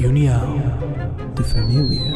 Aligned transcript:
Reunião 0.00 0.56
de 1.36 1.44
Família. 1.44 2.14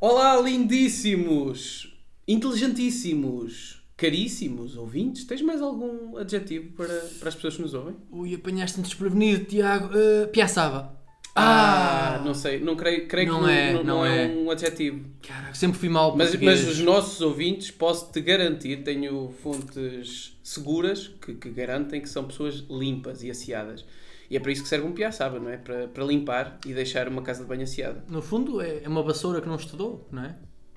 Olá, 0.00 0.40
lindíssimos, 0.40 1.94
inteligentíssimos, 2.26 3.82
caríssimos 3.94 4.74
ouvintes. 4.74 5.24
Tens 5.24 5.42
mais 5.42 5.60
algum 5.60 6.16
adjetivo 6.16 6.72
para, 6.72 6.94
para 7.20 7.28
as 7.28 7.34
pessoas 7.34 7.56
que 7.56 7.62
nos 7.62 7.74
ouvem? 7.74 7.94
Ui, 8.10 8.34
apanhaste-me 8.34 8.82
desprevenido, 8.82 9.44
Tiago. 9.44 9.88
Uh, 9.88 10.28
piaçava. 10.28 10.96
Ah, 11.34 12.22
não 12.24 12.32
sei, 12.32 12.58
não 12.58 12.74
creio, 12.74 13.06
creio 13.06 13.34
Não 13.34 13.44
que 13.44 13.50
é, 13.50 13.72
não, 13.74 13.84
não 13.84 14.06
é. 14.06 14.24
é. 14.24 14.34
um 14.34 14.50
adjetivo. 14.50 15.04
Cara, 15.28 15.52
sempre 15.52 15.78
fui 15.78 15.90
mal 15.90 16.16
Mas, 16.16 16.34
mas 16.36 16.66
os 16.66 16.78
nossos 16.78 17.20
ouvintes, 17.20 17.70
posso-te 17.70 18.22
garantir, 18.22 18.82
tenho 18.82 19.30
fontes 19.42 20.35
seguras 20.48 21.10
que, 21.20 21.34
que 21.34 21.50
garantem 21.50 22.00
que 22.00 22.08
são 22.08 22.24
pessoas 22.24 22.64
limpas 22.70 23.22
e 23.24 23.30
asseadas. 23.30 23.84
E 24.30 24.36
é 24.36 24.40
para 24.40 24.50
isso 24.52 24.62
que 24.62 24.68
serve 24.68 24.86
um 24.86 24.92
piaçaba, 24.92 25.38
não 25.38 25.50
é? 25.50 25.56
Para, 25.56 25.88
para 25.88 26.04
limpar 26.04 26.58
e 26.66 26.72
deixar 26.72 27.08
uma 27.08 27.22
casa 27.22 27.42
de 27.42 27.48
banho 27.48 27.62
asseada. 27.62 28.04
No 28.08 28.22
fundo, 28.22 28.60
é 28.60 28.80
é 28.84 28.88
uma 28.88 29.02
vassoura 29.02 29.40
que 29.40 29.48
não 29.48 29.56
estudou, 29.56 30.06
não 30.10 30.24
é? 30.24 30.34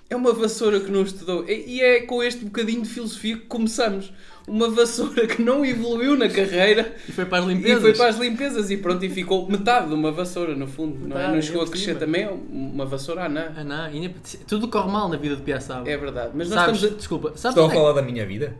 É 0.10 0.16
uma 0.16 0.34
vassoura 0.34 0.80
que 0.80 0.92
não 0.92 1.04
estudou. 1.04 1.48
E 1.48 1.76
e 1.78 1.82
é 1.82 2.02
com 2.02 2.22
este 2.24 2.44
bocadinho 2.46 2.82
de 2.82 2.90
filosofia 2.90 3.38
que 3.38 3.46
começamos. 3.46 4.12
Uma 4.48 4.68
vassoura 4.70 5.28
que 5.28 5.40
não 5.44 5.64
evoluiu 5.64 6.18
na 6.18 6.28
carreira 6.28 6.96
E 7.08 7.12
foi 7.12 7.26
para 7.26 7.44
as 7.44 7.46
e 7.46 7.54
limpezas. 7.54 7.82
foi 7.82 7.94
para 7.94 8.08
as 8.08 8.18
limpezas 8.18 8.72
e 8.72 8.78
pronto, 8.78 9.06
e 9.06 9.10
ficou 9.10 9.48
metade 9.48 9.90
de 9.90 9.94
uma 9.94 10.12
vassoura 10.12 10.56
no 10.56 10.66
fundo. 10.68 10.96
Não, 10.96 11.06
é? 11.16 11.20
Metade, 11.20 11.36
não 11.36 11.42
chegou 11.44 11.62
a 11.62 11.66
por 11.66 11.72
crescer 11.72 11.86
cima. 11.94 12.00
também, 12.00 12.24
é 12.24 12.30
uma 12.32 12.86
vassoura 12.88 13.26
anã. 13.26 13.92
E 13.94 14.00
nem- 14.00 14.16
tudo 14.48 14.68
corre 14.68 14.92
mal 14.92 15.08
na 15.10 15.18
vida 15.18 15.36
de 15.36 15.44
Piaçaba. 15.44 15.88
É 15.90 15.96
verdade. 15.98 16.32
Mas 16.34 16.50
nós 16.50 16.60
Sabes, 16.60 16.76
estamos 16.78 16.94
a... 16.96 16.98
desculpa, 16.98 17.28
sabes 17.36 17.50
Estou 17.58 17.64
a 17.64 17.68
onde 17.68 17.76
é 17.76 17.80
falar 17.80 17.94
da 17.94 18.02
minha 18.02 18.26
vida? 18.26 18.56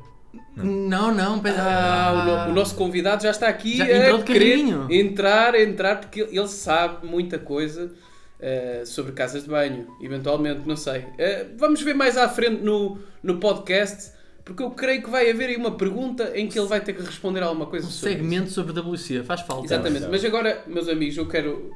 Não, 0.64 1.14
não, 1.14 1.40
pera. 1.40 1.56
Ah, 1.62 2.12
o, 2.14 2.46
no- 2.48 2.52
o 2.52 2.56
nosso 2.56 2.76
convidado 2.76 3.24
já 3.24 3.32
está 3.32 3.48
aqui 3.48 3.78
Já 3.78 3.86
a 3.86 3.98
entrou 3.98 4.24
de 4.24 4.96
entrar, 5.00 5.56
entrar, 5.56 6.00
porque 6.02 6.22
ele 6.22 6.48
sabe 6.48 7.06
muita 7.08 7.38
coisa 7.40 7.92
eh, 8.40 8.84
sobre 8.86 9.12
casas 9.12 9.44
de 9.44 9.50
banho, 9.50 9.88
eventualmente, 10.02 10.62
não 10.66 10.76
sei. 10.78 11.06
Eh, 11.18 11.48
vamos 11.58 11.82
ver 11.82 11.94
mais 11.94 12.18
à 12.18 12.28
frente 12.30 12.62
no, 12.64 12.98
no 13.22 13.38
podcast, 13.38 14.12
porque 14.46 14.64
eu 14.64 14.72
creio 14.72 15.04
que 15.04 15.10
vai 15.10 15.30
haver 15.30 15.50
aí 15.50 15.56
uma 15.58 15.72
pergunta 15.78 16.32
em 16.36 16.48
que 16.48 16.58
ele 16.58 16.68
vai 16.68 16.82
ter 16.82 16.94
que 16.94 17.02
responder 17.02 17.42
alguma 17.44 17.66
coisa 17.66 17.88
Um 17.88 17.90
sobre 17.92 18.16
segmento 18.16 18.50
sobre 18.50 18.72
WC, 18.80 19.24
faz 19.24 19.42
falta. 19.42 19.66
isso. 19.66 19.74
Exatamente, 19.74 20.08
mas 20.10 20.24
agora, 20.26 20.64
meus 20.68 20.88
amigos, 20.88 21.18
eu 21.18 21.28
quero... 21.28 21.72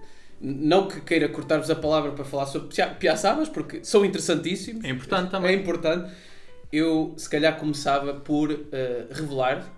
Não 0.46 0.90
que 0.90 1.00
queira 1.00 1.30
cortar-vos 1.30 1.70
a 1.72 1.76
palavra 1.76 2.12
para 2.12 2.26
falar 2.26 2.46
sobre 2.48 2.68
pia- 2.68 2.88
piaçabas, 2.90 3.48
porque 3.48 3.80
são 3.82 4.04
interessantíssimos. 4.04 4.84
É 4.84 4.90
importante 4.90 5.28
É 5.28 5.32
também. 5.32 5.56
importante. 5.58 6.12
Eu, 6.74 7.14
se 7.18 7.30
calhar, 7.30 7.60
começava 7.60 8.16
por 8.16 8.52
eh, 8.52 9.06
revelar 9.12 9.72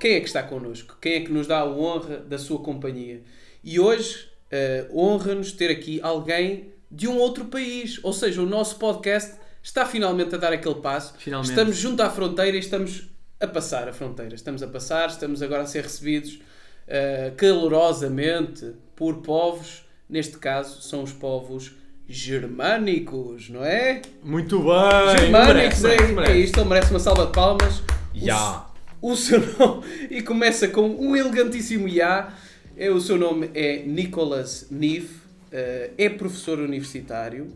quem 0.00 0.14
é 0.14 0.20
que 0.20 0.26
está 0.26 0.42
connosco, 0.42 0.98
quem 1.00 1.14
é 1.14 1.20
que 1.20 1.30
nos 1.30 1.46
dá 1.46 1.60
a 1.60 1.64
honra 1.64 2.16
da 2.18 2.36
sua 2.36 2.58
companhia. 2.58 3.22
E 3.62 3.78
hoje 3.78 4.28
eh, 4.50 4.88
honra-nos 4.92 5.52
ter 5.52 5.70
aqui 5.70 6.00
alguém 6.02 6.72
de 6.90 7.06
um 7.06 7.16
outro 7.16 7.44
país. 7.44 8.00
Ou 8.02 8.12
seja, 8.12 8.42
o 8.42 8.46
nosso 8.46 8.76
podcast 8.76 9.34
está 9.62 9.86
finalmente 9.86 10.34
a 10.34 10.38
dar 10.38 10.52
aquele 10.52 10.74
passo. 10.74 11.14
Finalmente. 11.16 11.50
Estamos 11.50 11.76
junto 11.76 12.02
à 12.02 12.10
fronteira 12.10 12.56
e 12.56 12.60
estamos 12.60 13.08
a 13.38 13.46
passar 13.46 13.88
a 13.88 13.92
fronteira. 13.92 14.34
Estamos 14.34 14.64
a 14.64 14.66
passar, 14.66 15.10
estamos 15.10 15.42
agora 15.42 15.62
a 15.62 15.66
ser 15.66 15.84
recebidos 15.84 16.40
eh, 16.88 17.32
calorosamente 17.36 18.74
por 18.96 19.22
povos, 19.22 19.84
neste 20.08 20.38
caso 20.38 20.82
são 20.82 21.04
os 21.04 21.12
povos 21.12 21.72
germânicos, 22.12 23.48
não 23.48 23.64
é? 23.64 24.02
Muito 24.22 24.58
bem! 24.58 25.18
Germânicos, 25.18 25.80
Merece, 25.80 25.86
é, 25.86 25.88
merece, 25.88 26.04
é 26.04 26.12
merece. 26.14 26.40
isto, 26.44 26.60
ele 26.60 26.68
merece 26.68 26.90
uma 26.90 27.00
salva 27.00 27.26
de 27.26 27.32
palmas. 27.32 27.80
O 28.14 28.18
Já. 28.26 28.66
o 29.00 29.16
seu 29.16 29.40
nome 29.58 29.82
e 30.10 30.22
começa 30.22 30.68
com 30.68 30.82
um 30.88 31.16
elegantíssimo 31.16 31.88
Ya. 31.88 32.32
É, 32.76 32.90
o 32.90 33.00
seu 33.00 33.16
nome 33.18 33.50
é 33.54 33.82
Nicolas 33.84 34.66
Nive, 34.70 35.20
eh, 35.50 35.90
é 35.98 36.08
professor 36.08 36.58
universitário, 36.58 37.48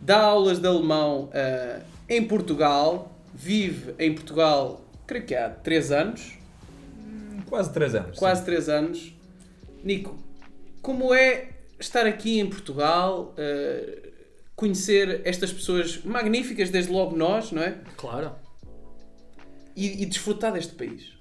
dá 0.00 0.20
aulas 0.20 0.58
de 0.60 0.66
alemão 0.66 1.28
eh, 1.32 1.80
em 2.08 2.22
Portugal, 2.24 3.12
vive 3.34 3.94
em 3.98 4.14
Portugal, 4.14 4.84
creio 5.06 5.24
que 5.24 5.34
há 5.34 5.48
3 5.50 5.90
anos, 5.92 6.32
Quase 7.48 7.72
3 7.72 7.94
anos. 7.96 8.18
quase 8.18 8.44
3 8.44 8.68
anos. 8.68 9.12
Nico, 9.82 10.16
como 10.80 11.12
é 11.12 11.48
estar 11.80 12.06
aqui 12.06 12.38
em 12.38 12.46
Portugal, 12.46 13.34
eh, 13.36 13.99
conhecer 14.60 15.22
estas 15.24 15.50
pessoas 15.50 16.04
magníficas, 16.04 16.68
desde 16.68 16.92
logo 16.92 17.16
nós, 17.16 17.50
não 17.50 17.62
é? 17.62 17.78
Claro. 17.96 18.32
E, 19.74 20.02
e 20.02 20.06
desfrutar 20.06 20.52
deste 20.52 20.74
país. 20.74 21.14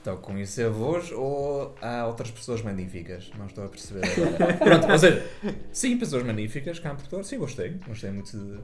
Então, 0.00 0.16
conhecer-vos 0.16 1.12
ou 1.12 1.76
há 1.80 2.06
outras 2.08 2.28
pessoas 2.28 2.60
magníficas? 2.60 3.30
Não 3.38 3.46
estou 3.46 3.64
a 3.64 3.68
perceber 3.68 4.04
agora. 4.04 4.54
Pronto, 4.58 4.90
ou 4.90 4.98
seja, 4.98 5.24
sim, 5.70 5.96
pessoas 5.96 6.24
magníficas 6.24 6.80
cá 6.80 6.90
em 6.90 6.96
Portugal. 6.96 7.22
Sim, 7.22 7.38
gostei. 7.38 7.78
Gostei 7.86 8.10
muito 8.10 8.36
de, 8.36 8.58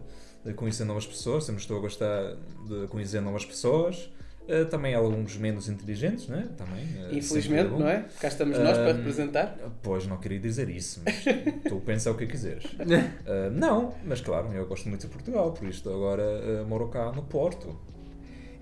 de 0.46 0.54
conhecer 0.54 0.84
novas 0.84 1.06
pessoas. 1.06 1.44
Sempre 1.44 1.60
estou 1.60 1.76
a 1.76 1.80
gostar 1.80 2.34
de 2.66 2.88
conhecer 2.88 3.20
novas 3.20 3.44
pessoas. 3.44 4.10
Eh, 4.48 4.64
também 4.64 4.94
alguns 4.94 5.36
menos 5.36 5.68
inteligentes, 5.68 6.28
né? 6.28 6.48
Também. 6.56 6.84
eh, 6.98 7.16
Infelizmente, 7.16 7.62
sempre 7.62 7.64
bom. 7.68 7.78
não 7.80 7.88
é? 7.88 8.04
Cá 8.20 8.28
estamos 8.28 8.56
nós 8.58 8.76
para 8.78 8.90
Ahm, 8.92 8.96
representar. 8.98 9.56
Pois, 9.82 10.06
não 10.06 10.18
queria 10.18 10.38
dizer 10.38 10.68
isso, 10.70 11.02
mas 11.04 11.24
tu 11.68 11.80
pensa 11.84 12.10
o 12.12 12.14
que 12.16 12.26
quiseres. 12.26 12.64
Não, 13.52 13.94
mas 14.04 14.20
claro, 14.20 14.52
eu 14.52 14.66
gosto 14.66 14.88
muito 14.88 15.00
de 15.02 15.08
Portugal, 15.12 15.52
por 15.52 15.66
isto 15.68 15.90
agora 15.90 16.22
ah, 16.22 16.64
moro 16.64 16.88
cá 16.88 17.10
no 17.12 17.22
Porto. 17.24 17.76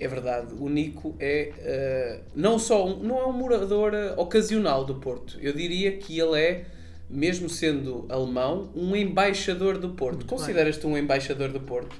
É 0.00 0.08
verdade, 0.08 0.54
o 0.58 0.68
Nico 0.68 1.14
é 1.20 1.52
eh, 1.58 2.20
não 2.34 2.58
só 2.58 2.86
um, 2.86 2.98
não 3.02 3.18
é 3.18 3.26
um 3.26 3.32
morador 3.32 3.94
eh, 3.94 4.12
ocasional 4.16 4.84
do 4.84 4.96
Porto. 4.96 5.38
Eu 5.40 5.52
diria 5.52 5.96
que 5.98 6.18
ele 6.18 6.40
é, 6.40 6.64
mesmo 7.08 7.48
sendo 7.48 8.04
alemão, 8.08 8.70
um 8.74 8.96
embaixador 8.96 9.78
do 9.78 9.90
Porto. 9.90 10.26
Consideras-te 10.26 10.86
um 10.86 10.98
embaixador 10.98 11.50
do 11.50 11.60
Porto? 11.60 11.94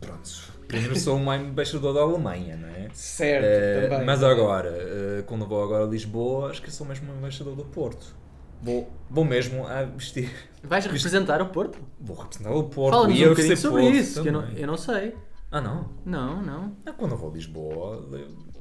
Pronto. 0.00 0.55
Primeiro 0.68 0.96
sou 0.98 1.16
um 1.16 1.32
embaixador 1.34 1.94
da 1.94 2.00
Alemanha, 2.00 2.56
não 2.56 2.68
é? 2.68 2.88
Certo, 2.92 3.46
Ah, 3.46 3.88
também. 3.88 4.06
mas 4.06 4.22
agora, 4.22 4.70
ah, 4.70 5.22
quando 5.26 5.46
vou 5.46 5.62
agora 5.62 5.84
a 5.84 5.86
Lisboa, 5.86 6.50
acho 6.50 6.60
que 6.62 6.70
sou 6.70 6.86
mesmo 6.86 7.12
um 7.12 7.16
embaixador 7.18 7.54
do 7.54 7.64
Porto. 7.64 8.14
Vou, 8.62 8.90
vou 9.10 9.24
mesmo 9.24 9.66
a 9.66 9.82
vestir. 9.84 10.30
Vais 10.62 10.84
representar 10.86 11.40
o 11.42 11.46
Porto? 11.46 11.78
Vou 12.00 12.16
representar 12.16 12.50
o 12.52 12.64
Porto 12.64 12.94
Fala-nos 12.94 13.18
e 13.18 13.22
um 13.22 13.24
eu 13.24 13.30
bocadinho 13.30 13.56
sobre 13.56 13.82
Porto 13.82 13.96
isso, 13.96 14.22
que 14.22 14.28
eu 14.28 14.32
não, 14.32 14.42
também. 14.42 14.58
eu 14.60 14.66
não 14.66 14.76
sei. 14.76 15.14
Ah, 15.52 15.60
não? 15.60 15.88
Não, 16.04 16.42
não. 16.42 16.76
Ah, 16.84 16.92
quando 16.92 17.12
eu 17.12 17.18
vou 17.18 17.30
a 17.30 17.34
Lisboa, 17.34 18.08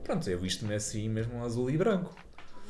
pronto, 0.03 0.29
eu 0.29 0.37
visto-me 0.37 0.75
assim 0.75 1.09
mesmo 1.09 1.43
azul 1.43 1.69
e 1.71 1.77
branco. 1.77 2.13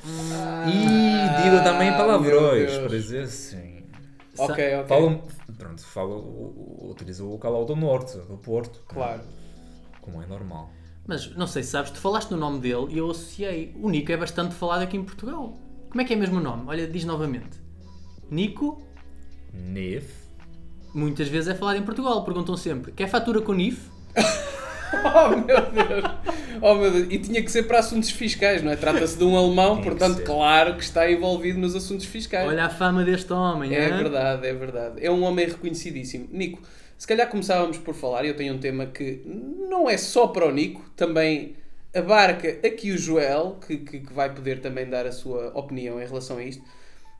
e 0.06 1.44
digo 1.44 1.64
também 1.64 1.92
palavrões, 1.94 2.78
para 2.78 2.88
dizer 2.90 3.24
assim. 3.24 3.84
Ok, 4.38 4.76
ok. 4.76 4.88
Falo, 4.88 5.24
pronto, 5.58 5.82
falo, 5.86 6.18
u- 6.18 6.86
u- 6.88 6.92
utilizo 6.92 7.26
o 7.26 7.32
vocal 7.32 7.66
do 7.66 7.76
norte, 7.76 8.18
do 8.18 8.38
Porto. 8.38 8.82
Claro. 8.88 9.22
Como 10.02 10.22
é 10.22 10.26
normal. 10.28 10.70
Mas 11.08 11.36
não 11.36 11.46
sei 11.48 11.62
se 11.64 11.70
sabes, 11.72 11.92
tu 11.92 12.00
falaste 12.00 12.32
no 12.32 12.38
nome 12.38 12.60
dele 12.60 12.88
e 12.90 12.98
eu 12.98 13.10
associei. 13.12 13.76
O 13.82 13.90
Nico 13.90 14.12
é 14.12 14.18
bastante 14.18 14.56
falado 14.56 14.82
aqui 14.82 14.98
em 14.98 15.04
Portugal. 15.04 15.58
Como 15.90 16.02
é 16.02 16.04
que 16.06 16.14
é 16.14 16.16
mesmo 16.16 16.38
o 16.38 16.42
nome? 16.42 16.64
Olha, 16.68 16.88
diz 16.88 17.06
novamente. 17.06 17.60
Nico, 18.30 18.82
Nef. 19.54 20.12
muitas 20.94 21.28
vezes 21.28 21.48
é 21.50 21.56
falado 21.56 21.78
em 21.78 21.84
Portugal. 21.84 22.24
Perguntam 22.26 22.58
sempre: 22.58 22.92
quer 22.92 23.08
fatura 23.08 23.42
com 23.42 23.54
NIF? 23.54 23.90
Oh 24.94 25.30
meu 25.30 25.46
Deus! 25.46 26.04
Oh 26.62 26.76
meu 26.76 26.92
Deus! 26.92 27.08
E 27.10 27.20
tinha 27.20 27.42
que 27.44 27.52
ser 27.52 27.64
para 27.64 27.80
assuntos 27.80 28.10
fiscais, 28.12 28.62
não 28.64 28.72
é? 28.72 28.76
Trata-se 28.76 29.18
de 29.18 29.24
um 29.24 29.38
alemão, 29.38 29.82
portanto, 29.82 30.24
claro 30.24 30.76
que 30.76 30.84
está 30.84 31.10
envolvido 31.10 31.60
nos 31.60 31.76
assuntos 31.76 32.06
fiscais. 32.06 32.48
Olha 32.48 32.66
a 32.66 32.70
fama 32.70 33.04
deste 33.04 33.32
homem, 33.34 33.74
É 33.74 33.86
hã? 33.90 33.98
verdade, 33.98 34.48
é 34.48 34.54
verdade. 34.54 35.06
É 35.06 35.12
um 35.12 35.24
homem 35.24 35.48
reconhecidíssimo. 35.48 36.28
Nico, 36.32 36.62
se 36.98 37.08
calhar 37.08 37.30
começávamos 37.30 37.78
por 37.78 37.94
falar, 37.94 38.26
eu 38.26 38.36
tenho 38.36 38.54
um 38.54 38.58
tema 38.58 38.86
que 38.86 39.22
não 39.26 39.90
é 39.90 39.98
só 39.98 40.28
para 40.28 40.48
o 40.48 40.52
Nico, 40.52 40.82
também 40.96 41.56
abarca 41.94 42.50
aqui 42.66 42.92
o 42.92 42.98
Joel, 42.98 43.58
que, 43.66 43.78
que, 43.78 44.00
que 44.02 44.14
vai 44.14 44.34
poder 44.34 44.60
também 44.60 44.86
dar 44.90 45.06
a 45.06 45.12
sua 45.12 45.52
opinião 45.58 46.02
em 46.02 46.06
relação 46.06 46.38
a 46.38 46.44
isto, 46.44 46.64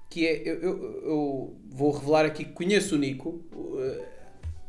que 0.10 0.28
é, 0.28 0.42
eu, 0.46 0.62
eu, 0.62 1.02
eu 1.04 1.56
vou 1.70 1.92
revelar 1.92 2.26
aqui 2.26 2.46
que 2.46 2.52
conheço 2.52 2.96
o 2.96 2.98
Nico, 2.98 3.42
uh, 3.54 4.15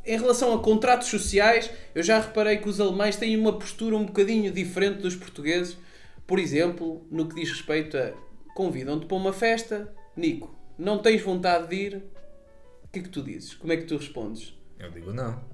em 0.06 0.19
relação 0.19 0.55
a 0.55 0.62
contratos 0.62 1.08
sociais, 1.08 1.70
eu 1.94 2.03
já 2.03 2.20
reparei 2.20 2.58
que 2.58 2.69
os 2.69 2.81
alemães 2.81 3.17
têm 3.17 3.37
uma 3.37 3.58
postura 3.58 3.97
um 3.97 4.06
bocadinho 4.06 4.53
diferente 4.53 5.03
dos 5.03 5.17
portugueses. 5.17 5.76
Por 6.26 6.38
exemplo, 6.38 7.06
no 7.11 7.29
que 7.29 7.35
diz 7.35 7.50
respeito 7.50 7.97
a 7.97 8.12
convidam-te 8.55 9.06
para 9.06 9.17
uma 9.17 9.32
festa, 9.32 9.93
Nico, 10.17 10.56
não 10.79 10.99
tens 10.99 11.20
vontade 11.20 11.69
de 11.69 11.76
ir? 11.76 12.03
O 12.85 12.88
que 12.88 13.00
é 13.00 13.03
que 13.03 13.08
tu 13.08 13.23
dizes? 13.23 13.55
Como 13.55 13.73
é 13.73 13.76
que 13.76 13.85
tu 13.85 13.97
respondes? 13.97 14.55
Eu 14.79 14.91
digo 14.91 15.12
não. 15.12 15.44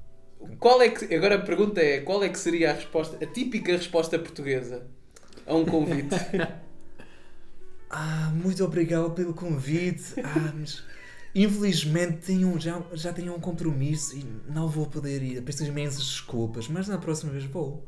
Qual 0.58 0.80
é 0.82 0.88
que, 0.88 1.12
agora 1.14 1.36
a 1.36 1.40
pergunta 1.40 1.80
é, 1.80 2.00
qual 2.00 2.22
é 2.22 2.28
que 2.28 2.38
seria 2.38 2.70
a 2.70 2.74
resposta, 2.74 3.22
a 3.22 3.26
típica 3.26 3.72
resposta 3.72 4.18
portuguesa 4.18 4.86
a 5.46 5.54
um 5.54 5.64
convite? 5.64 6.14
Ah, 7.94 8.32
muito 8.34 8.64
obrigado 8.64 9.10
pelo 9.10 9.34
convite. 9.34 10.14
Ah, 10.24 10.54
mas 10.58 10.82
infelizmente 11.34 12.18
tenho, 12.26 12.58
já, 12.58 12.82
já 12.92 13.12
tenho 13.12 13.34
um 13.34 13.40
compromisso 13.40 14.16
e 14.16 14.24
não 14.48 14.68
vou 14.68 14.86
poder 14.86 15.22
ir. 15.22 15.42
Peço 15.42 15.64
imensas 15.64 16.04
desculpas, 16.04 16.68
mas 16.68 16.88
na 16.88 16.98
próxima 16.98 17.32
vez 17.32 17.44
vou. 17.44 17.86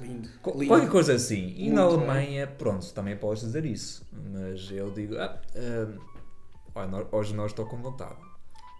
Lindo. 0.00 0.28
Qu- 0.40 0.52
lindo. 0.52 0.66
Qualquer 0.68 0.88
coisa 0.88 1.14
assim. 1.14 1.52
E 1.56 1.68
na 1.70 1.82
Muito 1.84 1.98
bem. 1.98 2.08
Alemanha, 2.10 2.46
pronto, 2.46 2.92
também 2.92 3.16
podes 3.16 3.42
dizer 3.42 3.64
isso. 3.64 4.06
Mas 4.12 4.70
eu 4.70 4.90
digo, 4.90 5.16
ah, 5.18 5.40
ah, 6.76 6.86
nós- 6.86 7.06
hoje 7.12 7.34
não 7.34 7.46
estou 7.46 7.66
com 7.66 7.76
vontade. 7.78 8.16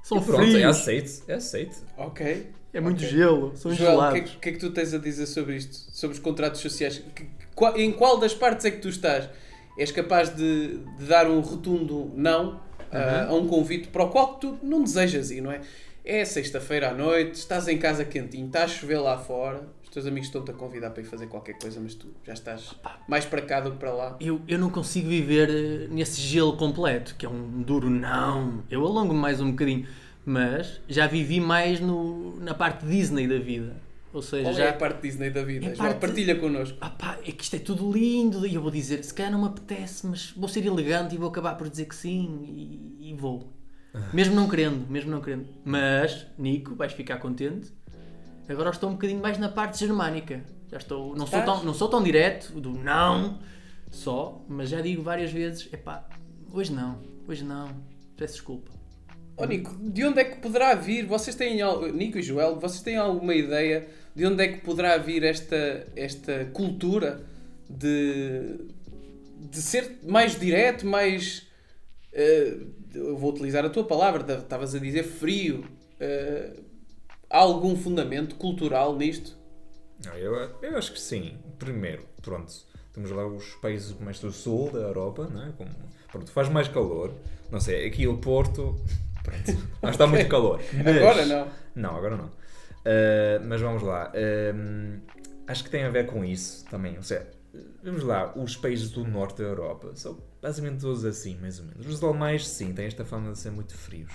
São 0.04 0.18
e 0.18 0.24
pronto, 0.24 0.56
é 0.56 0.64
aceito, 0.64 1.22
é 1.28 1.34
aceito. 1.34 1.76
Ok. 1.98 2.52
É 2.72 2.80
muito 2.80 2.98
Ok. 2.98 3.08
gelo. 3.08 3.56
São 3.56 3.74
Joel, 3.74 3.98
o 3.98 3.98
que, 3.98 4.04
é, 4.06 4.12
gelados. 4.14 4.30
que- 4.30 4.36
o 4.36 4.40
que 4.40 4.48
é 4.48 4.52
que 4.52 4.58
tu 4.58 4.70
tens 4.70 4.94
a 4.94 4.98
dizer 4.98 5.26
sobre 5.26 5.56
isto? 5.56 5.74
Sobre 5.92 6.14
os 6.16 6.22
contratos 6.22 6.60
sociais? 6.60 7.02
Que- 7.14 7.26
qual- 7.54 7.76
em 7.76 7.90
qual 7.92 8.16
das 8.18 8.32
partes 8.32 8.64
é 8.64 8.70
que 8.70 8.78
tu 8.78 8.88
estás? 8.88 9.28
És 9.76 9.90
capaz 9.90 10.34
de, 10.34 10.78
de 10.98 11.04
dar 11.06 11.28
um 11.28 11.40
rotundo 11.40 12.10
não 12.14 12.60
ah, 12.92 13.26
a 13.28 13.34
um 13.34 13.46
convite 13.46 13.88
para 13.88 14.04
o 14.04 14.08
qual 14.08 14.34
tu 14.34 14.58
não 14.62 14.82
desejas 14.82 15.30
ir, 15.30 15.40
não 15.40 15.52
é? 15.52 15.60
É 16.04 16.24
sexta-feira 16.24 16.90
à 16.90 16.94
noite, 16.94 17.34
estás 17.34 17.68
em 17.68 17.78
casa 17.78 18.04
quentinho, 18.04 18.46
está 18.46 18.64
a 18.64 18.68
chover 18.68 18.98
lá 18.98 19.18
fora, 19.18 19.62
os 19.82 19.90
teus 19.90 20.06
amigos 20.06 20.28
estão-te 20.28 20.50
a 20.50 20.54
convidar 20.54 20.90
para 20.90 21.02
ir 21.02 21.06
fazer 21.06 21.26
qualquer 21.26 21.58
coisa, 21.58 21.80
mas 21.80 21.94
tu 21.94 22.06
já 22.24 22.32
estás 22.32 22.74
mais 23.08 23.24
para 23.24 23.42
cá 23.42 23.60
do 23.60 23.72
que 23.72 23.76
para 23.76 23.92
lá. 23.92 24.16
Eu, 24.20 24.40
eu 24.48 24.58
não 24.58 24.70
consigo 24.70 25.08
viver 25.08 25.50
eh, 25.50 25.88
nesse 25.90 26.20
gelo 26.20 26.56
completo, 26.56 27.14
que 27.16 27.26
é 27.26 27.28
um 27.28 27.62
duro 27.62 27.90
não. 27.90 28.62
Eu 28.70 28.86
alongo 28.86 29.12
mais 29.12 29.40
um 29.40 29.50
bocadinho, 29.50 29.86
mas 30.24 30.80
já 30.88 31.06
vivi 31.06 31.40
mais 31.40 31.80
no, 31.80 32.38
na 32.40 32.54
parte 32.54 32.86
Disney 32.86 33.26
da 33.26 33.38
vida. 33.38 33.76
Ou 34.12 34.20
seja, 34.22 34.42
Qual 34.44 34.54
já. 34.54 34.64
é 34.64 34.68
a 34.70 34.72
parte 34.72 35.02
Disney 35.02 35.30
da 35.30 35.42
vida? 35.44 35.66
É 35.66 35.74
Joel? 35.74 35.88
parte- 35.90 36.00
Partilha 36.00 36.34
connosco. 36.36 36.76
Ah 36.80 36.90
pá, 36.90 37.18
é 37.24 37.30
que 37.30 37.44
isto 37.44 37.54
é 37.56 37.58
tudo 37.60 37.92
lindo 37.92 38.44
e 38.46 38.54
eu 38.56 38.60
vou 38.62 38.70
dizer, 38.70 39.04
se 39.04 39.14
calhar 39.14 39.30
não 39.30 39.40
me 39.40 39.46
apetece, 39.46 40.06
mas 40.06 40.32
vou 40.36 40.48
ser 40.48 40.66
elegante 40.66 41.14
e 41.14 41.18
vou 41.18 41.28
acabar 41.28 41.54
por 41.56 41.68
dizer 41.68 41.84
que 41.86 41.94
sim 41.94 42.44
e, 42.44 43.10
e 43.10 43.14
vou. 43.14 43.52
Mesmo 44.12 44.34
não 44.34 44.48
querendo, 44.48 44.88
mesmo 44.88 45.10
não 45.10 45.20
querendo. 45.20 45.46
Mas, 45.64 46.26
Nico, 46.38 46.74
vais 46.76 46.92
ficar 46.92 47.18
contente. 47.18 47.72
Agora 48.48 48.70
estou 48.70 48.88
um 48.88 48.92
bocadinho 48.94 49.20
mais 49.20 49.38
na 49.38 49.48
parte 49.48 49.78
germânica. 49.78 50.42
Já 50.70 50.78
estou, 50.78 51.14
não 51.16 51.26
sou 51.26 51.42
tão, 51.42 51.64
não 51.64 51.74
sou 51.74 51.88
tão 51.88 52.02
direto 52.02 52.52
do 52.60 52.70
não 52.72 53.38
só, 53.90 54.44
mas 54.48 54.68
já 54.70 54.80
digo 54.80 55.02
várias 55.02 55.32
vezes, 55.32 55.68
epá, 55.72 56.08
hoje 56.52 56.72
não, 56.72 57.00
hoje 57.28 57.44
não. 57.44 57.68
Peço 58.16 58.34
desculpa. 58.34 58.70
Ó 59.36 59.44
Nico, 59.46 59.74
de 59.80 60.04
onde 60.04 60.20
é 60.20 60.24
que 60.24 60.36
poderá 60.40 60.74
vir? 60.74 61.06
Vocês 61.06 61.34
têm 61.34 61.58
Nico 61.92 62.18
e 62.18 62.22
Joel, 62.22 62.60
vocês 62.60 62.82
têm 62.82 62.96
alguma 62.96 63.34
ideia 63.34 63.88
de 64.14 64.26
onde 64.26 64.42
é 64.44 64.48
que 64.48 64.60
poderá 64.60 64.96
vir 64.98 65.22
esta, 65.24 65.86
esta 65.96 66.44
cultura 66.46 67.22
de, 67.68 68.56
de 69.38 69.62
ser 69.62 69.98
mais 70.04 70.38
direto, 70.38 70.86
mais. 70.86 71.46
eu 72.94 73.16
vou 73.16 73.30
utilizar 73.32 73.64
a 73.64 73.70
tua 73.70 73.84
palavra, 73.84 74.34
estavas 74.34 74.74
a 74.74 74.78
dizer 74.78 75.04
frio. 75.04 75.64
eh, 76.00 76.50
há 77.28 77.38
algum 77.38 77.76
fundamento 77.76 78.34
cultural 78.34 78.96
nisto? 78.96 79.36
Eu, 80.16 80.34
eu 80.62 80.76
acho 80.76 80.92
que 80.92 81.00
sim. 81.00 81.36
Primeiro, 81.58 82.04
pronto, 82.22 82.52
temos 82.92 83.10
lá 83.10 83.26
os 83.26 83.54
países 83.56 83.94
mais 84.00 84.18
do 84.18 84.32
sul 84.32 84.70
da 84.72 84.80
Europa, 84.80 85.28
não 85.32 85.44
é? 85.46 85.52
Como, 85.56 85.70
pronto, 86.10 86.30
faz 86.32 86.48
mais 86.48 86.66
calor. 86.68 87.14
Não 87.50 87.60
sei, 87.60 87.86
aqui 87.86 88.06
o 88.08 88.16
Porto, 88.18 88.74
pronto, 89.22 89.68
lá 89.82 89.90
está 89.90 90.06
muito 90.06 90.28
calor. 90.28 90.60
Mas- 90.72 90.96
Agora 90.96 91.26
não. 91.26 91.48
Não, 91.76 91.96
agora 91.96 92.16
não. 92.16 92.30
Uh, 92.80 93.44
mas 93.46 93.60
vamos 93.60 93.82
lá. 93.82 94.12
Um, 94.54 95.00
acho 95.46 95.64
que 95.64 95.70
tem 95.70 95.84
a 95.84 95.90
ver 95.90 96.06
com 96.06 96.24
isso 96.24 96.64
também. 96.66 96.96
Ou 96.96 97.02
seja, 97.02 97.26
vamos 97.82 98.02
lá, 98.02 98.32
os 98.36 98.56
países 98.56 98.90
do 98.90 99.04
norte 99.06 99.42
da 99.42 99.48
Europa 99.48 99.92
são 99.94 100.18
basicamente 100.40 100.80
todos 100.80 101.04
assim, 101.04 101.36
mais 101.38 101.58
ou 101.58 101.66
menos. 101.66 101.86
Os 101.86 102.02
alemães, 102.02 102.46
sim, 102.48 102.72
têm 102.72 102.86
esta 102.86 103.04
fama 103.04 103.32
de 103.32 103.38
ser 103.38 103.50
muito 103.50 103.74
frios. 103.74 104.12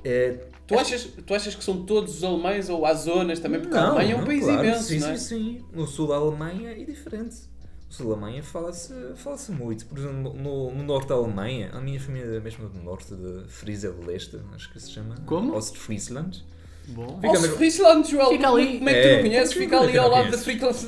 Uh, 0.00 0.50
Tu 0.70 0.78
achas, 0.78 1.02
tu 1.26 1.34
achas 1.34 1.54
que 1.56 1.64
são 1.64 1.84
todos 1.84 2.18
os 2.18 2.24
alemães 2.24 2.68
ou 2.68 2.86
há 2.86 2.94
zonas 2.94 3.40
também? 3.40 3.60
Porque 3.60 3.76
a 3.76 3.80
não, 3.80 3.88
Alemanha 3.88 4.12
é 4.12 4.14
um 4.14 4.18
não, 4.20 4.26
país 4.26 4.44
claro, 4.44 4.64
imenso, 4.64 4.84
sim, 4.84 4.98
não 5.00 5.08
é? 5.08 5.16
Sim, 5.16 5.58
sim. 5.58 5.64
No 5.72 5.84
sul 5.84 6.06
da 6.06 6.14
Alemanha 6.14 6.70
é 6.70 6.84
diferente. 6.84 7.36
No 7.88 7.92
sul 7.92 8.06
da 8.06 8.12
Alemanha 8.12 8.40
fala-se 8.40 8.94
fala 9.16 9.36
muito. 9.48 9.86
Por 9.86 9.98
exemplo, 9.98 10.32
no, 10.32 10.70
no 10.70 10.82
norte 10.84 11.08
da 11.08 11.16
Alemanha, 11.16 11.70
a 11.72 11.80
minha 11.80 11.98
família 11.98 12.36
é 12.36 12.40
mesmo 12.40 12.68
do 12.68 12.78
norte, 12.78 13.12
de 13.12 13.48
Frisia 13.48 13.90
de 13.90 14.06
Leste, 14.06 14.40
acho 14.54 14.72
que 14.72 14.78
se 14.78 14.92
chama. 14.92 15.16
Como? 15.26 15.56
Ostfriesland. 15.56 16.44
Bom. 16.88 17.16
Fica 17.16 17.26
Nossa, 17.28 17.40
mesmo- 17.42 17.56
Friesland, 17.56 18.10
Joel, 18.10 18.28
Fica 18.30 18.44
como- 18.48 18.56
ali. 18.58 18.78
como 18.78 18.88
é 18.88 18.94
que 18.94 19.00
tu 19.00 19.06
É, 19.08 19.14
não 19.16 19.22
conheces? 19.22 19.52
como 19.54 19.64
Fica 19.64 19.76
é 19.76 19.78
ali 19.80 19.98
ao 19.98 20.08
lado 20.08 20.30
da 20.30 20.38
conheces? 20.38 20.44
Friedland. 20.44 20.86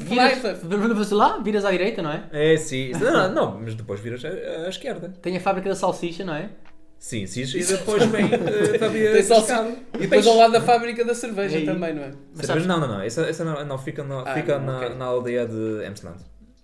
Viras, 0.89 1.11
lá, 1.11 1.39
viras 1.39 1.65
à 1.65 1.71
direita, 1.71 2.03
não 2.03 2.11
é? 2.11 2.25
É, 2.33 2.57
sim. 2.57 2.93
Não, 2.93 3.33
não, 3.33 3.61
mas 3.61 3.75
depois 3.75 4.01
viras 4.01 4.25
à, 4.25 4.29
à 4.29 4.69
esquerda. 4.69 5.15
Tem 5.23 5.37
a 5.37 5.41
fábrica 5.41 5.69
da 5.69 5.75
salsicha, 5.77 6.25
não 6.25 6.35
é? 6.35 6.51
Sim, 6.99 7.27
sim, 7.27 7.43
e 7.43 7.65
depois 7.65 8.05
vem 8.07 8.27
uh, 8.31 9.13
Tem 9.13 9.23
só- 9.25 9.37
pescado. 9.41 9.77
E 9.95 9.99
depois 9.99 10.25
ao 10.27 10.37
lado 10.37 10.53
da 10.53 10.61
fábrica 10.61 11.05
da 11.05 11.15
cerveja 11.15 11.61
também, 11.65 11.95
não 11.95 12.03
é? 12.05 12.13
Mas 12.35 12.67
Não, 12.67 12.79
não, 12.81 12.87
não. 12.89 13.01
Essa, 13.01 13.23
essa 13.23 13.45
não, 13.45 13.65
não, 13.65 13.77
fica, 13.79 14.05
no- 14.05 14.21
Ah, 14.21 14.35
fica 14.35 14.59
não, 14.59 14.81
na, 14.81 14.89
na 14.91 15.05
aldeia 15.07 15.45
de 15.47 15.85
Amsterdã. 15.85 16.17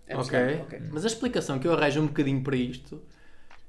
É 0.07 0.17
Ok. 0.17 0.39
ok. 0.63 0.81
Mas 0.93 1.05
a 1.05 1.09
explicação 1.09 1.59
que 1.59 1.67
eu 1.67 1.73
arranjo 1.73 2.01
um 2.01 2.07
bocadinho 2.07 2.41
para 2.43 2.55
isto, 2.57 3.03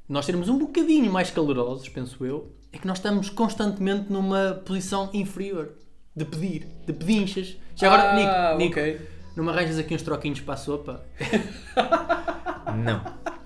nós 0.08 0.26
sermos 0.26 0.48
um 0.48 0.58
bocadinho 0.60 1.12
mais 1.12 1.32
calorosos, 1.32 1.90
penso 1.90 2.24
eu, 2.24 2.52
é 2.72 2.78
que 2.78 2.88
nós 2.88 2.98
estamos 2.98 3.30
constantemente 3.30 4.12
numa 4.12 4.62
posição 4.66 5.10
inferior. 5.14 5.70
De 6.16 6.26
pedir, 6.26 6.68
de 6.86 6.92
pedinchas. 6.94 7.56
Já 7.76 7.88
agora, 7.88 8.12
Ah, 8.12 8.56
Nico, 8.58 8.58
Nico, 8.76 8.80
ok. 8.80 9.02
não 9.38 9.44
me 9.46 9.52
arranjas 9.52 9.78
aqui 9.78 9.96
uns 9.96 10.02
troquinhos 10.02 10.42
para 10.42 10.56
a 10.56 10.58
sopa? 10.58 11.06
Não. 12.84 13.02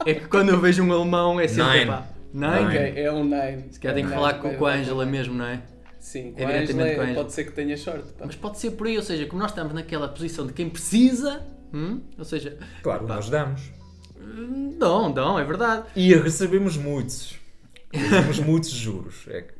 É 0.06 0.14
que 0.16 0.28
quando 0.28 0.50
eu 0.50 0.60
vejo 0.60 0.84
um 0.84 0.92
alemão 0.92 1.40
é 1.40 1.48
sempre 1.48 1.80
Nine. 1.80 1.86
pá. 1.86 2.08
Nine? 2.34 2.54
Nine. 2.56 2.66
Ok, 2.66 3.04
é 3.04 3.12
um 3.12 3.24
nine. 3.24 3.66
Se 3.72 3.80
calhar 3.80 3.96
tenho 3.96 4.08
que 4.08 4.14
É 4.14 4.16
falar 4.16 4.34
com, 4.36 4.50
vai, 4.58 4.84
com 4.84 4.92
a 4.92 4.96
vai. 4.96 5.06
mesmo, 5.06 5.36
não 5.36 5.46
é? 5.46 5.62
Sim, 6.00 6.32
com 6.34 6.42
É 6.42 6.46
a 6.46 6.48
diretamente 6.48 6.90
Ângela 6.92 7.08
com 7.08 7.14
pode 7.16 7.34
ser 7.34 7.44
que 7.46 7.52
tenha 7.52 7.78
sorte. 7.78 8.12
pá. 8.14 8.26
Mas 8.26 8.36
pode 8.36 8.58
ser 8.60 8.72
por 8.72 8.88
aí, 8.88 8.98
ou 8.98 9.04
seja, 9.04 9.26
como 9.28 9.42
nós 9.42 9.52
estamos 9.52 9.74
naquela 9.74 10.08
posição 10.10 10.46
de 10.48 10.54
quem 10.54 10.70
precisa, 10.70 11.46
hum, 11.74 12.02
ou 12.18 12.26
seja, 12.26 12.58
Claro, 12.82 13.06
Pá. 13.06 13.16
nós 13.16 13.30
damos. 13.30 13.72
hum, 14.20 14.76
dão, 14.80 15.12
dão, 15.12 15.38
é 15.40 15.44
verdade. 15.46 15.84
E 15.96 16.14
recebemos 16.16 16.76
muitos. 16.76 17.36
Recebemos 17.94 18.40
muitos 18.40 18.70
juros. 18.72 19.16
É 19.28 19.42
que, 19.42 19.54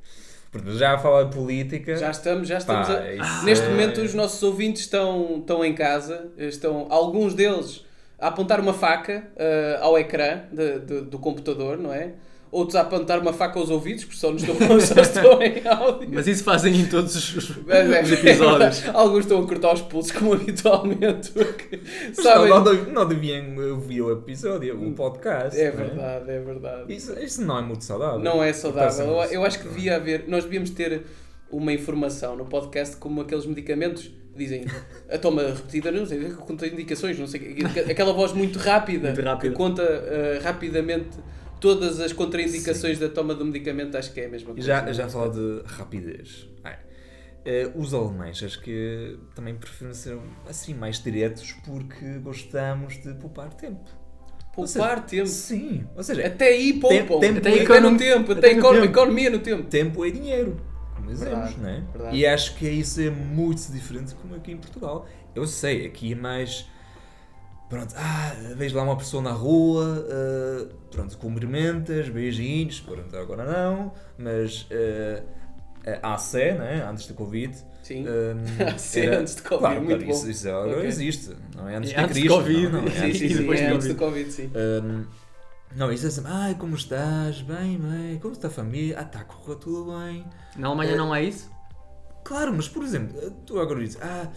já 0.78 0.94
a 0.94 0.98
falar 0.98 1.24
de 1.24 1.36
política. 1.36 1.96
Já 1.96 2.12
estamos, 2.12 2.48
já 2.48 2.58
estamos 2.58 2.88
Pá, 2.88 2.98
a... 3.00 3.14
isso 3.14 3.46
Neste 3.46 3.66
é- 3.66 3.70
momento 3.70 4.02
os 4.02 4.14
nossos 4.14 4.42
ouvintes 4.44 4.82
estão, 4.84 5.38
estão 5.40 5.64
em 5.64 5.74
casa, 5.74 6.32
estão 6.38 6.88
alguns 6.90 7.34
deles 7.34 7.86
a 8.20 8.28
apontar 8.28 8.60
uma 8.60 8.74
faca 8.74 9.28
ah, 9.38 9.80
ao 9.82 9.98
ecrã 9.98 10.42
de- 10.52 10.80
de- 10.80 11.02
do 11.02 11.20
computador, 11.20 11.78
não 11.78 11.94
é? 11.94 12.12
Outros 12.54 12.76
a 12.76 12.82
apontar 12.82 13.20
uma 13.20 13.34
faca 13.34 13.58
aos 13.58 13.72
ouvidos, 13.72 14.06
porque 14.06 14.20
só 14.20 14.32
nos 14.32 14.44
estão, 14.44 14.56
só 14.80 15.02
estão 15.02 15.42
em 15.42 15.68
áudio. 15.68 16.08
Mas 16.12 16.28
isso 16.28 16.44
fazem 16.44 16.82
em 16.82 16.86
todos 16.86 17.16
os, 17.16 17.36
os 17.36 17.58
Mas 17.66 18.12
é- 18.12 18.14
episódios. 18.14 18.84
Alguns 18.94 19.22
estão 19.22 19.44
a 19.44 19.48
cortar 19.48 19.74
os 19.74 19.82
pulsos, 19.82 20.12
como 20.12 20.34
habitualmente, 20.34 21.32
porque 21.32 21.80
sabem. 22.14 22.50
não, 22.50 22.64
não, 22.94 23.08
deviam 23.08 23.58
ouvir 23.72 24.02
o 24.04 24.12
episódio, 24.12 24.80
o 24.80 24.94
podcast. 24.94 25.60
É 25.60 25.64
é? 25.64 25.72
verdade, 25.72 26.30
é 26.30 26.40
verdade. 26.40 26.94
Isso, 26.94 27.20
isso 27.20 27.42
não 27.44 27.58
é 27.58 27.62
muito 27.64 27.84
saudável. 27.84 28.20
Não 28.20 28.44
é 28.44 28.54
saudável. 28.54 29.04
Eu, 29.04 29.24
eu 29.32 29.44
acho 29.44 29.60
que 29.60 29.70
devia 29.70 29.96
haver. 29.96 30.26
Nós 30.28 30.44
devíamos 30.44 30.70
ter 30.70 31.02
uma 31.50 31.74
informação 31.74 32.36
no 32.36 32.46
podcast 32.46 32.98
como 32.98 33.22
aqueles 33.22 33.48
medicamentos 33.48 34.12
dizem 34.36 34.66
a 35.12 35.18
toma 35.18 35.42
repetida, 35.42 35.92
não 35.92 36.06
sei, 36.06 36.20
que 36.20 36.34
conta 36.36 36.68
indicações, 36.68 37.18
não 37.18 37.28
sei, 37.28 37.58
aquela 37.90 38.14
voz 38.14 38.32
muito 38.34 38.58
rápida, 38.60 39.10
Muito 39.10 39.22
rápida. 39.24 39.50
que 39.50 39.56
conta 39.56 39.84
eh, 39.84 40.40
rapidamente 40.44 41.18
todas 41.64 42.02
as 42.02 42.12
contraindicações 42.12 43.00
da 43.00 43.08
toma 43.08 43.34
do 43.34 43.46
medicamento, 43.46 43.96
acho 43.96 44.12
que 44.14 44.20
é 44.20 44.26
a 44.26 44.30
mesma 44.30 44.54
coisa. 44.54 44.68
já, 44.68 44.92
já 44.92 45.08
falar 45.08 45.30
de 45.30 45.62
rapidez. 45.66 46.46
Eh, 47.46 47.70
os 47.76 47.94
alemães 47.94 48.42
acho 48.44 48.62
que 48.62 49.18
também 49.36 49.54
preferem 49.56 49.94
ser 49.94 50.18
assim 50.48 50.74
mais 50.74 51.02
diretos 51.02 51.52
porque 51.66 52.20
gostamos 52.20 53.02
de 53.02 53.14
poupar 53.16 53.54
tempo. 53.54 53.84
Poupar 54.54 54.58
Ou 54.58 54.68
seja, 54.68 55.02
tempo. 55.08 55.28
Sim. 55.28 55.86
Ou 55.96 56.04
seja, 56.04 56.26
Até 56.28 56.48
aí 56.50 56.74
poupam. 56.80 57.20
tempo 57.20 57.40
até, 57.40 57.50
é- 57.58 57.64
até 57.64 57.80
no 57.80 57.98
tempo, 57.98 58.32
até, 58.32 58.40
até 58.40 58.54
no 58.54 58.60
econo- 58.60 58.82
tempo. 58.82 58.92
economia 58.94 59.30
no 59.30 59.40
tempo. 59.40 59.64
tempo 59.64 60.06
é 60.06 60.10
dinheiro. 60.12 60.58
Como 60.96 61.08
dizemos, 61.10 61.58
não 61.58 61.70
é? 61.70 61.82
verdade. 61.94 62.16
E 62.18 62.26
acho 62.26 62.56
que 62.56 62.70
isso 62.70 63.02
é 63.02 63.10
muito 63.10 63.72
diferente 63.72 64.14
como 64.16 64.36
aqui 64.36 64.52
em 64.52 64.58
Portugal. 64.58 65.06
Eu 65.36 65.46
sei, 65.48 65.86
aqui 65.86 66.12
é 66.14 66.16
mais. 66.16 66.66
Pronto, 67.74 67.96
ah, 67.98 68.36
vejo 68.56 68.76
lá 68.78 68.84
uma 68.84 68.96
pessoa 68.96 69.24
na 69.24 69.32
rua, 69.32 70.06
ah, 70.08 70.68
pronto, 70.92 71.18
cumprimentas, 71.18 72.08
beijinhos, 72.08 72.80
pronto, 72.80 73.18
agora 73.18 73.44
não, 73.46 73.92
mas 74.16 74.68
ah, 74.72 76.00
a 76.04 76.14
AC, 76.14 76.34
né? 76.58 76.88
antes 76.88 77.08
do 77.08 77.16
Covid. 77.16 77.58
Sim. 77.82 78.06
Um, 78.08 78.68
AC 78.68 78.98
antes 79.08 79.36
de 79.36 79.42
Covid, 79.42 79.60
claro, 79.60 79.82
muito 79.84 79.98
claro, 80.06 80.12
Isso, 80.12 80.24
bom. 80.24 80.30
isso 80.30 80.50
agora 80.50 80.72
Ok. 80.78 80.86
existe, 80.88 81.36
não 81.56 81.68
é 81.68 81.76
antes 81.78 81.92
É 81.92 81.96
de 81.96 82.00
antes 82.04 82.14
de 82.16 82.22
Cristo. 82.22 82.38
Covid. 82.38 82.64
Não, 82.70 82.72
não, 82.84 82.88
é 82.88 82.92
Sim, 82.92 83.06
antes 83.08 83.18
sim, 83.20 83.28
sim, 83.28 83.36
depois 83.38 83.60
é 83.60 83.68
de 83.68 83.74
antes 83.74 83.88
do 83.88 83.96
Covid. 83.96 84.32
Sim. 84.32 84.52
Um, 84.56 85.06
não, 85.76 85.92
isso 85.92 86.06
é 86.06 86.10
assim, 86.10 86.22
ai, 86.26 86.54
como 86.56 86.76
estás? 86.76 87.42
Bem, 87.42 87.80
bem, 87.80 88.20
como 88.20 88.34
está 88.36 88.48
a 88.50 88.52
família? 88.52 89.00
Ah, 89.00 89.02
está 89.02 89.20
a 89.22 89.24
correr 89.24 89.56
tudo 89.58 89.92
bem. 89.98 90.24
Na 90.56 90.68
Alemanha 90.68 90.96
não 90.96 91.14
é 91.14 91.24
isso? 91.24 91.52
Claro, 92.24 92.54
mas 92.56 92.70
por 92.70 92.84
exemplo, 92.84 93.20
tu 93.46 93.60
agora 93.60 93.80
dizes, 93.82 93.98
ah, 94.02 94.30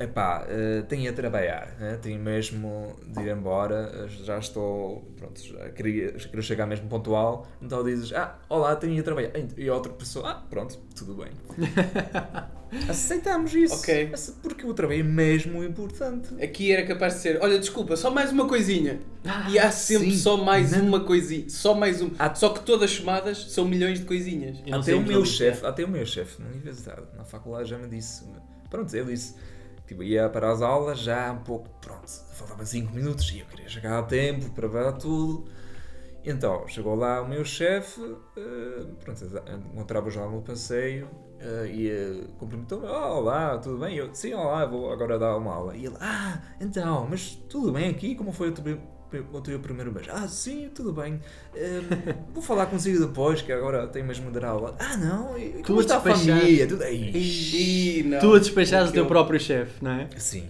epá, 0.00 0.46
eh, 0.48 0.82
tenho 0.88 1.10
a 1.10 1.12
trabalhar, 1.12 1.76
né? 1.78 1.98
tenho 2.00 2.18
mesmo 2.18 2.96
de 3.06 3.20
ir 3.20 3.28
embora, 3.28 3.92
eh, 3.94 4.08
já 4.24 4.38
estou, 4.38 5.04
pronto, 5.16 5.38
já 5.42 5.68
queria, 5.70 6.18
já 6.18 6.26
queria 6.26 6.42
chegar 6.42 6.66
mesmo 6.66 6.88
pontual, 6.88 7.46
então 7.60 7.84
dizes, 7.84 8.10
ah, 8.14 8.38
olá, 8.48 8.74
tenho 8.76 8.94
ir 8.94 9.02
trabalhar. 9.02 9.30
E 9.58 9.68
a 9.68 9.74
outra 9.74 9.92
pessoa, 9.92 10.30
ah, 10.30 10.42
pronto, 10.48 10.78
tudo 10.96 11.14
bem. 11.14 11.30
Aceitamos 12.88 13.52
isso. 13.52 13.74
Ok. 13.74 14.12
Porque 14.42 14.64
o 14.64 14.72
trabalho 14.72 15.00
é 15.00 15.02
mesmo 15.02 15.62
importante. 15.64 16.42
Aqui 16.42 16.70
era 16.70 16.86
capaz 16.86 17.14
de 17.14 17.20
ser, 17.20 17.38
olha, 17.42 17.58
desculpa, 17.58 17.96
só 17.96 18.10
mais 18.10 18.32
uma 18.32 18.46
coisinha. 18.46 19.00
e 19.50 19.58
há 19.58 19.72
sempre 19.72 20.12
sim. 20.12 20.16
só 20.16 20.36
mais 20.36 20.70
Não. 20.70 20.86
uma 20.86 21.00
coisinha. 21.00 21.50
Só 21.50 21.74
mais 21.74 22.00
uma. 22.00 22.34
Só 22.34 22.50
que 22.50 22.60
todas 22.60 22.90
chamadas 22.90 23.52
são 23.52 23.64
milhões 23.64 23.98
de 23.98 24.06
coisinhas. 24.06 24.58
Eu 24.64 24.70
não 24.70 24.78
Até 24.78 24.92
sei 24.92 24.94
o 24.94 25.02
meu 25.02 25.24
chefe, 25.24 25.66
até 25.66 25.84
o 25.84 25.88
meu 25.88 26.06
chefe 26.06 26.40
na 26.40 26.48
universidade, 26.48 27.02
na 27.16 27.24
faculdade 27.24 27.68
já 27.68 27.76
me 27.76 27.88
disse, 27.88 28.24
pronto, 28.70 28.94
ele 28.94 29.12
disse, 29.12 29.34
tipo, 29.90 30.04
ia 30.04 30.28
para 30.28 30.52
as 30.52 30.62
aulas 30.62 31.00
já 31.00 31.32
um 31.32 31.38
pouco, 31.38 31.68
pronto, 31.80 32.08
faltavam 32.32 32.64
5 32.64 32.94
minutos 32.94 33.28
e 33.32 33.40
eu 33.40 33.46
queria 33.46 33.68
chegar 33.68 33.98
a 33.98 34.02
tempo 34.04 34.50
para 34.50 34.68
ver 34.68 34.92
tudo. 34.98 35.50
Então, 36.24 36.68
chegou 36.68 36.94
lá 36.94 37.22
o 37.22 37.28
meu 37.28 37.44
chefe, 37.44 38.00
eh, 38.36 38.86
pronto, 39.00 39.24
encontrava 39.72 40.10
já 40.10 40.26
no 40.26 40.42
passeio 40.42 41.08
eh, 41.40 41.70
e 41.72 41.90
eh, 41.90 42.24
cumprimentou-me, 42.38 42.86
oh, 42.86 43.18
olá, 43.18 43.58
tudo 43.58 43.78
bem? 43.78 43.96
Eu, 43.96 44.14
sim, 44.14 44.32
olá, 44.32 44.64
vou 44.66 44.92
agora 44.92 45.18
dar 45.18 45.36
uma 45.36 45.54
aula. 45.54 45.76
E 45.76 45.86
ele, 45.86 45.96
ah, 45.98 46.40
então, 46.60 47.06
mas 47.08 47.34
tudo 47.48 47.72
bem 47.72 47.88
aqui? 47.88 48.14
Como 48.14 48.32
foi 48.32 48.50
o 48.50 48.52
o 49.32 49.40
teu 49.40 49.58
primeiro 49.58 49.90
beijo? 49.90 50.10
Ah, 50.12 50.26
sim, 50.28 50.68
tudo 50.74 50.92
bem. 50.92 51.20
Eh, 51.54 51.80
vou 52.32 52.42
falar 52.42 52.66
consigo 52.66 53.06
depois, 53.06 53.42
que 53.42 53.52
agora 53.52 53.86
tenho 53.88 54.06
mesmo 54.06 54.30
aula. 54.44 54.76
Ah, 54.78 54.96
não, 54.96 55.36
e 55.38 55.48
Tu 55.50 55.62
como 55.64 55.78
a 55.78 55.82
está 55.82 55.96
a 55.96 55.98
despachar. 55.98 56.38
família? 56.38 56.66
Tudo... 56.66 56.84
Ixi. 56.84 57.56
Ih, 57.56 58.02
não. 58.04 58.18
Tu 58.20 58.34
a 58.34 58.38
despachares 58.38 58.90
o 58.90 58.92
teu 58.92 59.06
próprio 59.06 59.40
chefe, 59.40 59.72
não 59.82 59.90
é? 59.92 60.08
Sim. 60.16 60.48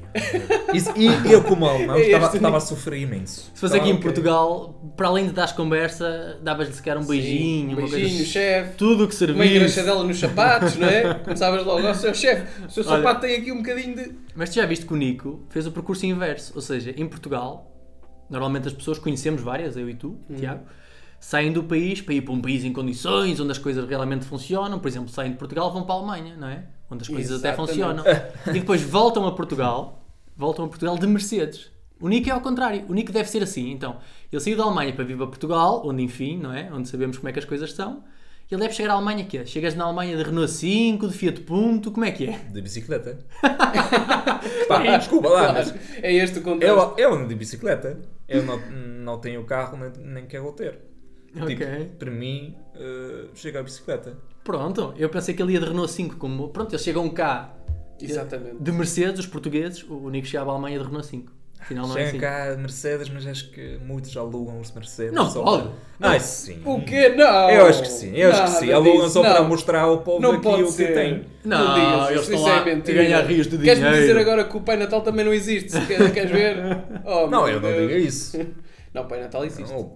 Isso- 0.75 0.93
e 0.97 1.07
eu, 1.33 1.43
como 1.43 1.67
alemão, 1.67 1.97
É 2.01 2.03
estava, 2.11 2.37
estava 2.37 2.57
a 2.57 2.61
sofrer 2.61 3.01
imenso. 3.03 3.51
Se 3.55 3.61
fosse 3.61 3.77
aqui 3.77 3.89
em. 3.91 4.01
Portugal, 4.01 4.75
para 4.97 5.09
além 5.09 5.27
de 5.27 5.33
dar 5.33 5.55
conversa, 5.55 6.39
davas-lhe 6.43 6.73
sequer 6.75 6.97
um 6.97 7.05
beijinho, 7.05 7.69
Sim, 7.71 7.75
uma 7.75 7.87
um 7.87 7.91
beijinho, 7.91 8.17
coisa 8.17 8.25
chefe. 8.25 8.77
Tudo 8.77 9.05
o 9.05 9.09
que 9.09 9.15
Uma 9.15 9.19
servisse. 9.19 9.55
engraxadela 9.57 10.05
nos 10.05 10.19
sapatos, 10.19 10.77
não 10.77 10.89
é? 10.89 11.15
Começavas 11.25 11.65
logo, 11.65 11.87
ó, 11.87 11.95
seu 11.95 12.15
chefe, 12.15 12.65
o 12.65 12.71
seu 12.71 12.85
Olha. 12.85 12.97
sapato 12.97 13.21
tem 13.21 13.37
aqui 13.37 13.53
um 13.53 13.59
bocadinho 13.59 13.95
de. 13.95 14.13
Mas 14.35 14.51
tu 14.51 14.55
já 14.57 14.67
viste 14.67 14.87
que 14.87 14.93
o 14.93 14.97
Nico 14.97 15.41
fez 15.51 15.67
o 15.67 15.73
percurso 15.73 16.07
inverso. 16.07 16.53
Ou 16.55 16.63
seja, 16.63 16.95
em 16.97 17.07
Portugal, 17.07 17.70
normalmente 18.31 18.69
as 18.69 18.73
pessoas 18.73 18.99
conhecemos 18.99 19.43
várias, 19.43 19.77
eu 19.77 19.91
e 19.91 19.95
tu, 19.95 20.19
Tiago, 20.37 20.63
saem 21.19 21.53
do 21.53 21.63
país 21.65 22.01
para 22.01 22.15
ir 22.15 22.23
para 22.23 22.33
um 22.33 22.41
país 22.41 22.65
em 22.65 22.73
condições, 22.73 23.39
onde 23.41 23.51
as 23.51 23.59
coisas 23.59 23.87
realmente 23.87 24.25
funcionam. 24.25 24.79
Por 24.79 24.89
exemplo, 24.89 25.11
saem 25.11 25.33
de 25.33 25.39
Portugal 25.39 25.71
vão 25.73 25.83
para 25.83 25.95
a 25.95 25.99
Alemanha, 25.99 26.37
não 26.37 26.49
é? 26.49 26.65
Onde 26.91 27.03
as 27.03 27.09
coisas 27.09 27.39
até 27.39 27.49
Exatamente. 27.49 27.71
funcionam. 27.71 28.05
e 28.49 28.61
depois 28.61 28.81
voltam 28.83 29.27
a 29.27 29.33
Portugal, 29.33 30.07
voltam 30.37 30.65
a 30.65 30.69
Portugal 30.69 30.97
de 30.97 31.07
Mercedes. 31.07 31.71
O 32.01 32.09
Nico 32.09 32.31
é 32.31 32.33
ao 32.33 32.41
contrário. 32.41 32.85
O 32.89 32.95
Nico 32.95 33.13
deve 33.13 33.29
ser 33.29 33.43
assim. 33.43 33.71
Então, 33.71 33.99
ele 34.33 34.41
saiu 34.41 34.57
da 34.57 34.65
Alemanha 34.65 34.93
para 34.95 35.05
vir 35.05 35.17
para 35.17 35.27
Portugal, 35.27 35.83
onde 35.85 36.03
enfim, 36.03 36.39
não 36.39 36.53
é? 36.53 36.71
Onde 36.73 36.89
sabemos 36.89 37.19
como 37.19 37.29
é 37.29 37.33
que 37.33 37.39
as 37.39 37.45
coisas 37.45 37.73
são. 37.75 38.03
E 38.51 38.55
ele 38.55 38.63
deve 38.63 38.75
chegar 38.75 38.93
à 38.93 38.97
Alemanha 38.97 39.25
que 39.25 39.39
é? 39.39 39.45
Chegas 39.45 39.75
na 39.77 39.85
Alemanha 39.85 40.17
de 40.17 40.23
Renault 40.25 40.51
5, 40.51 41.07
de 41.07 41.15
Fiat 41.15 41.41
Punto, 41.43 41.93
como 41.93 42.05
é 42.05 42.11
que 42.11 42.27
é? 42.27 42.39
De 42.51 42.61
bicicleta. 42.63 43.19
Pá, 44.67 44.97
desculpa 44.97 45.29
lá, 45.29 45.53
mas 45.53 45.75
É 46.03 46.13
este 46.13 46.39
o 46.41 46.43
contexto. 46.43 46.75
eu, 46.75 46.95
eu 46.97 47.15
ando 47.15 47.29
de 47.29 47.35
bicicleta. 47.35 48.01
Eu 48.31 48.45
não, 48.45 48.59
não 48.71 49.19
tenho 49.19 49.45
carro, 49.45 49.77
nem, 49.77 49.91
nem 50.07 50.27
quero 50.27 50.53
ter. 50.53 50.79
Ok. 51.37 51.57
Tipo, 51.57 51.97
para 51.97 52.11
mim, 52.11 52.57
eh, 52.75 53.27
chega 53.35 53.61
a 53.61 53.63
bicicleta. 53.63 54.17
Pronto, 54.45 54.95
eu 54.97 55.09
pensei 55.09 55.35
que 55.35 55.43
ele 55.43 55.53
ia 55.53 55.61
de 55.61 55.67
Renault 55.67 55.91
5, 55.93 56.17
como 56.17 56.49
pronto, 56.49 56.73
eles 56.73 56.83
chegam 56.83 57.09
cá 57.11 57.55
Exatamente. 58.01 58.63
de 58.63 58.73
Mercedes, 58.73 59.21
os 59.21 59.27
portugueses, 59.27 59.85
o 59.89 60.09
Nico 60.09 60.27
chegava 60.27 60.51
à 60.51 60.55
Alemanha 60.55 60.79
de 60.79 60.85
Renault 60.85 61.07
5. 61.07 61.33
Afinal 61.61 61.87
não 61.87 61.97
é 61.97 62.07
Chega 62.07 62.09
assim. 62.09 62.53
cá 62.55 62.57
Mercedes, 62.59 63.09
mas 63.11 63.27
acho 63.27 63.51
que 63.51 63.79
muitos 63.85 64.17
alugam 64.17 64.59
os 64.61 64.73
Mercedes. 64.73 65.13
Não 65.13 65.31
só 65.31 65.43
pode. 65.43 65.69
para- 65.99 66.13
Ah, 66.17 66.19
sim. 66.19 66.61
O 66.65 66.81
quê? 66.83 67.11
Não! 67.11 67.51
Eu 67.51 67.67
acho 67.67 67.83
que 67.83 67.89
sim, 67.89 68.17
eu 68.17 68.31
acho 68.31 68.43
que 68.45 68.61
sim. 68.61 68.73
Alugam 68.73 69.01
disso, 69.03 69.11
só 69.11 69.21
para 69.23 69.41
não. 69.43 69.49
mostrar 69.49 69.81
ao 69.83 69.99
povo 70.03 70.21
Não 70.21 70.33
aqui 70.33 70.43
pode 70.43 70.63
o 70.63 70.73
que 70.73 70.87
tem. 70.87 71.27
Não, 71.45 71.75
digas 71.75 72.11
eles 72.11 72.23
isso, 72.23 72.33
estão 72.33 72.35
isso 72.37 72.49
lá 72.49 72.57
é 72.61 72.65
mentira. 72.75 73.03
ganhar 73.05 73.21
rios 73.27 73.47
de 73.47 73.59
Queres-me 73.59 73.85
dinheiro. 73.85 74.07
dizer 74.07 74.19
agora 74.19 74.45
que 74.45 74.57
o 74.57 74.61
Pai 74.63 74.77
Natal 74.77 75.03
também 75.03 75.25
não 75.25 75.33
existe? 75.35 75.71
Se 75.73 75.81
queres, 75.87 76.11
queres 76.13 76.31
ver? 76.31 76.57
Oh, 77.05 77.27
Não, 77.29 77.47
eu 77.49 77.61
não 77.61 77.69
Deus. 77.69 77.89
digo 77.89 78.01
isso. 78.01 78.39
Não, 78.93 79.07
Pai 79.07 79.21
Natal 79.21 79.45
existe. 79.45 79.73
Não, 79.73 79.95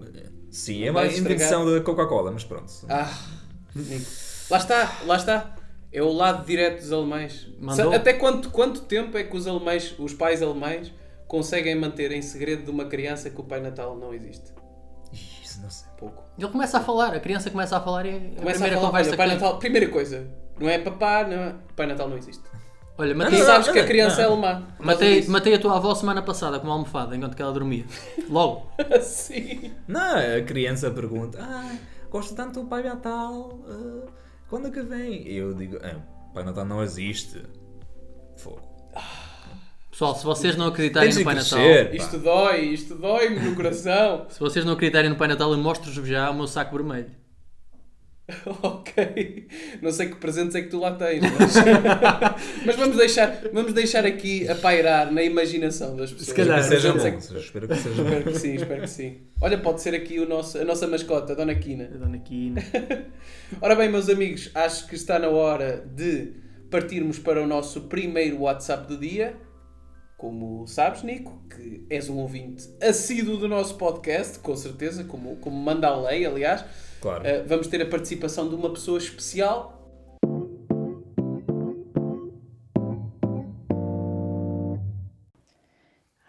Sim, 0.50 0.85
é 0.85 0.92
Não 0.92 1.04
estragar. 1.04 1.33
invenção 1.33 1.68
da 1.68 1.80
Coca-Cola, 1.80 2.30
mas 2.30 2.44
pronto. 2.44 2.71
Ah, 2.88 3.11
lá 4.50 4.59
está, 4.59 4.92
lá 5.04 5.16
está. 5.16 5.56
É 5.92 6.02
o 6.02 6.12
lado 6.12 6.44
direto 6.47 6.80
dos 6.80 6.92
alemães. 6.92 7.49
Mandou. 7.59 7.92
Até 7.92 8.12
quanto, 8.12 8.50
quanto 8.50 8.80
tempo 8.83 9.16
é 9.16 9.23
que 9.25 9.37
os 9.37 9.47
alemães, 9.47 9.94
os 9.99 10.12
pais 10.12 10.42
alemães, 10.42 10.92
conseguem 11.26 11.75
manter 11.75 12.12
em 12.12 12.23
segredo 12.23 12.64
de 12.64 12.71
uma 12.71 12.85
criança 12.87 13.31
que 13.31 13.40
o 13.40 13.45
Pai 13.45 13.61
Natal 13.61 13.97
não 13.97 14.12
existe? 14.14 14.52
Isso 15.12 15.61
não 15.62 15.71
sei. 15.71 15.88
Pouco. 15.99 16.25
Ele 16.38 16.49
começa 16.49 16.78
a 16.78 16.81
falar, 16.81 17.14
a 17.14 17.21
criança 17.21 17.50
começa 17.50 17.76
a 17.76 17.81
falar 17.81 18.07
e 18.07 18.11
é 18.11 18.12
a 18.12 18.19
Começa 18.19 18.40
primeira 18.50 18.76
a 18.76 18.78
falar, 18.81 18.87
conversa 18.90 19.11
olha, 19.11 19.16
Pai 19.16 19.28
que- 19.28 19.35
Natal, 19.35 19.59
primeira 19.59 19.88
coisa, 19.88 20.26
não 20.59 20.69
é 20.69 20.78
papá, 20.78 21.25
não 21.25 21.33
é... 21.37 21.54
Pai 21.76 21.87
Natal 21.87 22.09
não 22.09 22.16
existe. 22.19 22.43
Olha, 22.97 23.12
Tu 23.12 23.19
matei, 23.19 23.38
não, 23.40 23.47
sabes 23.47 23.69
que 23.69 23.78
a 23.78 23.83
não, 23.83 23.88
criança 23.88 24.23
é 24.23 24.25
não. 24.25 24.33
alemã. 24.35 24.66
matei, 24.78 25.26
matei 25.26 25.54
a 25.54 25.59
tua 25.59 25.76
avó 25.76 25.95
semana 25.97 26.23
passada 26.23 26.59
com 26.61 26.66
uma 26.66 26.75
almofada 26.75 27.16
enquanto 27.16 27.35
que 27.35 27.43
ela 27.43 27.52
dormia. 27.52 27.85
Logo. 28.31 28.71
Sim. 29.02 29.73
Não, 29.88 30.16
a 30.38 30.43
criança 30.43 30.90
pergunta: 30.93 31.38
Ah, 31.40 31.76
gosto 32.09 32.35
tanto 32.37 32.62
do 32.62 32.69
Pai 32.69 32.85
Natal, 32.85 33.59
ah, 33.69 34.07
quando 34.49 34.69
é 34.69 34.71
que 34.71 34.81
vem? 34.83 35.26
E 35.26 35.37
eu 35.37 35.52
digo: 35.54 35.76
ah, 35.83 35.97
Pai 36.33 36.45
Natal 36.45 36.64
não 36.64 36.85
existe. 36.85 37.43
Fogo. 38.37 38.62
Pessoal, 39.94 40.16
se 40.16 40.24
vocês 40.24 40.56
não 40.56 40.66
acreditarem 40.66 41.08
Tens 41.08 41.18
no 41.18 41.24
Pai 41.24 41.36
Natal, 41.36 41.56
crescer. 41.60 41.88
pá. 41.90 41.94
Isto 41.94 42.18
dói, 42.18 42.60
isto 42.62 42.94
dói-me 42.96 43.38
no 43.38 43.54
coração. 43.54 44.26
se 44.28 44.40
vocês 44.40 44.64
não 44.64 44.72
acreditarem 44.72 45.08
no 45.08 45.14
Pai 45.14 45.28
Natal, 45.28 45.52
eu 45.52 45.58
mostro-vos 45.58 46.08
já 46.08 46.28
o 46.32 46.34
meu 46.34 46.48
saco 46.48 46.74
vermelho. 46.76 47.12
ok. 48.60 49.46
Não 49.80 49.92
sei 49.92 50.08
que 50.08 50.16
presentes 50.16 50.56
é 50.56 50.62
que 50.62 50.68
tu 50.68 50.80
lá 50.80 50.90
tens, 50.96 51.22
mas, 51.22 51.54
mas 52.66 52.74
vamos, 52.74 52.96
deixar, 52.96 53.40
vamos 53.52 53.72
deixar 53.72 54.04
aqui 54.04 54.48
a 54.48 54.56
pairar 54.56 55.12
na 55.12 55.22
imaginação 55.22 55.94
das 55.94 56.10
pessoas. 56.10 56.28
Se 56.28 56.34
calhar. 56.34 56.60
Que 56.60 56.68
seja 56.70 56.88
é 56.88 56.92
bom. 56.92 56.98
que- 56.98 57.38
Espero 57.38 57.68
que 57.68 57.76
seja. 57.76 58.02
Espero 58.02 58.24
que 58.24 58.38
sim, 58.40 58.54
espero 58.54 58.80
que 58.80 58.90
sim. 58.90 59.18
Olha, 59.40 59.58
pode 59.58 59.80
ser 59.80 59.94
aqui 59.94 60.18
o 60.18 60.28
nosso, 60.28 60.58
a 60.58 60.64
nossa 60.64 60.88
mascota, 60.88 61.34
a 61.34 61.36
Dona 61.36 61.54
Quina. 61.54 61.84
A 61.94 61.98
dona 61.98 62.18
Quina. 62.18 62.60
Ora 63.60 63.76
bem, 63.76 63.88
meus 63.88 64.08
amigos, 64.08 64.50
acho 64.56 64.88
que 64.88 64.96
está 64.96 65.20
na 65.20 65.28
hora 65.28 65.86
de 65.94 66.32
partirmos 66.68 67.20
para 67.20 67.40
o 67.40 67.46
nosso 67.46 67.82
primeiro 67.82 68.40
WhatsApp 68.40 68.88
do 68.88 68.96
dia. 68.98 69.36
Como 70.25 70.66
sabes, 70.66 71.02
Nico, 71.02 71.38
que 71.50 71.85
és 71.90 72.09
um 72.09 72.16
ouvinte 72.16 72.66
assíduo 72.81 73.37
do 73.37 73.47
nosso 73.47 73.76
podcast, 73.76 74.38
com 74.38 74.57
certeza, 74.57 75.04
como, 75.04 75.37
como 75.37 75.54
manda 75.54 75.87
a 75.87 75.95
lei, 75.95 76.25
aliás. 76.25 76.64
Claro. 77.02 77.23
Uh, 77.25 77.47
vamos 77.47 77.66
ter 77.66 77.83
a 77.83 77.87
participação 77.87 78.49
de 78.49 78.54
uma 78.54 78.71
pessoa 78.71 78.97
especial. 78.97 79.87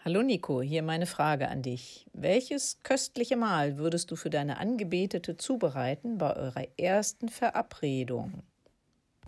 Hallo 0.04 0.22
Nico, 0.24 0.62
hier 0.62 0.84
meine 0.84 1.06
Frage 1.06 1.46
an 1.46 1.62
dich. 1.62 2.06
Welches 2.14 2.78
köstliche 2.84 3.38
Mahl 3.38 3.78
würdest 3.78 4.12
du 4.12 4.18
für 4.18 4.30
deine 4.30 4.58
Angebetete 4.60 5.38
zubereiten 5.38 6.18
bei 6.18 6.36
eurer 6.36 6.68
ersten 6.78 7.30
Verabredung? 7.30 8.44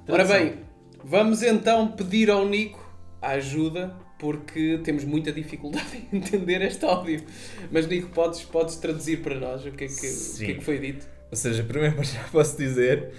Ora 0.09 0.25
bem, 0.25 0.57
vamos 1.01 1.41
então 1.41 1.93
pedir 1.93 2.29
ao 2.29 2.45
Nico 2.45 2.85
a 3.21 3.29
ajuda, 3.29 4.06
porque 4.17 4.79
temos 4.83 5.03
muita 5.03 5.31
dificuldade 5.31 6.07
em 6.11 6.17
entender 6.17 6.61
este 6.61 6.83
áudio. 6.85 7.23
Mas 7.71 7.87
Nico, 7.87 8.09
podes, 8.09 8.43
podes 8.43 8.75
traduzir 8.77 9.21
para 9.21 9.39
nós 9.39 9.65
o 9.65 9.71
que 9.71 9.85
é 9.85 9.87
que, 9.87 9.93
o 9.93 10.37
que, 10.37 10.51
é 10.51 10.53
que 10.55 10.63
foi 10.63 10.79
dito? 10.79 11.07
Ou 11.29 11.37
seja, 11.37 11.63
primeiro 11.63 12.01
já 12.03 12.23
posso 12.31 12.57
dizer 12.57 13.11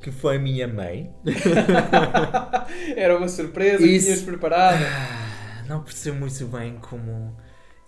que 0.00 0.10
foi 0.10 0.36
a 0.36 0.38
minha 0.38 0.68
mãe. 0.68 1.10
Era 2.94 3.16
uma 3.16 3.28
surpresa 3.28 3.84
Isso. 3.84 4.06
que 4.06 4.12
tinhas 4.12 4.22
preparado. 4.22 4.82
Ah, 4.84 5.64
não 5.66 5.82
percebo 5.82 6.18
muito 6.20 6.46
bem 6.46 6.76
como 6.80 7.34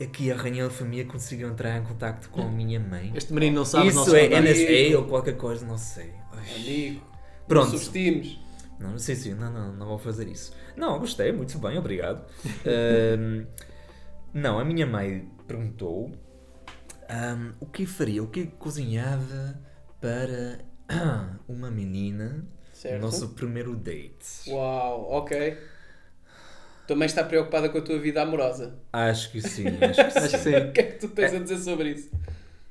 aqui 0.01 0.31
a 0.31 0.37
Rainha 0.37 0.65
da 0.65 0.71
Família 0.71 1.05
conseguiu 1.05 1.49
entrar 1.49 1.77
em 1.79 1.83
contato 1.83 2.31
com 2.31 2.43
a 2.43 2.49
minha 2.49 2.81
mãe. 2.81 3.13
Este 3.15 3.33
menino 3.35 3.57
não 3.57 3.65
sabe 3.65 3.89
Isso 3.89 4.15
é. 4.15 4.29
NSA 4.41 4.99
ou 4.99 5.05
qualquer 5.05 5.37
coisa, 5.37 5.67
não 5.67 5.77
sei. 5.77 6.11
Amigo, 6.33 7.03
Pronto. 7.47 7.73
não 7.73 7.79
subestimes. 7.79 8.39
Não, 8.79 8.91
não 8.93 8.99
sei 8.99 9.15
se. 9.15 9.35
Não, 9.35 9.53
não, 9.53 9.73
não 9.73 9.87
vou 9.87 9.99
fazer 9.99 10.29
isso. 10.29 10.53
Não, 10.77 10.99
gostei, 10.99 11.33
muito 11.33 11.59
bem, 11.59 11.79
obrigado. 11.79 12.25
Não, 14.35 14.59
a 14.59 14.65
minha 14.67 14.87
mãe 14.87 15.31
perguntou 15.47 16.13
ahm, 17.09 17.53
o 17.59 17.65
que 17.65 17.87
faria, 17.87 18.23
o 18.23 18.27
que 18.29 18.47
cozinhava 18.47 19.59
para 19.99 20.59
uma 21.49 21.71
menina 21.71 22.47
Certo. 22.77 22.99
O 23.03 23.07
nosso 23.07 23.31
primeiro 23.31 23.75
date. 23.75 24.49
Uau, 24.49 25.11
ok. 25.11 25.57
Tua 26.87 26.95
mãe 26.95 27.07
está 27.07 27.25
preocupada 27.25 27.71
com 27.71 27.79
a 27.79 27.81
tua 27.81 27.99
vida 27.99 28.21
amorosa. 28.21 28.79
Acho 28.93 29.33
que 29.33 29.41
sim, 29.41 29.65
acho 29.81 30.05
que 30.05 30.11
sim. 30.11 30.19
Acho 30.19 30.31
que 30.31 30.39
sim. 30.39 30.57
O 30.57 30.73
que 30.73 30.81
é 30.81 30.83
que 30.83 30.99
tu 30.99 31.09
tens 31.09 31.33
a 31.33 31.39
dizer 31.39 31.57
sobre 31.57 31.93
isso? 31.93 32.11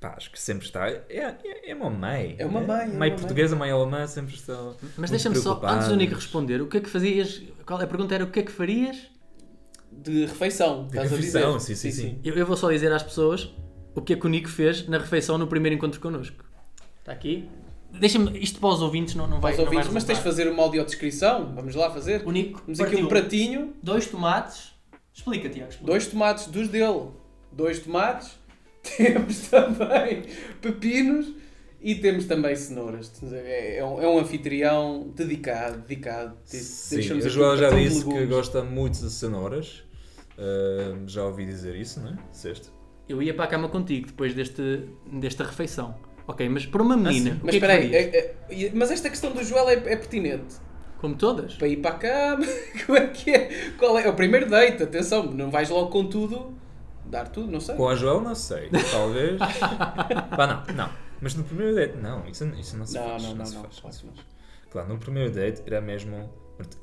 Pá, 0.06 0.14
acho 0.18 0.30
que 0.30 0.40
sempre 0.40 0.68
está. 0.68 0.88
É, 0.88 1.02
é, 1.10 1.72
é 1.72 1.76
uma 1.76 1.90
mãe. 1.90 2.36
É 2.38 2.46
uma 2.46 2.62
né? 2.62 2.68
mãe, 2.68 2.82
é 2.84 2.86
Mãe 2.86 2.98
mãe. 2.98 3.12
portuguesa, 3.16 3.56
mãe 3.56 3.72
alemã, 3.72 4.06
sempre 4.06 4.36
estão. 4.36 4.76
Mas 4.96 5.10
deixa-me 5.10 5.36
só, 5.36 5.60
antes 5.64 5.88
do 5.88 5.96
Nico 5.96 6.14
responder, 6.14 6.62
o 6.62 6.68
que 6.68 6.78
é 6.78 6.80
que 6.80 6.90
fazias? 6.90 7.42
Qual, 7.66 7.82
a 7.82 7.88
pergunta 7.88 8.14
era 8.14 8.24
o 8.24 8.30
que 8.30 8.40
é 8.40 8.44
que 8.44 8.52
farias? 8.52 8.98
De 9.92 10.26
refeição, 10.26 10.86
estás 10.86 11.12
a 11.12 11.16
refeição, 11.16 11.58
dizer? 11.58 11.76
sim, 11.76 11.92
sim, 11.92 12.02
sim. 12.02 12.20
Eu, 12.24 12.36
eu 12.36 12.46
vou 12.46 12.56
só 12.56 12.70
dizer 12.70 12.92
às 12.92 13.02
pessoas 13.02 13.50
o 13.96 14.02
que 14.02 14.14
é 14.14 14.16
que 14.16 14.26
o 14.26 14.30
Nico 14.30 14.50
fez 14.50 14.88
na 14.88 15.00
refeição 15.00 15.40
no 15.40 15.48
primeiro 15.48 15.76
encontro 15.76 16.00
connosco. 16.00 16.44
Está 17.00 17.12
aqui? 17.12 17.50
Deixa-me, 17.92 18.38
isto 18.38 18.60
para 18.60 18.70
os 18.70 18.82
ouvintes 18.82 19.16
não, 19.16 19.26
não 19.26 19.40
vai 19.40 19.54
não 19.54 19.58
vai 19.58 19.66
ouvintes, 19.66 19.92
mas 19.92 20.04
tens 20.04 20.18
de 20.18 20.24
fazer 20.24 20.48
uma 20.50 20.62
audiodescrição. 20.62 21.52
Vamos 21.56 21.74
lá 21.74 21.90
fazer. 21.90 22.22
O 22.28 22.32
Nico 22.32 22.62
Temos 22.62 22.80
aqui 22.80 22.98
um 22.98 23.08
pratinho, 23.08 23.74
dois 23.82 24.06
tomates. 24.06 24.76
Explica, 25.14 25.50
Tiago. 25.50 25.70
explica. 25.70 25.92
dois 25.92 26.06
tomates 26.06 26.48
dos 26.48 26.68
dele. 26.68 27.10
Dois 27.52 27.80
tomates. 27.80 28.45
Temos 28.98 29.48
também 29.50 30.24
pepinos 30.62 31.34
e 31.82 31.96
temos 31.96 32.26
também 32.26 32.56
cenouras. 32.56 33.12
É, 33.32 33.78
é 33.78 33.86
um, 33.86 34.02
é 34.02 34.08
um 34.08 34.20
anfitrião 34.20 35.12
dedicado, 35.16 35.80
dedicado. 35.88 36.38
Sim, 36.44 37.02
Joel 37.02 37.54
um 37.54 37.58
já 37.58 37.70
disse 37.70 38.06
que 38.06 38.26
gosta 38.26 38.64
muito 38.64 39.00
de 39.00 39.10
cenouras. 39.10 39.84
Ah, 40.38 40.98
já 41.08 41.24
ouvi 41.24 41.46
dizer 41.46 41.76
isso, 41.76 42.00
não 42.00 42.10
é? 42.10 42.18
Disseste? 42.32 42.70
Eu 43.08 43.22
ia 43.22 43.34
para 43.34 43.46
a 43.46 43.48
cama 43.48 43.70
contigo 43.70 44.08
depois 44.08 44.34
deste, 44.34 44.90
desta 45.12 45.44
refeição. 45.44 45.96
Ok, 46.28 46.48
mas 46.50 46.66
para 46.66 46.82
uma 46.82 46.98
menina, 46.98 47.32
sim. 47.32 47.40
o 47.42 47.46
Mas 47.46 47.54
é 47.54 47.58
espera 47.58 47.74
aí, 47.74 47.96
é- 47.96 48.36
é- 48.50 48.72
mas 48.74 48.90
esta 48.90 49.10
questão 49.12 49.32
do 49.32 49.44
Joel 49.44 49.70
é, 49.70 49.74
é 49.74 49.96
pertinente. 49.96 50.56
Como 50.98 51.16
todas? 51.16 51.54
Para 51.54 51.68
ir 51.68 51.78
para 51.78 51.92
a 51.92 52.00
cama, 52.00 52.46
como 52.86 52.98
é 52.98 53.08
que 53.08 53.30
é? 53.30 53.72
Qual 53.78 53.98
é? 54.00 54.06
É 54.08 54.10
o 54.10 54.16
primeiro 54.16 54.50
date, 54.50 54.82
atenção, 54.82 55.24
não 55.32 55.52
vais 55.52 55.70
logo 55.70 55.90
com 55.92 56.08
tudo, 56.08 56.58
dar 57.24 57.28
tudo, 57.30 57.52
não 57.52 57.60
sei. 57.60 57.76
Com 57.76 57.88
a 57.90 57.96
Joel, 57.96 58.22
não 58.22 58.36
sei. 58.36 58.70
Talvez. 58.92 59.38
Pá, 60.36 60.48
não, 60.68 60.76
não. 60.76 60.90
Mas 61.22 61.36
no 61.36 61.44
primeiro 61.44 61.76
date, 61.76 61.98
não, 61.98 62.28
isso, 62.28 62.46
isso 62.60 62.78
não 62.78 62.86
se 62.86 62.96
Não, 62.96 63.04
faz. 63.10 63.24
não, 63.24 63.36
não, 63.36 63.46
se 63.46 63.56
não, 63.56 63.64
faz, 63.64 63.76
se 63.96 64.06
não. 64.06 64.14
faz. 64.14 64.26
Claro, 64.70 64.90
no 64.90 64.98
primeiro 64.98 65.32
date 65.34 65.64
era 65.66 65.80
mesmo. 65.82 66.30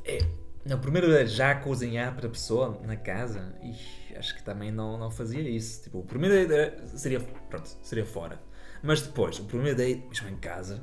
É, 0.04 0.18
no 0.64 0.78
primeiro 0.78 1.10
date 1.10 1.28
já 1.30 1.54
cozinhar 1.54 2.14
para 2.14 2.26
a 2.26 2.30
pessoa 2.30 2.80
na 2.84 2.96
casa, 2.96 3.54
ixi, 3.62 4.16
acho 4.16 4.34
que 4.36 4.42
também 4.42 4.70
não, 4.72 4.96
não 4.98 5.10
fazia 5.10 5.40
isso. 5.42 5.82
Tipo, 5.82 5.98
o 5.98 6.04
primeiro 6.04 6.34
date 6.48 6.52
era- 6.78 6.86
seria, 6.86 7.20
pronto, 7.20 7.68
seria 7.82 8.06
fora. 8.06 8.40
Mas 8.82 9.02
depois, 9.02 9.38
o 9.38 9.44
primeiro 9.44 9.76
date, 9.76 10.02
mesmo 10.08 10.28
em 10.28 10.36
casa, 10.36 10.82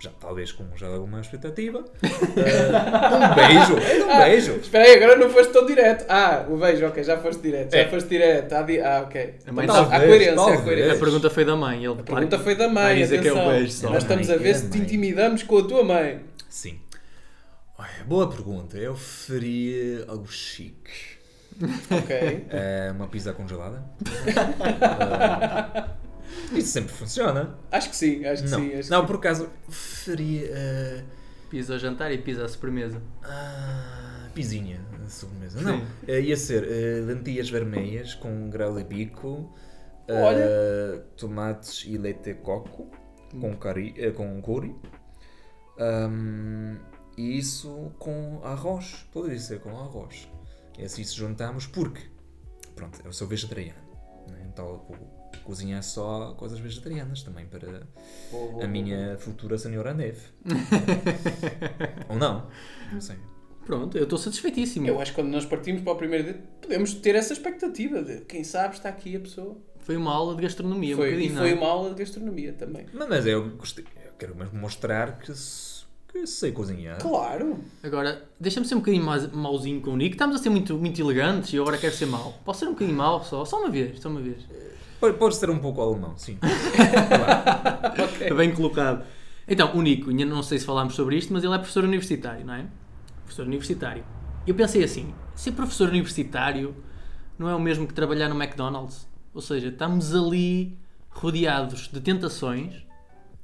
já 0.00 0.10
talvez 0.18 0.50
com 0.52 0.64
já 0.76 0.86
alguma 0.86 1.20
expectativa, 1.20 1.84
eh, 2.02 2.08
um 3.16 3.34
beijo, 3.34 3.76
era 3.86 4.04
um 4.06 4.18
beijo. 4.30 4.52
Espera 4.56 4.84
aí, 4.84 4.94
agora 4.94 5.16
não 5.16 5.28
foste 5.30 5.52
tão 5.52 5.66
direto. 5.66 6.06
Ah, 6.08 6.46
o 6.48 6.56
beijo, 6.56 6.86
ok, 6.86 7.04
já 7.04 7.18
foste 7.18 7.42
direto, 7.42 7.72
já 7.72 7.78
É. 7.80 7.88
foste 7.88 8.08
direto. 8.08 8.52
Ah, 8.54 8.62
di- 8.62 8.80
ah, 8.80 9.02
ok. 9.06 9.34
A 9.46 9.52
mãe 9.52 9.64
Então, 9.64 9.76
talvez, 9.76 10.02
há 10.02 10.06
coerência, 10.06 10.32
há 10.32 10.36
talvez. 10.36 10.60
coerência. 10.62 10.92
A 10.94 10.98
pergunta 10.98 11.30
foi 11.30 11.44
da 11.44 11.56
mãe. 11.56 11.84
Ele, 11.84 12.00
A 12.00 12.02
pergunta 12.02 12.38
foi 12.38 12.54
da 12.54 12.68
mãe, 12.68 12.96
dizer 12.96 13.20
que 13.20 13.28
é 13.28 13.32
o 13.32 13.48
beijo 13.50 13.72
só. 13.72 13.90
Nós 13.90 14.02
estamos 14.02 14.30
a 14.30 14.36
ver 14.36 14.50
É 14.50 14.54
se 14.54 14.70
te 14.70 14.78
intimidamos 14.78 15.42
com 15.42 15.58
a 15.58 15.64
tua 15.64 15.84
mãe. 15.84 16.20
Sim. 16.48 16.80
Olha, 17.78 18.04
boa 18.06 18.28
pergunta. 18.28 18.76
Eu 18.78 18.94
faria 18.96 20.04
algo 20.08 20.26
chique. 20.30 21.18
Ok. 21.90 22.46
Eh, 22.50 22.90
uma 22.96 23.06
pizza 23.06 23.32
congelada. 23.34 23.82
Eh, 24.26 25.84
isso 26.52 26.68
sempre 26.68 26.92
funciona. 26.92 27.58
acho 27.70 27.90
que 27.90 27.96
sim, 27.96 28.24
acho 28.24 28.44
que 28.44 28.50
Não, 28.50 28.58
sim. 28.60 28.74
Acho 28.74 28.90
não 28.90 29.00
que 29.02 29.06
por 29.08 29.16
acaso 29.16 29.48
faria. 29.68 30.46
eh, 30.50 31.04
Pisa 31.48 31.72
ao 31.72 31.78
jantar 31.80 32.12
e 32.12 32.18
pisa 32.18 32.44
à 32.44 32.48
sobremesa. 32.48 33.02
ah, 33.24 34.28
pizinha 34.34 34.80
de 35.04 35.10
sobremesa. 35.12 35.58
Sim. 35.58 35.64
Não, 35.64 35.86
eh, 36.06 36.20
ia 36.20 36.36
ser 36.36 36.62
eh, 36.64 37.00
lentilhas 37.04 37.50
vermelhas 37.50 38.14
com 38.14 38.48
grau 38.48 38.72
de 38.76 38.84
bico, 38.84 39.52
eh, 40.06 40.12
Olha. 40.22 41.04
tomates 41.16 41.84
e 41.86 41.98
leite 41.98 42.22
de 42.22 42.34
coco 42.34 42.88
com, 43.40 43.56
curry, 43.56 43.94
eh, 43.98 44.12
com 44.12 44.40
curry. 44.40 44.74
Ahm, 45.78 46.76
e 47.16 47.38
isso 47.38 47.92
com 47.98 48.40
arroz. 48.44 49.06
Poderia 49.12 49.38
ser 49.38 49.60
com 49.60 49.70
arroz. 49.78 50.28
E 50.78 50.84
assim 50.84 51.02
se 51.04 51.14
juntamos 51.16 51.66
porque, 51.66 52.02
pronto, 52.76 53.00
eu 53.04 53.12
sou 53.12 53.26
vegetariano. 53.26 53.78
né? 54.28 54.46
Então 54.48 54.68
eu 54.68 54.78
cozinhar 55.38 55.82
só 55.82 56.34
coisas 56.36 56.58
vegetarianas 56.58 57.22
também 57.22 57.46
para 57.46 57.82
boa, 58.30 58.64
a 58.64 58.66
minha 58.68 59.16
futura 59.18 59.56
senhora 59.58 59.94
neve. 59.94 60.20
Ou 62.08 62.16
não? 62.16 62.46
Não 62.92 63.00
sei. 63.00 63.16
Pronto, 63.64 63.96
eu 63.96 64.04
estou 64.04 64.18
satisfeitíssimo. 64.18 64.86
Eu 64.86 65.00
acho 65.00 65.12
que 65.12 65.20
quando 65.20 65.30
nós 65.30 65.44
partimos 65.44 65.82
para 65.82 65.92
o 65.92 65.96
primeiro 65.96 66.24
date, 66.24 66.40
podemos 66.60 66.94
ter 66.94 67.14
essa 67.14 67.32
expectativa 67.32 68.02
de 68.02 68.22
quem 68.22 68.42
sabe 68.42 68.74
está 68.74 68.88
aqui 68.88 69.14
a 69.16 69.20
pessoa. 69.20 69.56
Foi 69.80 69.96
uma 69.96 70.12
aula 70.12 70.34
de 70.34 70.42
gastronomia, 70.42 70.96
Foi, 70.96 71.06
um 71.06 71.08
e 71.08 71.12
bocadinho, 71.14 71.38
foi 71.38 71.50
não 71.50 71.56
é? 71.56 71.60
uma 71.60 71.68
aula 71.70 71.90
de 71.90 71.96
gastronomia 71.96 72.52
também. 72.52 72.86
Mas, 72.92 73.08
mas 73.08 73.26
eu 73.26 73.50
gostei. 73.56 73.84
Eu 74.04 74.12
quero 74.18 74.34
mesmo 74.36 74.58
mostrar 74.58 75.18
que, 75.18 75.32
que 76.12 76.26
sei 76.26 76.52
cozinhar. 76.52 76.98
Claro! 77.00 77.58
Agora, 77.82 78.24
deixa-me 78.38 78.66
ser 78.66 78.74
um 78.74 78.78
bocadinho 78.78 79.04
mais 79.04 79.30
mauzinho 79.32 79.80
com 79.80 79.90
o 79.90 79.96
Nico. 79.96 80.14
Estamos 80.14 80.36
a 80.36 80.38
ser 80.38 80.50
muito, 80.50 80.76
muito 80.76 81.00
elegantes 81.00 81.52
e 81.52 81.56
eu 81.56 81.62
agora 81.62 81.78
quero 81.78 81.94
ser 81.94 82.06
mau. 82.06 82.38
Posso 82.44 82.60
ser 82.60 82.66
um 82.66 82.72
bocadinho 82.72 82.96
mau 82.96 83.24
só? 83.24 83.44
Só 83.44 83.60
uma 83.60 83.70
vez, 83.70 84.00
só 84.00 84.08
uma 84.08 84.20
vez. 84.20 84.38
Pode, 85.00 85.34
ser 85.34 85.48
um 85.48 85.58
pouco 85.58 85.80
alemão, 85.80 86.12
sim. 86.16 86.38
Bem 88.36 88.52
colocado. 88.52 89.04
Então, 89.48 89.74
o 89.74 89.80
Nico, 89.80 90.10
ainda 90.10 90.26
não 90.26 90.42
sei 90.42 90.58
se 90.58 90.66
falámos 90.66 90.94
sobre 90.94 91.16
isto, 91.16 91.32
mas 91.32 91.42
ele 91.42 91.54
é 91.54 91.58
professor 91.58 91.84
universitário, 91.84 92.44
não 92.44 92.54
é? 92.54 92.66
Professor 93.24 93.46
universitário. 93.46 94.04
Eu 94.46 94.54
pensei 94.54 94.84
assim, 94.84 95.14
ser 95.34 95.52
professor 95.52 95.88
universitário 95.88 96.74
não 97.38 97.48
é 97.48 97.54
o 97.54 97.60
mesmo 97.60 97.86
que 97.86 97.94
trabalhar 97.94 98.28
no 98.28 98.40
McDonald's? 98.40 99.08
Ou 99.32 99.40
seja, 99.40 99.68
estamos 99.68 100.14
ali 100.14 100.78
rodeados 101.08 101.88
de 101.88 102.00
tentações 102.00 102.84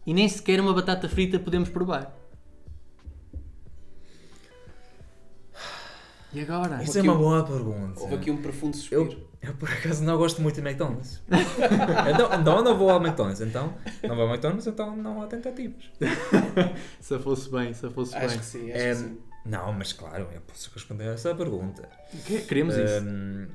e 0.07 0.13
nem 0.13 0.29
sequer 0.29 0.61
uma 0.61 0.75
batata 0.75 1.09
frita 1.09 1.39
podemos 1.39 1.69
provar. 1.71 2.15
E 6.37 6.41
agora? 6.43 6.83
Isso 6.83 6.99
é 6.99 7.03
uma 7.03 7.15
um- 7.15 7.19
boa 7.19 7.45
pergunta. 7.45 8.01
Houve 8.01 8.15
aqui 8.17 8.31
um 8.31 8.37
profundo 8.43 8.77
suspiro. 8.77 9.03
Eu, 9.43 9.49
eu 9.51 9.55
por 9.55 9.71
acaso 9.71 10.05
não 10.05 10.17
gosto 10.19 10.43
muito 10.43 10.57
de 10.57 10.61
McDonald's. 10.61 11.23
então, 12.13 12.41
então 12.41 12.63
não 12.63 12.77
vou 12.77 12.91
ao 12.91 13.01
McDonald's. 13.03 13.41
Então 13.41 13.75
não 14.03 14.15
vou 14.15 14.25
ao 14.25 14.31
McDonald's, 14.31 14.67
então 14.67 14.95
não 14.97 15.23
há 15.23 15.27
tentativas. 15.27 15.91
Se 17.01 17.19
fosse 17.19 17.51
bem, 17.51 17.73
se 17.73 17.89
fosse 17.91 18.15
Acho 18.17 18.29
bem. 18.29 18.39
que 18.39 18.45
sim, 18.45 18.71
acho 18.73 18.81
É, 18.83 18.91
que 18.91 18.97
sim. 18.97 19.19
não, 19.45 19.73
mas 19.73 19.93
claro, 19.93 20.29
eu 20.33 20.41
posso 20.43 20.71
responder 20.75 21.05
a 21.09 21.13
essa 21.13 21.35
pergunta. 21.35 21.89
Que- 22.27 22.41
Queremos 22.43 22.75
isso. 22.77 23.03
Hum, 23.05 23.47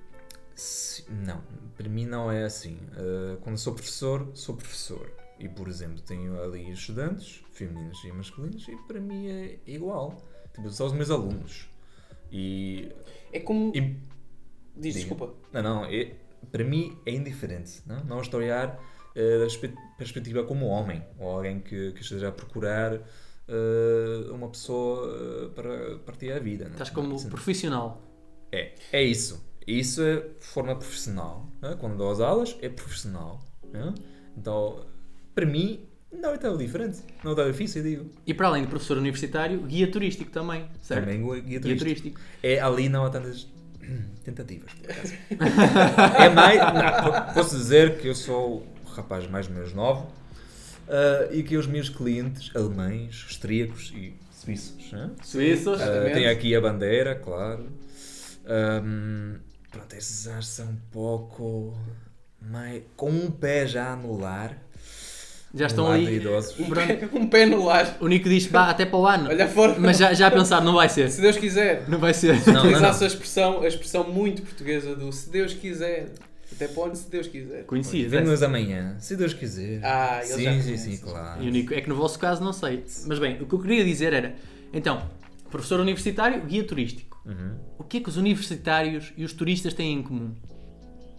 se- 0.56 1.06
não, 1.12 1.42
para 1.78 1.88
mim 1.90 2.06
não 2.06 2.32
é 2.32 2.44
assim. 2.46 2.78
Uh, 2.98 3.38
quando 3.42 3.58
sou 3.58 3.74
professor, 3.74 4.28
sou 4.34 4.56
professor. 4.56 5.12
E, 5.40 5.50
por 5.50 5.68
exemplo, 5.68 6.00
tenho 6.02 6.40
ali 6.42 6.72
estudantes, 6.72 7.42
femininos 7.52 8.04
e 8.06 8.12
masculinos, 8.12 8.68
e 8.68 8.76
para 8.88 9.00
mim 9.00 9.28
é 9.28 9.58
igual. 9.66 10.16
Tipo, 10.54 10.70
são 10.70 10.86
os 10.88 10.94
meus 10.94 11.10
alunos. 11.10 11.68
E. 12.32 12.92
É 13.32 13.40
como. 13.40 13.72
e- 13.76 13.98
Diz, 14.76 14.94
diga. 14.96 15.10
desculpa. 15.10 15.34
não, 15.52 15.62
não, 15.62 15.86
é, 15.86 16.14
para 16.52 16.64
mim 16.64 16.98
é 17.06 17.12
indiferente. 17.12 17.82
Não, 17.86 18.04
não 18.06 18.22
estou 18.22 18.40
a 18.40 18.44
olhar 18.44 18.70
uh, 18.70 19.40
da 19.40 19.46
perspe- 19.46 19.76
perspectiva 19.98 20.44
como 20.44 20.66
homem, 20.68 21.04
ou 21.20 21.30
alguém 21.30 21.60
que, 21.60 21.92
que 21.92 22.02
esteja 22.02 22.30
a 22.30 22.32
procurar 22.32 22.94
uh, 22.96 24.34
uma 24.34 24.50
pessoa 24.50 25.08
uh, 25.46 25.50
para 25.50 25.98
partir 26.00 26.32
a 26.32 26.40
vida. 26.40 26.66
não? 26.66 26.72
Estás 26.72 26.90
como 26.90 27.10
Não, 27.10 27.18
não. 27.22 27.30
profissional. 27.30 28.02
É, 28.52 28.74
é 28.94 29.04
isso. 29.04 29.46
Isso 29.68 30.02
é 30.02 30.26
forma 30.40 30.76
profissional. 30.76 31.48
né? 31.62 31.76
Quando 31.80 31.98
dou 31.98 32.12
as 32.12 32.20
aulas, 32.20 32.58
é 32.62 32.70
profissional. 32.70 33.42
né? 33.72 33.94
Então, 34.38 34.86
para 35.36 35.46
mim, 35.46 35.86
não 36.12 36.34
é 36.34 36.38
tão 36.38 36.58
diferente. 36.58 37.00
Não 37.24 37.32
é 37.32 37.36
tão 37.36 37.52
difícil, 37.52 37.84
digo. 37.84 38.10
E 38.26 38.34
para 38.34 38.48
além 38.48 38.64
de 38.64 38.68
professor 38.70 38.98
universitário, 38.98 39.60
guia 39.62 39.90
turístico 39.92 40.32
também, 40.32 40.66
certo? 40.82 41.06
Também 41.06 41.22
guia 41.24 41.40
Guia 41.42 41.60
turístico. 41.62 41.86
turístico. 41.86 42.22
É, 42.44 42.60
ali 42.60 42.90
não 42.90 43.06
há 43.06 43.10
tantas 43.10 43.48
tentativas, 44.24 44.72
por 44.74 44.92
acaso. 44.92 45.14
é 46.20 46.30
mais... 46.30 46.60
Não, 46.60 47.04
po- 47.12 47.34
posso 47.34 47.58
dizer 47.58 47.98
que 47.98 48.08
eu 48.08 48.16
sou 48.16 48.66
o 48.86 48.90
rapaz 48.90 49.28
mais 49.30 49.48
ou 49.48 49.54
menos 49.54 49.74
novo 49.74 50.12
ah, 50.90 51.30
e 51.32 51.42
que 51.44 51.56
os 51.58 51.66
meus 51.68 51.90
clientes 51.90 52.54
alemães, 52.56 53.24
austríacos 53.28 53.94
e 53.96 54.14
suíços, 54.34 54.92
né? 54.92 55.12
Suíços. 55.24 55.80
Uh, 55.80 55.84
Exatamente. 55.84 56.14
tem 56.14 56.28
aqui 56.28 56.56
a 56.56 56.60
bandeira, 56.62 57.16
claro. 57.16 57.68
Um, 58.46 59.38
pronto, 59.70 59.94
esses 59.96 60.28
são 60.48 60.68
um 60.70 60.78
pouco 60.92 61.78
mais. 62.42 62.84
com 62.98 63.10
um 63.10 63.32
pé 63.32 63.66
já 63.68 63.96
no 63.96 64.18
lar. 64.20 64.58
Já 65.54 65.68
estão 65.68 65.92
ali. 65.92 66.22
Um 66.60 66.70
pé, 66.70 67.10
um 67.14 67.28
pé 67.28 67.46
no 67.46 67.66
lar. 67.66 67.98
O 68.00 68.08
Nico 68.08 68.30
diz, 68.30 68.46
vá, 68.48 68.70
até 68.70 68.86
para 68.86 68.98
o 68.98 69.06
ano. 69.06 69.30
Olha 69.30 69.48
fora. 69.48 69.76
Mas 69.78 69.98
já, 69.98 70.14
já 70.14 70.28
a 70.28 70.32
pensar, 70.32 70.62
não 70.62 70.76
vai 70.76 70.88
ser. 70.88 71.10
Se 71.10 71.22
Deus 71.22 71.38
quiser. 71.38 71.84
Não 71.90 72.00
vai 72.00 72.14
ser. 72.14 72.36
Não, 72.48 72.54
não, 72.54 72.62
Utilizasse 72.64 73.00
não. 73.00 73.06
a 73.06 73.08
expressão, 73.08 73.62
a 73.62 73.68
expressão 73.68 74.04
muito 74.10 74.42
portuguesa 74.44 74.96
do 74.96 75.12
se 75.12 75.30
Deus 75.30 75.54
quiser. 75.54 76.10
Até 76.54 76.68
para 76.68 76.84
onde, 76.84 76.98
se 76.98 77.10
Deus 77.10 77.28
quiser. 77.28 77.64
Conhecias 77.66 78.12
Vemos 78.12 78.32
essa? 78.32 78.46
amanhã, 78.46 78.96
se 79.00 79.16
Deus 79.16 79.34
quiser. 79.34 79.80
Ah, 79.84 80.20
ele 80.24 80.34
sim, 80.34 80.44
já 80.44 80.62
sim, 80.62 80.78
sim, 80.78 80.98
claro. 80.98 81.42
E 81.42 81.48
o 81.48 81.52
Nico, 81.52 81.74
é 81.74 81.82
que 81.82 81.90
no 81.90 81.96
vosso 81.96 82.20
caso 82.20 82.44
não 82.44 82.54
sei. 82.54 82.84
Mas 83.08 83.20
bem, 83.20 83.42
o 83.42 83.46
que 83.46 83.54
eu 83.56 83.60
queria 83.60 83.86
dizer 83.86 84.12
era, 84.14 84.36
então, 84.74 85.02
professor 85.50 85.80
universitário, 85.80 86.42
guia 86.42 86.64
turístico. 86.64 87.22
Uhum. 87.26 87.56
O 87.80 87.84
que 87.84 87.98
é 87.98 88.00
que 88.02 88.10
os 88.10 88.18
universitários 88.18 89.14
e 89.16 89.24
os 89.24 89.32
turistas 89.34 89.74
têm 89.74 89.94
em 89.94 90.04
comum? 90.04 90.36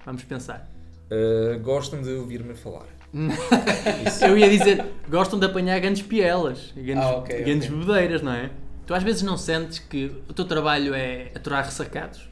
Vamos 0.05 0.23
pensar. 0.25 0.71
Uh, 1.11 1.59
gostam 1.61 2.03
de 2.03 2.11
ouvir-me 2.11 2.55
falar. 2.55 2.87
Eu 4.27 4.39
ia 4.39 4.49
dizer, 4.49 4.85
gostam 5.09 5.39
de 5.39 5.45
apanhar 5.47 5.79
grandes 5.81 6.03
pielas, 6.03 6.73
grandes, 6.75 7.05
Ah, 7.05 7.17
ok, 7.17 7.43
grandes 7.45 7.69
ok. 7.69 7.79
bebedeiras, 7.79 8.23
não 8.23 8.33
é? 8.33 8.51
Tu 8.87 8.95
às 8.95 9.03
vezes 9.03 9.23
não 9.23 9.37
sentes 9.37 9.79
que 9.79 10.07
o 10.29 10.33
teu 10.33 10.45
trabalho 10.47 10.95
é 10.95 11.31
aturar 11.35 11.65
ressacados? 11.65 12.29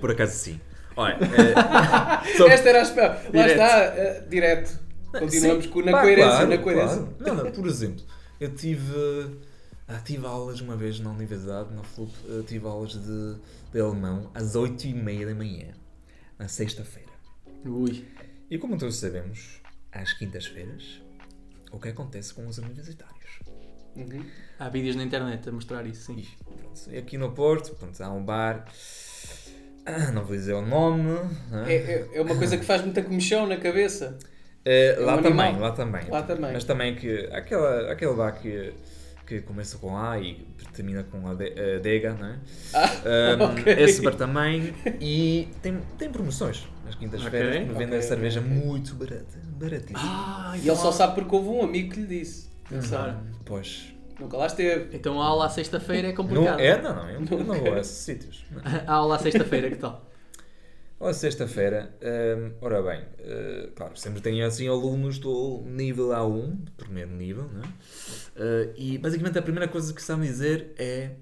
Por 0.00 0.10
acaso 0.10 0.32
sim. 0.36 0.60
Olha, 0.96 1.16
eh, 1.22 2.36
só- 2.36 2.48
Esta 2.48 2.68
era 2.68 2.78
a 2.80 2.82
espera. 2.82 3.08
Lá 3.24 3.30
Direto. 3.30 3.50
está, 3.52 3.78
eh, 3.96 4.24
direto. 4.28 4.78
Continuamos 5.18 5.64
Sim, 5.64 5.70
com, 5.70 5.80
na 5.82 5.92
pá, 5.92 6.00
coerência, 6.02 6.30
claro, 6.30 6.48
na 6.48 6.58
coerência. 6.58 6.96
claro. 6.96 7.16
Não, 7.20 7.34
não, 7.44 7.50
por 7.52 7.66
exemplo, 7.66 8.04
eu 8.38 8.54
tive, 8.54 8.92
ah, 9.88 9.98
tive 10.04 10.26
aulas 10.26 10.60
uma 10.60 10.76
vez 10.76 11.00
na 11.00 11.10
universidade, 11.10 11.72
na 11.74 11.82
FLUP, 11.82 12.10
eh, 12.28 12.42
tive 12.46 12.66
aulas 12.66 12.92
de, 12.92 13.36
de 13.72 13.80
alemão 13.80 14.30
às 14.34 14.54
8h30 14.54 15.24
da 15.26 15.34
manhã, 15.34 15.68
na 16.38 16.46
sexta-feira. 16.46 17.07
Ui. 17.64 18.04
E 18.50 18.58
como 18.58 18.78
todos 18.78 18.96
sabemos, 18.96 19.60
às 19.92 20.12
quintas-feiras, 20.12 21.02
o 21.72 21.78
que 21.78 21.88
acontece 21.88 22.32
com 22.34 22.46
os 22.46 22.58
universitários? 22.58 23.40
Uhum. 23.96 24.24
Há 24.58 24.68
vídeos 24.68 24.96
na 24.96 25.02
internet 25.04 25.48
a 25.48 25.52
mostrar 25.52 25.84
isso, 25.86 26.12
sim. 26.14 26.24
E 26.90 26.98
aqui 26.98 27.18
no 27.18 27.32
Porto, 27.32 27.74
pronto, 27.74 28.00
há 28.02 28.10
um 28.12 28.24
bar, 28.24 28.64
ah, 29.84 30.12
não 30.12 30.24
vou 30.24 30.36
dizer 30.36 30.54
o 30.54 30.62
nome, 30.62 31.10
ah, 31.52 31.64
É, 31.70 31.74
é- 31.74 32.08
é 32.14 32.20
uma 32.22 32.36
coisa 32.36 32.56
que 32.56 32.64
faz 32.64 32.82
muita 32.82 33.02
comichão 33.02 33.46
na 33.46 33.56
cabeça. 33.56 34.18
Eh, 34.64 34.94
É 34.96 35.00
um 35.00 35.04
lá 35.06 35.14
animal. 35.14 35.30
também, 35.30 35.60
lá 35.60 35.72
também. 35.72 36.08
Lá 36.10 36.22
também. 36.22 36.52
Mas 36.52 36.64
também 36.64 36.94
que 36.94 37.26
aquela, 37.32 37.90
aquele 37.92 38.14
bar 38.14 38.32
que, 38.40 38.72
que 39.28 39.42
começa 39.42 39.76
com 39.76 39.94
A 39.96 40.18
e 40.18 40.46
termina 40.72 41.04
com 41.04 41.28
a 41.28 41.34
de- 41.34 41.52
a 41.52 41.78
Dega, 41.80 42.14
não 42.14 42.26
é? 42.28 42.38
Ah, 42.72 43.36
Um, 43.38 43.42
ok. 43.44 43.72
Esse 43.74 44.00
bar 44.00 44.14
também. 44.14 44.72
E 45.00 45.48
tem, 45.60 45.78
tem 45.98 46.08
promoções 46.10 46.66
nas 46.84 46.94
quintas-feiras 46.94 47.56
Ok, 47.56 47.66
que 47.66 47.72
vendem 47.74 47.98
ok, 47.98 48.02
cerveja 48.02 48.40
ok. 48.40 48.50
muito 48.50 48.94
barata. 48.94 49.38
Baratíssima. 49.60 49.98
Ah, 50.02 50.54
E 50.56 50.66
ele 50.66 50.76
só 50.76 50.90
sabe 50.90 51.14
porque 51.16 51.34
houve 51.36 51.48
um 51.50 51.62
amigo 51.62 51.92
que 51.92 52.00
lhe 52.00 52.06
disse. 52.20 52.48
Claro. 52.88 53.18
Pois. 53.44 53.92
Nunca 54.18 54.36
lá 54.38 54.46
esteve. 54.46 54.96
Então 54.96 55.20
a 55.20 55.26
aula 55.26 55.46
à 55.46 55.48
sexta-feira 55.50 56.08
é 56.08 56.10
Não, 56.10 56.16
complicado. 56.16 56.58
é, 56.60 56.80
não, 56.82 56.94
não. 56.96 57.10
Eu, 57.10 57.20
não 57.20 57.54
vou 57.54 57.74
a 57.74 57.78
esses 57.80 57.98
sítios. 57.98 58.44
Não. 58.50 58.62
A 58.86 58.92
aula 58.94 59.16
à 59.16 59.18
sexta-feira, 59.18 59.68
que 59.70 59.76
tal? 59.76 60.07
Olha, 61.00 61.14
sexta-feira, 61.14 61.96
hum, 62.02 62.54
ora 62.60 62.82
bem, 62.82 63.04
eh, 63.20 63.70
claro, 63.76 63.96
sempre 63.96 64.20
tenho 64.20 64.44
assim 64.44 64.66
alunos 64.66 65.18
do 65.20 65.62
nível 65.64 66.08
A1, 66.08 66.56
primeiro 66.76 67.10
nível, 67.10 67.48
não 67.52 67.62
é? 67.62 67.68
Eh, 68.34 68.74
e 68.76 68.98
basicamente 68.98 69.38
a 69.38 69.42
primeira 69.42 69.68
coisa 69.68 69.94
que 69.94 70.02
sabem 70.02 70.28
dizer 70.28 70.74
é 70.76 71.12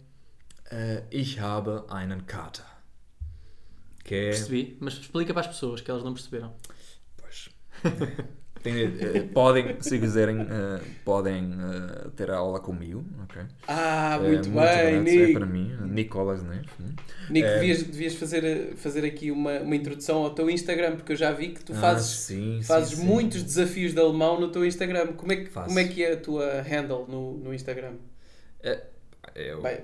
eh, 0.71 1.05
Ich 1.13 1.39
habe 1.39 1.83
einen 1.91 2.25
Kater. 2.25 2.65
Que 4.03 4.15
é. 4.15 4.31
Percebi, 4.31 4.79
mas 4.81 4.95
explica 4.95 5.35
para 5.35 5.43
as 5.43 5.49
pessoas 5.49 5.83
que 5.83 5.91
elas 5.91 6.03
não 6.03 6.15
perceberam. 6.15 6.55
Pois. 7.19 7.51
Tem, 8.73 8.83
eh, 9.17 9.21
podem, 9.33 9.77
se 9.81 9.99
quiserem, 9.99 10.41
eh, 10.41 10.81
podem 11.05 11.53
eh, 11.53 12.09
ter 12.17 12.31
a 12.31 12.37
aula 12.39 12.59
comigo, 12.61 13.05
ok? 13.23 13.43
Ah, 13.69 14.19
É 14.23 14.27
muito 14.27 14.45
bem, 14.45 14.53
barato, 14.55 15.09
É 15.09 15.33
para 15.33 15.47
mim, 15.47 15.77
Nicolas, 15.83 16.43
né? 16.43 16.63
Hum. 16.81 16.93
Nico, 17.31 17.47
É. 17.47 17.55
devias, 17.61 17.83
devias 17.85 18.15
fazer, 18.15 18.75
fazer 18.77 19.05
aqui 19.05 19.31
uma, 19.31 19.61
uma 19.61 19.77
introdução 19.77 20.25
ao 20.25 20.31
teu 20.31 20.51
Instagram, 20.51 20.97
porque 20.97 21.13
eu 21.13 21.17
já 21.17 21.33
vi 21.33 21.49
que 21.49 21.65
tu 21.65 21.73
Ah, 21.75 21.81
fazes, 21.81 22.09
sim, 22.19 22.59
sim, 22.61 22.67
fazes 22.67 22.99
sim. 22.99 23.05
muitos 23.05 23.43
desafios 23.43 23.93
de 23.95 24.01
alemão 24.01 24.41
no 24.41 24.49
teu 24.49 24.65
Instagram. 24.67 25.09
Como 25.13 25.33
é 25.33 25.37
que, 25.37 25.47
Faço. 25.51 25.69
como 25.69 25.79
é, 25.79 25.85
que 25.85 26.03
é 26.05 26.13
a 26.15 26.17
tua 26.17 26.63
handle 26.63 27.07
no, 27.09 27.35
no 27.39 27.55
Instagram? 27.55 27.93
Eu- 29.35 29.61
Vai, 29.61 29.83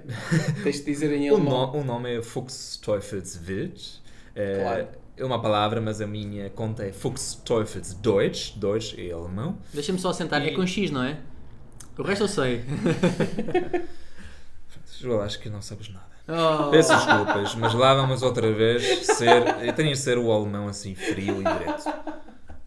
tens 0.63 0.77
de 0.79 0.85
dizer 0.85 1.13
em 1.13 1.29
O, 1.31 1.35
alemão. 1.35 1.73
no- 1.73 1.79
o 1.81 1.85
nome 1.85 2.17
é 2.19 2.23
Fuchs 2.23 2.79
Teufels 2.83 3.39
Wild. 3.47 4.03
É, 4.35 4.61
Claro. 4.63 4.89
É 5.17 5.25
uma 5.25 5.41
palavra, 5.41 5.81
mas 5.81 6.01
a 6.01 6.07
minha 6.07 6.49
conta 6.51 6.85
é 6.85 6.93
Fuchs 6.93 7.35
Teufels 7.45 7.95
Deutsch. 7.95 8.53
Deutsch 8.57 8.95
é 8.99 9.13
alemão. 9.13 9.59
Deixa-me 9.73 9.99
só 9.99 10.13
sentar. 10.13 10.43
É 10.43 10.49
E- 10.51 10.55
com 10.55 10.67
X, 10.67 10.91
não 10.91 11.03
é? 11.05 11.19
O 11.99 12.03
resto 12.03 12.25
eu 12.25 12.29
sei. 12.29 12.65
Joel, 15.01 15.23
acho 15.23 15.39
que 15.41 15.49
não 15.51 15.61
sabes 15.61 15.89
nada. 15.89 16.07
Oh. 16.29 16.71
Peço 16.71 16.95
desculpas, 16.95 17.55
mas 17.57 17.75
lá 17.75 17.95
vamos 17.95 18.23
outra 18.23 18.53
vez 18.53 19.07
ser. 19.07 19.43
Eu 19.67 19.73
tenho 19.73 19.91
de 19.91 19.99
ser 19.99 20.17
o 20.17 20.31
alemão 20.31 20.69
assim 20.69 20.95
frio 20.95 21.41
e 21.41 21.45
direto. 21.45 21.93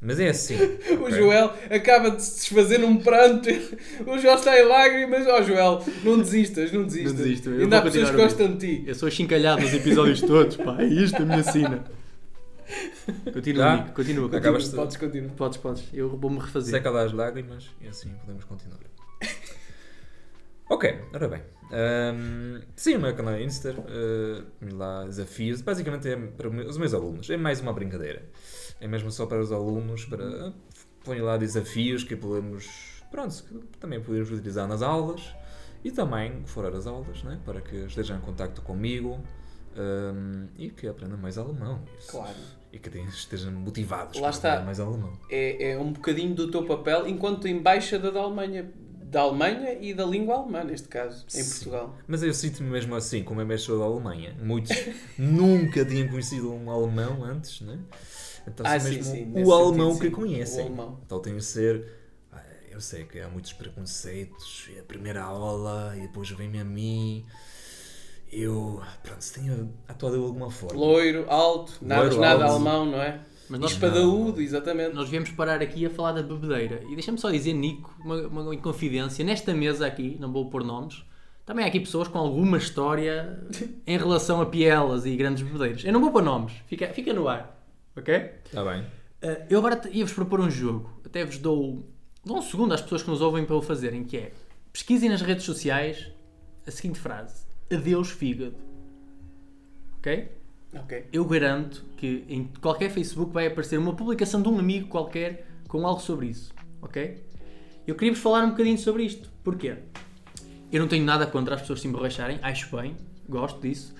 Mas 0.01 0.19
é 0.19 0.27
assim. 0.29 0.55
O 0.99 1.03
ok? 1.05 1.11
Joel 1.17 1.53
acaba 1.69 2.11
de 2.11 2.21
se 2.21 2.35
desfazer 2.35 2.77
num 2.79 2.97
pranto. 2.97 3.49
O 4.05 4.17
Joel 4.19 4.35
está 4.35 4.59
em 4.59 4.65
lágrimas. 4.67 5.25
Oh, 5.25 5.41
Joel, 5.41 5.83
não 6.03 6.19
desistas, 6.19 6.71
não 6.71 6.83
desistas. 6.83 7.13
Não 7.13 7.23
desisto, 7.23 7.49
eu 7.49 7.61
Ainda 7.61 7.77
há 7.77 7.81
vou 7.81 7.89
pessoas 7.91 8.09
que 8.11 8.17
gostam 8.17 8.55
de 8.55 8.57
ti. 8.57 8.83
Eu 8.85 8.95
sou 8.95 9.09
chincalhado 9.09 9.61
nos 9.61 9.73
episódios 9.73 10.21
todos, 10.21 10.57
pá. 10.57 10.75
É 10.81 10.85
isto 10.85 11.21
a 11.21 11.25
minha 11.25 11.43
sina. 11.43 11.83
Continua? 13.33 13.75
Nico, 13.77 13.93
continua. 13.93 14.23
continua. 14.23 14.37
Acabas 14.37 14.69
de- 14.69 14.75
Podes 14.75 14.97
continuar. 14.97 15.33
Podes, 15.35 15.57
podes. 15.57 15.83
Eu 15.93 16.09
vou-me 16.09 16.39
refazer. 16.39 16.71
Seca 16.71 16.89
lá 16.89 17.03
as 17.03 17.13
lágrimas 17.13 17.69
e 17.81 17.87
assim 17.87 18.09
podemos 18.15 18.43
continuar. 18.43 18.79
ok, 20.69 20.99
ora 21.13 21.27
bem. 21.27 21.41
Ahm, 21.71 22.61
sim, 22.75 22.95
o 22.95 22.99
meu 22.99 23.15
canal 23.15 23.33
é 23.33 23.43
Insta, 23.43 23.71
uh, 23.71 24.75
lá 24.75 25.03
desafios. 25.05 25.61
Basicamente 25.61 26.07
é 26.09 26.15
para 26.15 26.47
os 26.47 26.77
meus 26.77 26.93
alunos. 26.93 27.29
É 27.29 27.37
mais 27.37 27.59
uma 27.61 27.73
brincadeira. 27.73 28.23
É 28.79 28.87
mesmo 28.87 29.11
só 29.11 29.25
para 29.25 29.39
os 29.41 29.51
alunos, 29.51 30.05
para 30.05 30.53
põe 31.03 31.21
lá 31.21 31.37
desafios 31.37 32.03
que 32.03 32.15
podemos, 32.15 33.01
pronto, 33.11 33.43
que 33.43 33.77
também 33.77 34.01
podemos 34.01 34.31
utilizar 34.31 34.67
nas 34.67 34.81
aulas 34.81 35.21
e 35.83 35.91
também 35.91 36.43
fora 36.45 36.71
das 36.71 36.87
aulas, 36.87 37.23
né? 37.23 37.39
para 37.45 37.61
que 37.61 37.75
estejam 37.85 38.17
em 38.17 38.21
contacto 38.21 38.61
comigo 38.63 39.23
ahm, 39.77 40.47
e 40.57 40.69
que 40.69 40.87
aprendam 40.87 41.17
mais 41.17 41.37
alemão. 41.37 41.81
Isso. 41.99 42.11
Claro. 42.11 42.35
E 42.71 42.79
que 42.79 42.89
estejam 42.99 43.51
motivados 43.53 44.19
Lá 44.19 44.29
está. 44.29 44.49
aprender 44.53 44.65
mais 44.65 44.79
alemão. 44.79 45.13
É, 45.29 45.71
é 45.71 45.79
um 45.79 45.93
bocadinho 45.93 46.35
do 46.35 46.51
teu 46.51 46.65
papel 46.65 47.07
enquanto 47.07 47.47
embaixador 47.47 48.11
da 48.11 48.19
Alemanha. 48.21 48.69
Da 49.05 49.21
Alemanha 49.21 49.77
e 49.79 49.93
da 49.93 50.03
língua 50.03 50.35
alemã, 50.39 50.63
neste 50.63 50.89
caso, 50.89 51.25
em 51.27 51.41
Sim. 51.41 51.49
Portugal. 51.51 51.95
Mas 52.05 52.21
eu 52.21 52.33
sinto-me 52.33 52.69
mesmo 52.69 52.93
assim, 52.95 53.23
como 53.23 53.41
embaixador 53.41 53.79
da 53.79 53.85
Alemanha. 53.85 54.35
Muitos 54.41 54.75
nunca 55.17 55.85
tinham 55.85 56.09
conhecido 56.09 56.51
um 56.51 56.69
alemão 56.69 57.23
antes, 57.23 57.61
né? 57.61 57.79
Então 58.45 58.65
Ah, 58.67 58.77
sim, 58.77 58.89
mesmo 58.89 59.03
sim, 59.13 59.23
o 59.23 59.27
nesse 59.29 59.51
alemão 59.51 59.93
sentido, 59.93 60.09
que 60.09 60.15
conhecem. 60.15 60.67
Então 61.05 61.19
tenho 61.19 61.37
de 61.37 61.45
ser. 61.45 61.87
ah, 62.31 62.41
Eu 62.69 62.81
sei 62.81 63.05
que 63.05 63.19
há 63.21 63.29
muitos 63.29 63.53
preconceitos, 63.53 64.69
é 64.75 64.81
a 64.81 64.83
primeira 64.83 65.23
aula 65.23 65.93
e 65.95 66.01
depois 66.01 66.29
vem-me 66.31 66.59
a 66.59 66.65
mim. 66.65 67.25
Eu, 68.37 68.81
pronto, 69.01 69.21
se 69.21 69.39
tenho 69.39 69.73
atuado 69.87 70.17
de 70.17 70.23
alguma 70.23 70.51
forma. 70.51 70.77
Loiro, 70.77 71.25
alto, 71.29 71.77
nada, 71.81 72.01
Loiro, 72.01 72.19
nada 72.19 72.43
alto. 72.43 72.55
alemão, 72.55 72.85
não 72.85 73.01
é? 73.01 73.21
Mas 73.49 73.59
nós, 73.61 73.71
Espadaúdo, 73.71 74.41
exatamente. 74.41 74.93
nós 74.93 75.07
viemos 75.07 75.29
parar 75.31 75.61
aqui 75.61 75.85
a 75.85 75.89
falar 75.89 76.11
da 76.11 76.21
bebedeira. 76.21 76.83
E 76.89 76.95
deixa-me 76.95 77.17
só 77.17 77.31
dizer, 77.31 77.53
Nico, 77.53 77.95
uma, 78.03 78.27
uma 78.27 78.53
inconfidência. 78.53 79.23
Nesta 79.23 79.53
mesa 79.53 79.87
aqui, 79.87 80.17
não 80.19 80.33
vou 80.33 80.49
pôr 80.49 80.65
nomes, 80.65 81.05
também 81.45 81.63
há 81.63 81.69
aqui 81.69 81.79
pessoas 81.79 82.09
com 82.09 82.17
alguma 82.17 82.57
história 82.57 83.39
em 83.87 83.97
relação 83.97 84.41
a 84.41 84.45
pielas 84.47 85.05
e 85.05 85.15
grandes 85.15 85.41
bebedeiras. 85.41 85.85
Eu 85.85 85.93
não 85.93 86.01
vou 86.01 86.11
pôr 86.11 86.21
nomes, 86.21 86.51
fica, 86.67 86.89
fica 86.89 87.13
no 87.13 87.29
ar. 87.29 87.57
Ok? 87.95 88.13
Está 88.43 88.65
bem. 88.65 88.81
Uh, 88.81 89.45
eu 89.49 89.59
agora 89.59 89.81
ia-vos 89.93 90.11
propor 90.11 90.41
um 90.41 90.51
jogo. 90.51 90.99
Até 91.05 91.23
vos 91.23 91.37
dou, 91.37 91.87
dou 92.25 92.39
um 92.39 92.41
segundo 92.41 92.73
às 92.73 92.81
pessoas 92.81 93.01
que 93.01 93.09
nos 93.09 93.21
ouvem 93.21 93.45
para 93.45 93.55
o 93.55 93.61
fazerem, 93.61 94.03
que 94.03 94.17
é 94.17 94.33
pesquisem 94.73 95.09
nas 95.09 95.21
redes 95.21 95.45
sociais 95.45 96.11
a 96.67 96.71
seguinte 96.71 96.99
frase. 96.99 97.44
Adeus 97.71 98.11
fígado. 98.11 98.55
Ok? 99.97 100.29
Ok. 100.75 101.05
Eu 101.11 101.25
garanto 101.25 101.83
que 101.97 102.25
em 102.27 102.49
qualquer 102.61 102.89
Facebook 102.89 103.33
vai 103.33 103.47
aparecer 103.47 103.79
uma 103.79 103.95
publicação 103.95 104.41
de 104.41 104.49
um 104.49 104.59
amigo 104.59 104.87
qualquer 104.87 105.47
com 105.67 105.85
algo 105.87 106.01
sobre 106.01 106.27
isso. 106.27 106.53
Ok? 106.81 107.23
Eu 107.87 107.95
queria-vos 107.95 108.21
falar 108.21 108.43
um 108.43 108.49
bocadinho 108.51 108.77
sobre 108.77 109.03
isto. 109.03 109.31
Porquê? 109.43 109.77
Eu 110.71 110.81
não 110.81 110.87
tenho 110.87 111.05
nada 111.05 111.25
contra 111.25 111.55
as 111.55 111.61
pessoas 111.61 111.81
se 111.81 111.87
emborracharem, 111.87 112.39
acho 112.41 112.75
bem, 112.75 112.95
gosto 113.29 113.61
disso. 113.61 113.95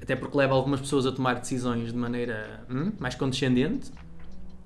Até 0.00 0.16
porque 0.16 0.36
leva 0.36 0.54
algumas 0.54 0.80
pessoas 0.80 1.06
a 1.06 1.12
tomar 1.12 1.34
decisões 1.34 1.92
de 1.92 1.98
maneira 1.98 2.64
hum, 2.70 2.92
mais 2.98 3.14
condescendente. 3.14 3.90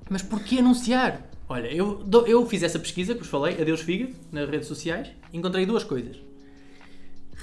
Mas 0.08 0.22
porquê 0.22 0.58
anunciar? 0.58 1.28
Olha, 1.48 1.68
eu, 1.72 2.04
eu 2.26 2.46
fiz 2.46 2.62
essa 2.62 2.78
pesquisa 2.78 3.14
que 3.14 3.20
vos 3.20 3.28
falei, 3.28 3.60
Adeus 3.60 3.80
Fígado, 3.80 4.14
nas 4.30 4.48
redes 4.48 4.68
sociais, 4.68 5.10
e 5.32 5.38
encontrei 5.38 5.66
duas 5.66 5.84
coisas. 5.84 6.16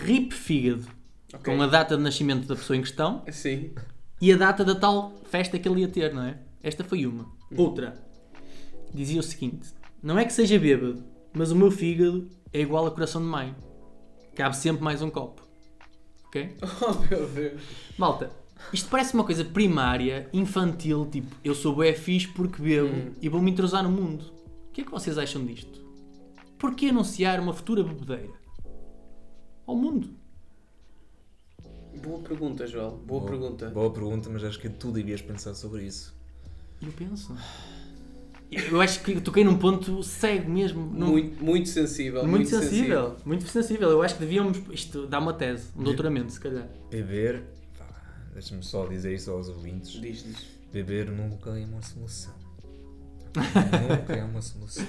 RIP 0.04 0.32
Fígado, 0.34 0.86
Ok. 1.34 1.54
com 1.56 1.62
a 1.62 1.68
data 1.68 1.96
de 1.98 2.04
nascimento 2.04 2.48
da 2.48 2.56
pessoa 2.56 2.76
em 2.78 2.82
questão, 2.82 3.24
Sim. 3.32 3.72
e 4.22 4.32
a 4.34 4.38
data 4.38 4.64
da 4.66 4.76
tal 4.76 5.14
festa 5.30 5.60
que 5.60 5.68
ele 5.68 5.82
ia 5.82 5.88
ter, 5.88 6.14
não 6.14 6.24
é? 6.24 6.40
Esta 6.64 6.84
foi 6.84 7.06
uma. 7.06 7.30
Outra. 7.56 7.96
Dizia 8.94 9.20
o 9.20 9.24
seguinte: 9.24 9.70
Não 10.02 10.18
é 10.18 10.26
que 10.26 10.34
seja 10.34 10.58
bêbado, 10.58 11.04
mas 11.34 11.52
o 11.52 11.56
meu 11.56 11.70
fígado 11.72 12.28
é 12.52 12.62
igual 12.62 12.86
a 12.88 12.92
coração 12.92 13.22
de 13.22 13.28
mãe. 13.28 13.56
Cabe 14.36 14.56
sempre 14.58 14.84
mais 14.84 15.02
um 15.02 15.10
copo. 15.10 15.42
Ok? 16.28 16.56
Oh 16.82 17.00
meu 17.10 17.28
Deus. 17.30 17.62
Malta, 17.98 18.32
Isto 18.74 18.90
parece 18.90 19.14
uma 19.14 19.24
coisa 19.24 19.44
primária, 19.46 20.30
infantil, 20.34 21.06
tipo, 21.12 21.34
eu 21.44 21.54
sou 21.56 21.74
bué 21.76 21.94
fixe 21.94 22.28
porque 22.28 22.62
bebo 22.62 23.14
e 23.22 23.30
vou-me 23.30 23.52
entrosar 23.52 23.84
no 23.84 23.90
mundo. 23.92 24.26
O 24.68 24.72
que 24.72 24.82
é 24.82 24.84
que 24.84 24.92
vocês 24.92 25.18
acham 25.18 25.46
disto? 25.46 25.80
Porquê 26.58 26.88
anunciar 26.88 27.40
uma 27.40 27.54
futura 27.54 27.84
bebedeira? 27.84 28.34
Ao 29.70 29.76
mundo. 29.76 30.10
Boa 32.02 32.18
pergunta, 32.24 32.66
Joel. 32.66 33.00
Boa, 33.06 33.24
pergunta. 33.24 33.70
Boa 33.70 33.92
pergunta, 33.94 34.28
mas 34.28 34.44
acho 34.44 34.58
que 34.60 34.68
tu 34.68 34.92
devias 34.92 35.22
pensar 35.22 35.54
sobre 35.54 35.84
isso. 35.86 36.12
Eu 36.82 36.92
penso. 36.92 37.38
Eu 38.52 38.82
acho 38.82 39.04
que 39.04 39.22
toquei 39.22 39.44
num 39.44 39.60
ponto 39.60 40.02
cego 40.02 40.50
mesmo. 40.50 40.82
num- 40.88 41.10
Muito, 41.12 41.44
muito 41.44 41.70
sensível. 41.70 42.28
muito, 42.28 42.50
sensível, 42.50 43.16
Muito 43.24 43.48
sensível. 43.48 43.90
Eu 43.92 44.02
acho 44.02 44.16
que 44.16 44.22
devíamos. 44.22 44.58
Isto 44.72 45.06
dá 45.06 45.20
uma 45.20 45.34
tese, 45.34 45.68
um 45.78 45.84
doutoramento, 45.84 46.32
se 46.34 46.40
calhar. 46.40 46.68
Beber, 46.90 47.44
deixa-me 48.34 48.64
só 48.64 48.88
dizer 48.88 49.14
isso 49.14 49.30
aos 49.30 49.50
ouvintes. 49.50 50.02
Diz-nos. 50.02 50.48
Beber 50.74 51.12
nunca 51.12 51.52
é 51.52 51.64
uma 51.64 51.84
solução. 51.84 52.34
nunca 53.38 54.14
é 54.16 54.24
uma 54.24 54.42
solução. 54.42 54.88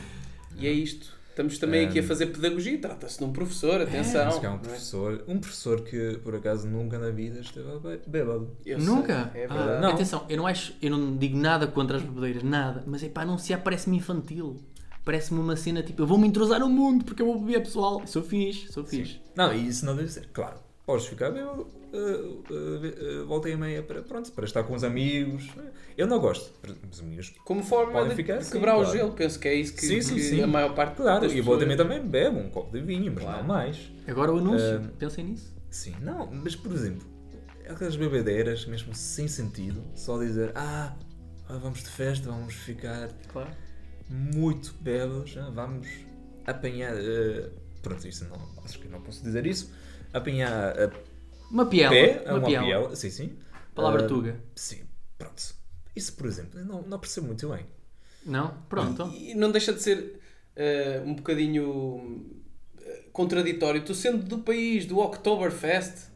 E 0.57 0.67
é 0.67 0.73
isto. 0.73 1.20
Estamos 1.31 1.59
também 1.59 1.87
aqui 1.87 2.01
a 2.01 2.03
fazer 2.03 2.27
pedagogia. 2.27 2.77
Trata-se 2.79 3.19
de 3.19 3.25
um 3.25 3.33
professor, 3.33 3.81
atenção. 3.81 4.27
Mas 4.27 4.39
que 4.39 4.47
há 4.47 4.51
um 4.51 4.53
não 4.55 4.59
é? 4.61 4.63
professor, 4.63 5.25
um 5.27 5.39
professor 5.39 5.81
que 5.83 6.19
por 6.23 6.35
acaso 6.35 6.69
nunca 6.69 6.99
na 6.99 7.11
vida 7.11 7.41
esteve 7.41 7.67
bê- 7.79 8.01
bêbado. 8.07 8.51
Eu 8.67 8.79
sei, 8.79 8.89
Nunca? 8.89 9.31
É 9.35 9.47
Ah, 9.49 9.55
verdade. 9.57 9.83
Não. 9.83 9.91
Atenção, 9.93 10.27
eu 10.29 10.37
não 10.37 10.47
acho, 10.47 10.75
eu 10.83 10.91
não 10.91 11.17
digo 11.17 11.39
nada 11.39 11.67
contra 11.67 11.97
as 11.97 12.03
bebedeiras, 12.03 12.43
nada, 12.43 12.83
mas 12.87 13.03
é 13.03 13.09
para 13.09 13.23
anunciar 13.23 13.63
parece-me 13.63 13.97
infantil. 13.97 14.61
Parece-me 15.05 15.41
uma 15.41 15.57
cena 15.57 15.83
tipo, 15.83 16.03
eu 16.03 16.07
vou-me 16.07 16.29
entrosar 16.29 16.61
no 16.61 16.69
mundo 16.69 17.05
porque 17.07 17.23
eu 17.23 17.27
vou 17.27 17.41
beber 17.41 17.61
pessoal. 17.63 18.03
Sou 18.07 18.23
fixe, 18.23 18.71
sou 18.71 18.85
fixe. 18.85 19.19
Não, 19.35 19.53
e 19.55 19.67
isso 19.67 19.87
não 19.87 19.97
deve 19.97 20.09
ser. 20.11 20.29
Claro, 20.33 20.59
podes 20.85 21.07
ficar 21.07 21.31
bêbado, 21.31 21.67
uh, 21.93 22.43
uh, 22.51 23.23
uh, 23.23 23.27
volta 23.27 23.49
e 23.49 23.57
meia 23.57 23.83
para, 23.83 24.03
pronto, 24.03 24.31
para 24.33 24.45
estar 24.45 24.63
com 24.65 24.75
os 24.75 24.85
amigos. 24.85 25.49
Eu 25.97 26.07
não 26.07 26.19
gosto. 26.19 26.53
Os 26.91 27.01
amigos 27.01 27.33
Como 27.45 27.63
forma 27.63 27.93
Podem 27.93 28.09
de, 28.11 28.15
ficar 28.17 28.37
assim, 28.37 28.53
quebrar 28.53 28.77
o 28.77 28.81
claro. 28.83 28.97
gelo, 28.97 29.13
penso 29.13 29.39
que 29.39 29.49
é 29.49 29.55
isso 29.55 29.75
que, 29.75 29.81
Sim, 29.87 30.01
sim, 30.01 30.15
que 30.15 30.21
sim. 30.23 30.43
a 30.43 30.47
maior 30.47 30.75
parte 30.75 30.97
Claro, 30.97 31.21
das 31.23 31.33
e 31.33 31.39
e 31.39 31.43
meia 31.43 31.59
pessoas- 31.59 31.77
também 31.77 32.01
bebe 32.03 32.37
um 32.37 32.49
copo 32.51 32.73
de 32.73 32.81
vinho, 32.85 33.13
mas 33.13 33.23
Claro. 33.25 33.39
não 33.39 33.47
mais. 33.47 33.91
Agora 34.07 34.33
o 34.33 34.39
anúncio, 34.39 34.83
Ah. 34.85 34.91
pensem 34.99 35.25
nisso. 35.25 35.53
Sim, 35.71 35.95
não, 36.01 36.27
mas 36.33 36.57
por 36.57 36.73
exemplo, 36.73 37.07
aquelas 37.69 37.97
bebedeiras, 37.97 38.65
mesmo 38.67 38.95
sem 38.95 39.29
sentido, 39.29 39.83
só 39.95 40.19
dizer, 40.19 40.53
ah, 40.55 40.97
ah, 41.49 41.59
vamos 41.59 41.81
de 41.83 41.89
festa, 41.91 42.29
vamos 42.31 42.55
ficar 42.55 43.09
Claro. 43.33 43.51
muito 44.09 44.75
bêbados, 44.81 45.37
ah, 45.39 45.51
vamos 45.55 45.87
apanhar. 46.47 46.95
eh, 46.97 47.51
pronto, 47.83 48.07
isso 48.09 48.25
não, 48.29 48.37
acho 48.65 48.79
que 48.79 48.89
não 48.89 49.01
posso 49.01 49.23
dizer 49.23 49.47
isso. 49.47 49.73
Apanhar 50.13 50.77
a 50.79 50.91
Uma 51.51 51.67
piela. 51.67 51.91
pé, 51.95 52.23
uma 52.27 52.39
uma 52.39 52.47
piela. 52.47 52.65
piela, 52.67 52.97
sim, 52.97 53.11
sim. 53.11 53.37
Palavra 53.75 54.05
Ah, 54.05 54.09
tuga. 54.09 54.41
Sim, 54.55 54.83
pronto. 55.19 55.55
Isso, 55.95 56.13
por 56.15 56.27
exemplo, 56.27 56.63
não, 56.65 56.83
não 56.83 56.99
percebo 56.99 57.27
muito 57.29 57.49
bem. 57.49 57.67
Não? 58.25 58.55
Pronto. 58.69 59.09
E 59.17 59.35
não 59.35 59.51
deixa 59.51 59.73
de 59.73 59.83
ser 59.83 60.21
eh, 60.55 61.03
um 61.05 61.15
bocadinho 61.15 62.27
eh, 62.81 63.05
contraditório. 63.13 63.85
Tu 63.85 63.95
sendo 63.95 64.23
do 64.23 64.39
país, 64.39 64.87
do 64.87 64.99
Oktoberfest, 64.99 66.11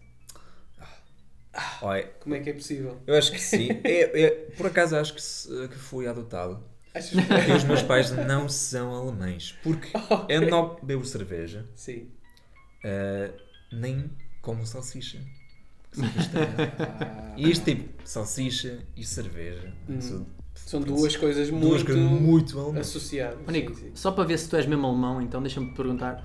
Olha, 1.81 2.05
como 2.21 2.35
é 2.35 2.41
que 2.41 2.51
é 2.51 2.53
possível? 2.53 3.01
eu 3.07 3.15
acho 3.15 3.31
que 3.31 3.39
sim. 3.41 3.69
É, 3.85 4.23
é- 4.25 4.31
por 4.57 4.67
acaso 4.67 4.97
acho 4.97 5.15
que, 5.15 5.23
se- 5.23 5.49
que 5.69 5.77
fui 5.77 6.07
adotado. 6.07 6.63
Achas 6.93 7.13
E 7.13 7.53
os 7.53 7.65
meus 7.65 7.83
pais 7.83 8.11
não 8.11 8.49
são 8.49 8.93
alemães. 8.95 9.57
Porque 9.63 9.89
Ok. 10.11 10.35
eu 10.37 10.43
não 10.51 10.77
bebo 10.83 11.05
cerveja, 11.05 11.67
Sim. 11.75 12.11
ah, 12.85 13.31
nem 13.73 14.11
como 14.45 14.65
salsicha. 14.67 15.19
Vegetariano. 15.93 17.35
E 17.37 17.51
este 17.51 17.75
tipo, 17.75 17.89
salsicha 18.05 18.79
e 18.97 19.05
cerveja, 19.05 19.73
são 20.01 20.27
São 20.55 20.81
duas 20.81 21.17
coisas 21.17 21.49
duas 21.51 21.63
muito, 21.63 21.87
coisas 21.87 22.03
muito 22.21 22.61
alemãs. 22.61 22.89
associadas. 22.89 23.39
Nico, 23.49 23.75
Sim, 23.75 23.81
sim. 23.87 23.91
só 23.95 24.11
para 24.13 24.25
ver 24.25 24.39
se 24.39 24.49
tu 24.49 24.57
és 24.57 24.67
mesmo 24.67 24.87
alemão, 24.87 25.21
então 25.23 25.41
deixa-me 25.43 25.69
te 25.71 25.75
perguntar. 25.77 26.25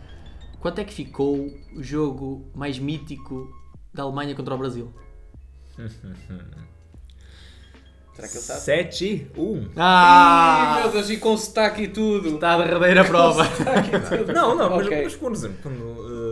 Quanto 0.59 0.79
é 0.79 0.83
que 0.83 0.93
ficou 0.93 1.37
o 1.75 1.81
jogo 1.81 2.51
mais 2.53 2.77
mítico 2.79 3.47
da 3.93 4.03
Alemanha 4.03 4.35
contra 4.35 4.53
o 4.53 4.57
Brasil? 4.57 4.93
Será 8.15 8.27
que 8.27 8.35
ele 8.35 8.43
sabe? 8.43 8.59
7 8.59 9.31
1 9.37 9.69
Ah! 9.77 10.75
Ih, 10.79 10.83
meu 10.83 10.91
Deus, 10.91 11.09
e 11.09 11.17
com 11.17 11.37
sotaque 11.37 11.83
e 11.83 11.87
tudo. 11.87 12.35
Está 12.35 12.55
a 12.55 12.57
derradeira 12.65 13.05
prova. 13.05 13.45
Não, 14.33 14.55
não, 14.55 14.69
mas, 14.75 14.87
Ok. 14.87 15.03
mas 15.03 15.15
por 15.15 15.31
exemplo, 15.31 15.57
quando 15.63 15.77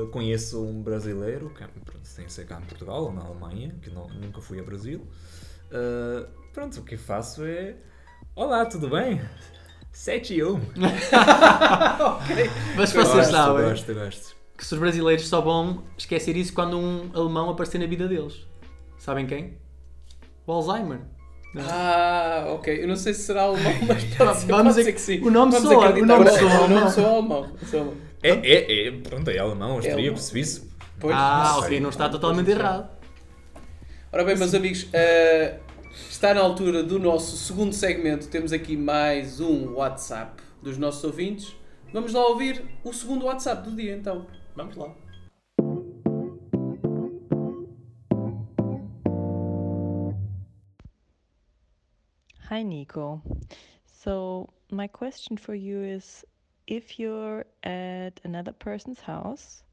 conheço 0.07 0.63
um 0.63 0.81
brasileiro, 0.81 1.49
que, 1.51 1.63
é, 1.63 1.67
sem 2.03 2.27
ser 2.29 2.45
cá 2.45 2.59
em 2.59 2.65
Portugal 2.65 3.03
ou 3.05 3.11
na 3.13 3.21
Alemanha, 3.23 3.75
que 3.81 3.89
não, 3.89 4.07
nunca 4.09 4.41
fui 4.41 4.59
a 4.59 4.63
Brasil, 4.63 5.07
uh, 5.71 6.27
pronto, 6.53 6.79
o 6.79 6.83
que 6.83 6.97
faço 6.97 7.45
é. 7.45 7.75
Olá, 8.35 8.65
tudo 8.65 8.89
bem? 8.89 9.21
7 9.91 10.35
e 10.35 10.43
1. 10.45 10.59
Mas 12.75 12.91
vocês 12.91 13.13
Gosto, 13.13 13.31
sabem 13.31 13.63
gosto, 13.69 13.93
gosto. 13.93 14.35
que 14.57 14.65
se 14.65 14.73
os 14.73 14.79
brasileiros 14.79 15.27
só 15.27 15.41
vão 15.41 15.83
esquecer 15.97 16.35
isso 16.35 16.53
quando 16.53 16.77
um 16.77 17.09
alemão 17.13 17.49
aparecer 17.49 17.79
na 17.79 17.87
vida 17.87 18.07
deles. 18.07 18.45
Sabem 18.97 19.25
quem? 19.25 19.57
O 20.45 20.51
Alzheimer. 20.51 20.99
Ah, 21.57 22.45
ok. 22.49 22.83
Eu 22.83 22.87
não 22.87 22.95
sei 22.95 23.13
se 23.13 23.23
será 23.23 23.43
alemão, 23.43 23.73
mas 23.87 24.03
pode 24.03 24.37
ser, 24.37 24.47
Vamos 24.47 24.73
pode 24.73 24.83
ser 24.85 24.93
que 24.93 25.01
sim. 25.01 25.19
o 25.21 25.31
nome 25.31 25.53
soa, 25.59 25.87
acreditar. 25.87 26.15
o 26.19 26.23
nome 26.67 26.91
soa 26.91 27.03
O 27.03 27.15
alemão. 27.15 27.51
É, 28.23 28.29
é, 28.29 28.87
é, 28.87 28.91
pronto, 28.91 29.29
é 29.29 29.37
alemão, 29.37 29.73
austríaco, 29.73 29.99
alemão. 29.99 30.17
suíço. 30.17 30.67
Pois, 30.99 31.15
Ah, 31.15 31.51
não 31.53 31.59
ok, 31.59 31.79
não 31.79 31.89
está 31.89 32.09
totalmente 32.09 32.49
errado. 32.49 32.89
Ora 34.11 34.23
bem, 34.23 34.35
meus 34.35 34.53
amigos, 34.53 34.87
eh, 34.93 35.59
está 36.09 36.33
na 36.33 36.41
altura 36.41 36.81
do 36.81 36.97
nosso 36.97 37.37
segundo 37.37 37.73
segmento. 37.73 38.27
Temos 38.27 38.51
aqui 38.51 38.75
mais 38.75 39.39
um 39.39 39.73
WhatsApp 39.75 40.41
dos 40.61 40.77
nossos 40.77 41.03
ouvintes. 41.03 41.55
Vamos 41.93 42.13
lá 42.13 42.25
ouvir 42.27 42.63
o 42.83 42.91
segundo 42.91 43.25
WhatsApp 43.25 43.69
do 43.69 43.75
dia, 43.75 43.95
então. 43.95 44.25
Vamos 44.55 44.75
lá. 44.75 44.91
Hi, 52.49 52.63
Nico. 52.63 53.21
So, 53.85 54.47
my 54.71 54.87
question 54.87 55.37
for 55.37 55.53
you 55.53 55.83
is 55.83 56.25
if 56.67 56.99
you're 56.99 57.45
at 57.63 58.19
another 58.23 58.51
person's 58.51 58.99
house, 58.99 59.63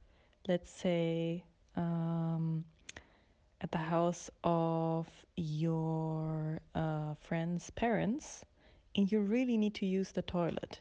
let's 0.46 0.70
say 0.70 1.42
um, 1.76 2.64
at 3.60 3.72
the 3.72 3.78
house 3.78 4.30
of 4.44 5.08
your 5.36 6.60
uh, 6.74 7.14
friend's 7.20 7.70
parents, 7.70 8.44
and 8.96 9.10
you 9.10 9.20
really 9.20 9.56
need 9.56 9.74
to 9.74 9.86
use 9.86 10.12
the 10.12 10.22
toilet, 10.22 10.78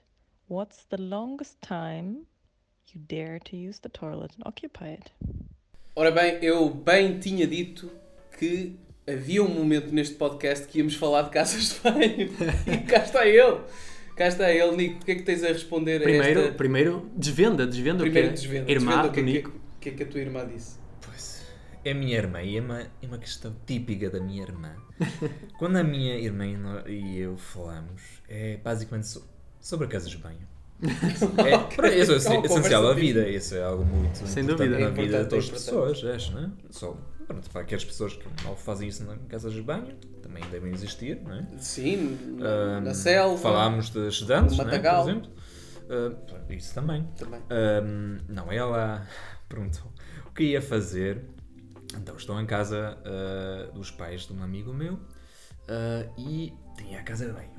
what's 0.47 0.83
the 0.85 1.01
longest 1.01 1.59
time 1.61 2.27
you 2.93 3.01
dare 3.07 3.39
to 3.39 3.57
use 3.57 3.79
the 3.79 3.89
toilet 3.89 4.31
and 4.35 4.43
occupy 4.45 4.89
it? 4.89 5.11
Ora 5.95 6.11
bem, 6.11 6.43
eu 6.43 6.69
bem 6.69 7.19
tinha 7.19 7.47
dito 7.47 7.91
que 8.37 8.75
havia 9.07 9.43
um 9.43 9.49
momento 9.49 9.91
neste 9.91 10.15
podcast 10.15 10.67
que 10.67 10.79
íamos 10.79 10.95
falar 10.95 11.23
de 11.23 11.29
casas 11.31 11.73
de 11.73 11.79
banho. 11.79 12.29
E 12.67 12.77
cá 12.85 13.03
está 13.03 13.27
ele. 13.27 13.61
Cá 14.15 14.27
está 14.27 14.51
ele, 14.51 14.75
Nico. 14.75 15.01
O 15.01 15.05
que 15.05 15.11
é 15.11 15.15
que 15.15 15.23
tens 15.23 15.43
a 15.43 15.47
responder 15.47 15.97
a 15.97 16.03
Primeiro, 16.03 16.39
esta... 16.41 16.53
primeiro 16.53 17.09
desvenda, 17.15 17.65
desvenda 17.65 18.03
Primeiro 18.03 18.27
o 18.27 18.31
que 18.31 18.37
é. 18.37 18.41
desvenda. 18.41 18.71
Irmã 18.71 18.85
Desvenda 18.91 19.07
o 19.07 19.11
que, 19.11 19.19
é 19.19 19.23
que- 19.23 19.31
Nico. 19.31 19.49
o 19.49 19.79
que 19.79 19.89
é 19.89 19.91
que 19.93 20.03
a 20.03 20.05
tua 20.05 20.19
irmã 20.21 20.45
disse? 20.47 20.77
Pois, 21.01 21.45
é 21.83 21.91
a 21.91 21.95
minha 21.95 22.15
irmã 22.17 22.41
e 22.41 22.57
é 22.57 22.61
uma, 22.61 22.79
é 22.81 23.07
uma 23.07 23.17
questão 23.17 23.55
típica 23.65 24.09
da 24.09 24.19
minha 24.19 24.41
irmã. 24.43 24.71
Quando 25.57 25.77
a 25.77 25.83
minha 25.83 26.15
irmã 26.17 26.45
e 26.87 27.19
eu 27.19 27.35
falamos, 27.37 28.01
é 28.29 28.57
basicamente 28.63 29.07
so- 29.07 29.27
sobre 29.59 29.87
casas 29.87 30.09
de 30.11 30.17
banho. 30.17 30.47
É, 30.83 31.57
para- 31.75 31.95
isso 31.95 32.11
é 32.11 32.15
É 32.15 32.45
essencial 32.45 32.87
à 32.87 32.93
vida, 32.93 33.27
isso 33.27 33.55
é 33.55 33.63
algo 33.63 33.85
muito 33.85 34.17
Sem 34.27 34.43
importante 34.43 34.69
dúvida. 34.69 34.79
na 34.79 34.87
É 35.01 35.03
vida 35.05 35.23
de 35.23 35.29
todas 35.29 35.45
as 35.45 35.49
pessoas, 35.51 36.03
acho, 36.03 36.33
não 36.33 36.43
é? 36.43 36.49
Só, 36.71 36.97
pronto, 37.27 37.49
para 37.49 37.61
aquelas 37.61 37.85
pessoas 37.85 38.15
que 38.15 38.25
não 38.43 38.55
fazem 38.55 38.87
isso 38.87 39.03
em 39.03 39.27
casas 39.27 39.53
de 39.53 39.61
banho, 39.61 39.95
também 40.21 40.43
devem 40.49 40.71
existir, 40.73 41.21
não 41.21 41.33
é? 41.33 41.47
Sim, 41.57 42.17
na, 42.37 42.81
na 42.81 42.91
Ahm, 42.91 42.93
selva. 42.93 43.41
Falámos 43.41 43.89
de 43.89 44.07
estudantes, 44.07 44.57
é? 44.59 44.63
por 44.63 44.99
exemplo. 45.09 45.31
Ah, 45.89 46.13
isso 46.49 46.73
também. 46.73 47.03
Também. 47.17 47.41
Ahm, 47.49 48.19
não, 48.29 48.51
ela 48.51 49.07
perguntou 49.49 49.91
o 50.25 50.31
que 50.31 50.43
ia 50.43 50.61
fazer. 50.61 51.23
Então, 51.95 52.15
estou 52.15 52.39
em 52.41 52.45
casa 52.45 52.97
ah, 53.05 53.71
dos 53.73 53.91
pais 53.91 54.21
de 54.27 54.33
um 54.33 54.41
amigo 54.43 54.73
meu 54.73 54.99
ah, 55.67 56.05
e 56.17 56.53
tinha 56.77 56.99
a 56.99 57.03
casa 57.03 57.27
de 57.27 57.33
banho. 57.33 57.51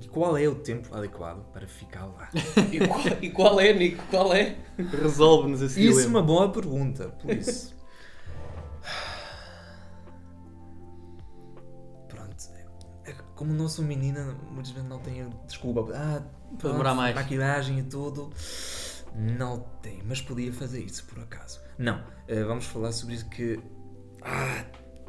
E 0.00 0.08
qual 0.08 0.36
é 0.36 0.46
o 0.46 0.54
tempo 0.56 0.94
adequado 0.94 1.44
para 1.52 1.66
ficar 1.66 2.04
lá? 2.06 2.28
E 2.70 2.86
qual, 2.86 3.00
e 3.22 3.30
qual 3.30 3.60
é, 3.60 3.72
Nico? 3.72 4.04
Qual 4.10 4.34
é? 4.34 4.56
Resolve-nos 4.76 5.62
esse 5.62 5.84
Isso 5.84 6.00
é 6.00 6.06
uma 6.06 6.22
boa 6.22 6.50
pergunta, 6.50 7.08
por 7.08 7.30
isso. 7.30 7.73
Como 13.34 13.52
não 13.52 13.68
sou 13.68 13.84
menina, 13.84 14.36
muitas 14.50 14.72
vezes 14.72 14.88
não 14.88 14.98
tenho 14.98 15.30
desculpa. 15.46 15.92
Ah, 15.94 16.22
pronto, 16.58 16.72
demorar 16.72 16.94
mais. 16.94 17.14
Maquilhagem 17.14 17.78
e 17.78 17.82
tudo. 17.82 18.32
Não 19.14 19.64
tenho, 19.80 20.02
mas 20.04 20.20
podia 20.20 20.52
fazer 20.52 20.80
isso 20.80 21.04
por 21.04 21.20
acaso. 21.22 21.60
Não, 21.78 22.02
eh, 22.26 22.42
vamos 22.44 22.64
falar 22.66 22.92
sobre 22.92 23.14
isso 23.14 23.28
que. 23.28 23.60
Ah, 24.22 24.64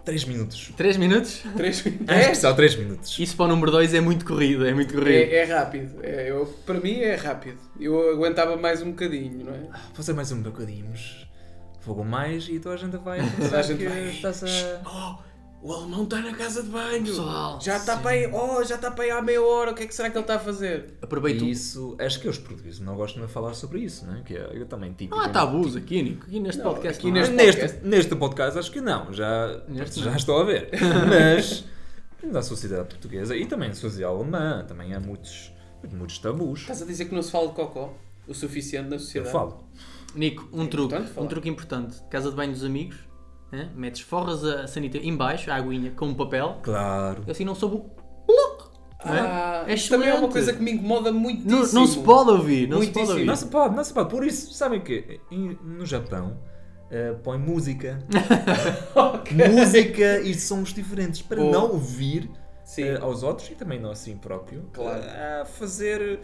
3 0.05 0.25
minutos. 0.25 0.71
3 0.77 0.97
minutos? 0.97 1.43
Três 1.57 1.83
É, 2.07 2.33
só 2.35 2.53
3 2.53 2.75
minutos. 2.75 3.17
Isso 3.17 3.35
para 3.35 3.45
o 3.45 3.47
número 3.47 3.71
2 3.71 3.95
é 3.95 3.99
muito 4.01 4.23
corrido, 4.23 4.65
é 4.65 4.73
muito 4.73 4.93
corrido. 4.93 5.09
É, 5.09 5.37
é 5.37 5.43
rápido. 5.45 5.99
É, 6.03 6.29
eu, 6.29 6.45
para 6.65 6.79
mim 6.79 6.99
é 6.99 7.15
rápido. 7.15 7.57
Eu 7.79 8.11
aguentava 8.11 8.55
mais 8.55 8.83
um 8.83 8.91
bocadinho, 8.91 9.45
não 9.45 9.53
é? 9.53 9.61
Vou 9.61 9.95
fazer 9.95 10.13
mais 10.13 10.31
um 10.31 10.43
bocadinho, 10.43 10.85
mas 10.91 11.25
fogo 11.79 12.05
mais 12.05 12.47
e 12.47 12.59
toda 12.59 12.75
a 12.75 12.77
gente 12.77 12.97
vai 12.97 13.19
Toda 13.31 13.59
a 13.59 13.61
gente 13.63 13.79
que 13.79 13.87
vai. 13.87 14.09
estás 14.09 14.43
a... 14.43 14.81
Oh, 14.85 15.23
o 15.61 15.73
alemão 15.73 16.03
está 16.03 16.19
na 16.21 16.33
casa 16.35 16.61
de 16.61 16.69
banho. 16.69 17.03
Pessoal, 17.03 17.59
já 17.59 17.77
está 17.77 17.97
para 17.97 18.11
aí, 18.11 18.27
oh, 18.31 18.63
já 18.63 18.75
está 18.75 18.91
para 18.91 19.03
aí 19.03 19.09
há 19.11 19.21
meia 19.21 19.41
hora. 19.41 19.71
O 19.71 19.73
que 19.75 19.83
é 19.83 19.87
que 19.87 19.95
será 19.95 20.09
que 20.09 20.15
ele 20.17 20.23
está 20.23 20.35
a 20.35 20.39
fazer? 20.39 20.93
Aproveito. 21.01 21.43
Isso, 21.43 21.95
acho 21.99 22.19
que 22.19 22.27
os 22.27 22.37
portugueses 22.37 22.79
não 22.79 22.95
gostam 22.95 23.25
de 23.25 23.31
falar 23.31 23.53
sobre 23.55 23.79
isso, 23.79 24.05
não 24.05 24.15
é? 24.17 24.21
Que 24.21 24.35
é, 24.35 24.49
eu 24.53 24.65
também 24.67 24.93
tipo. 24.93 25.15
Não 25.15 25.23
há 25.23 25.29
tabus 25.29 25.75
aqui, 25.75 26.03
Nico. 26.03 26.25
Aqui 26.27 26.39
neste 26.39 26.61
Não, 26.61 26.71
podcast. 26.71 26.99
aqui 26.99 27.07
não 27.07 27.13
neste- 27.19 27.33
Neste, 27.35 27.59
podcast. 27.61 27.87
neste 27.87 28.15
podcast 28.15 28.59
acho 28.59 28.71
que 28.71 28.81
não, 28.81 29.11
já, 29.11 29.61
Neste 29.67 29.99
já 30.01 30.11
não. 30.11 30.17
estou 30.17 30.39
a 30.39 30.43
ver. 30.43 30.69
Mas 31.09 31.65
na 32.23 32.41
sociedade 32.43 32.87
portuguesa 32.87 33.35
e 33.35 33.45
também 33.45 33.69
na 33.69 33.75
sociedade 33.75 34.03
alemã 34.15 34.63
também 34.67 34.93
há 34.93 34.99
muitos, 34.99 35.51
muitos 35.91 36.19
tabus. 36.19 36.61
Estás 36.61 36.81
a 36.81 36.85
dizer 36.85 37.05
que 37.05 37.15
não 37.15 37.21
se 37.23 37.31
fala 37.31 37.47
de 37.47 37.53
cocó 37.53 37.93
o 38.27 38.33
suficiente 38.33 38.89
na 38.89 38.95
Eu 38.95 38.99
sociedade? 38.99 39.31
falo. 39.31 39.63
Nico, 40.15 40.47
um 40.53 40.63
É 40.63 40.67
truque. 40.67 40.95
Um 41.17 41.27
truque 41.27 41.49
importante. 41.49 41.97
Casa 42.09 42.29
de 42.29 42.35
banho 42.35 42.51
dos 42.53 42.63
amigos. 42.63 42.97
Hã? 43.53 43.69
Metes 43.75 44.01
forras 44.01 44.43
a 44.43 44.67
sanita 44.67 44.97
em 44.97 45.15
baixo, 45.15 45.51
a 45.51 45.55
aguinha, 45.55 45.91
com 45.91 46.07
um 46.07 46.13
papel. 46.13 46.57
Claro. 46.63 47.23
Assim 47.29 47.43
não 47.45 47.55
soube 47.55 47.77
o... 47.77 48.05
É? 49.07 49.19
Ah, 49.19 49.65
É 49.67 49.75
também 49.75 50.09
é 50.09 50.15
uma 50.15 50.29
coisa 50.29 50.51
que 50.51 50.59
me 50.63 50.71
incomoda 50.71 51.11
muitíssimo. 51.11 51.51
Não, 51.51 51.81
não 51.81 51.85
se 51.87 51.99
pode 51.99 52.31
ouvir. 52.31 52.67
Não 52.67 52.81
se 52.81 52.87
pode 52.87 52.93
Muitíssimo. 52.95 53.09
ouvir. 53.11 53.25
Não 53.25 53.35
se 53.35 53.45
pode, 53.47 53.75
não 53.75 53.83
se 53.83 53.93
pode. 53.93 54.09
Por 54.09 54.25
isso, 54.25 54.51
sabem 54.53 54.81
que 54.81 55.19
no 55.63 55.85
Japão 55.85 56.39
eh, 56.89 57.13
põe 57.23 57.37
música. 57.37 57.99
Música 59.53 60.19
e 60.21 60.33
sons 60.33 60.73
diferentes 60.73 61.21
para 61.21 61.37
Boa. 61.39 61.51
não 61.51 61.71
ouvir 61.73 62.29
eh, 62.77 62.97
aos 62.99 63.21
outros 63.23 63.49
e 63.51 63.55
também 63.55 63.79
não 63.79 63.91
assim 63.91 64.17
próprio 64.17 64.63
Claro. 64.73 65.03
eh, 65.03 65.41
a 65.41 65.45
fazer 65.45 66.19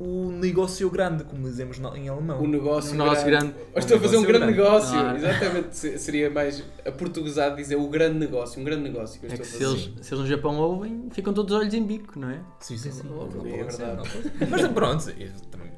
o 0.00 0.30
negócio 0.30 0.88
grande, 0.90 1.24
como 1.24 1.42
dizemos 1.42 1.78
em 1.96 2.08
alemão. 2.08 2.40
O 2.40 2.46
negócio, 2.46 2.94
O 2.94 2.98
negócio 2.98 3.26
grande. 3.26 3.54
Eu 3.74 3.78
estou 3.80 3.96
a 3.96 4.00
fazer 4.00 4.16
um 4.16 4.22
O 4.22 4.26
grande 4.26 4.46
negócio 4.46 4.92
grande. 4.96 5.24
Exatamente. 5.24 5.76
Se- 5.76 5.98
Seria 5.98 6.30
mais 6.30 6.62
a 6.86 6.92
portuguesado 6.92 7.56
dizer 7.56 7.76
o 7.76 7.88
grande 7.88 8.18
negócio. 8.18 8.60
Um 8.60 8.64
grande 8.64 8.82
negócio. 8.82 9.20
É 9.24 9.36
que 9.36 9.44
se 9.44 9.62
eles, 9.62 9.80
se 10.00 10.14
eles 10.14 10.20
no 10.20 10.26
Japão 10.26 10.56
ouvem, 10.56 11.08
ficam 11.10 11.34
todos 11.34 11.52
olhos 11.54 11.74
em 11.74 11.84
bico, 11.84 12.18
não 12.18 12.30
é? 12.30 12.40
Sim, 12.60 12.76
sim, 12.78 12.92
sim. 12.92 13.02
Não 13.08 13.22
é 13.46 13.70
ser, 13.70 13.84
verdade. 13.86 14.08
não. 14.40 14.48
Mas 14.48 14.68
pronto, 14.68 15.10
eu 15.10 15.30
também, 15.50 15.72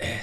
eh, 0.00 0.20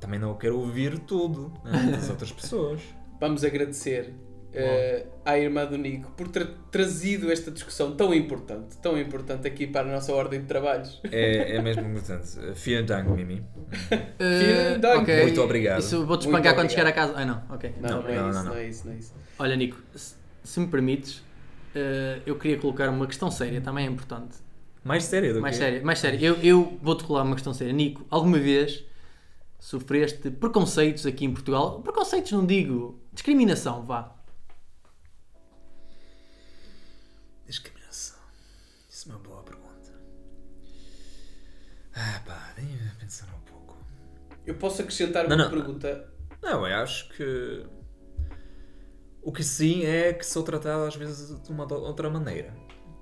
também 0.00 0.18
não 0.18 0.34
quero 0.34 0.58
ouvir 0.58 0.98
tudo 1.00 1.52
né, 1.64 1.92
das 1.92 2.08
outras 2.10 2.32
pessoas. 2.32 2.80
Vamos 3.20 3.44
agradecer 3.44 4.12
eh, 4.52 5.06
à 5.24 5.38
irmã 5.38 5.66
do 5.66 5.76
Nico 5.76 6.10
por 6.12 6.28
ter 6.28 6.48
trazido 6.70 7.30
esta 7.30 7.50
discussão 7.50 7.94
tão 7.94 8.14
importante, 8.14 8.76
tão 8.78 8.98
importante 8.98 9.46
aqui 9.46 9.66
para 9.66 9.88
a 9.88 9.92
nossa 9.92 10.12
ordem 10.12 10.40
de 10.40 10.46
trabalhos. 10.46 11.00
É, 11.10 11.56
é 11.56 11.62
mesmo 11.62 11.82
importante. 11.88 12.28
Vielen 12.54 12.86
Dank, 12.86 13.10
Mimi. 13.10 13.42
Eh, 14.18 14.78
Dank. 14.78 15.02
ok. 15.02 15.22
Muito 15.22 15.42
obrigado. 15.42 15.80
Isso 15.80 16.04
vou-te 16.06 16.26
espancar 16.26 16.54
quando 16.54 16.70
chegar 16.70 16.86
a 16.86 16.92
casa. 16.92 17.12
Ah, 17.16 17.24
não, 17.24 17.42
ok. 17.50 17.74
Não, 17.80 17.90
não, 17.90 18.02
Não, 18.02 18.08
é 18.08 18.14
não, 18.16 18.28
isso, 18.30 18.38
não, 18.38 18.44
não, 18.44 18.50
não. 18.52 18.56
é 18.58 18.68
isso, 18.68 18.86
não 18.86 18.92
é 18.94 18.96
isso. 18.98 19.14
Olha, 19.38 19.56
Nico, 19.56 19.76
se, 19.94 20.14
se 20.42 20.60
me 20.60 20.66
permites, 20.66 21.22
eh, 21.74 22.20
eu 22.26 22.36
queria 22.36 22.56
colocar 22.58 22.88
uma 22.88 23.06
questão 23.06 23.30
séria, 23.30 23.60
também 23.60 23.86
é 23.86 23.90
importante. 23.90 24.36
Mais 24.82 25.04
sério 25.04 25.34
do 25.34 25.40
Mais 25.40 25.56
que 25.58 25.62
séria, 25.62 25.82
mais 25.82 25.98
séria. 25.98 26.18
Eu, 26.26 26.36
eu 26.42 26.78
vou-te 26.82 27.04
colar 27.04 27.22
uma 27.22 27.34
questão 27.34 27.52
séria. 27.52 27.72
Nico, 27.72 28.06
alguma 28.10 28.38
vez 28.38 28.84
sofreste 29.58 30.30
preconceitos 30.30 31.04
aqui 31.04 31.24
em 31.24 31.32
Portugal? 31.32 31.80
Preconceitos 31.82 32.32
não 32.32 32.46
digo, 32.46 32.98
discriminação, 33.12 33.82
vá. 33.84 34.14
Ah, 42.00 42.20
pá, 42.24 42.52
deixa 42.56 42.94
pensar 43.00 43.26
um 43.34 43.40
pouco. 43.50 43.76
Eu 44.46 44.54
posso 44.54 44.80
acrescentar 44.82 45.26
Não, 45.28 45.34
uma 45.36 45.44
não. 45.44 45.50
pergunta. 45.50 46.08
Não, 46.40 46.64
eu 46.66 46.76
acho 46.76 47.08
que. 47.10 47.66
O 49.22 49.32
que 49.32 49.42
sim 49.42 49.84
é 49.84 50.12
que 50.12 50.24
sou 50.24 50.42
tratado 50.44 50.84
às 50.84 50.94
vezes 50.94 51.40
de 51.42 51.50
uma 51.50 51.70
outra 51.72 52.08
maneira. 52.08 52.54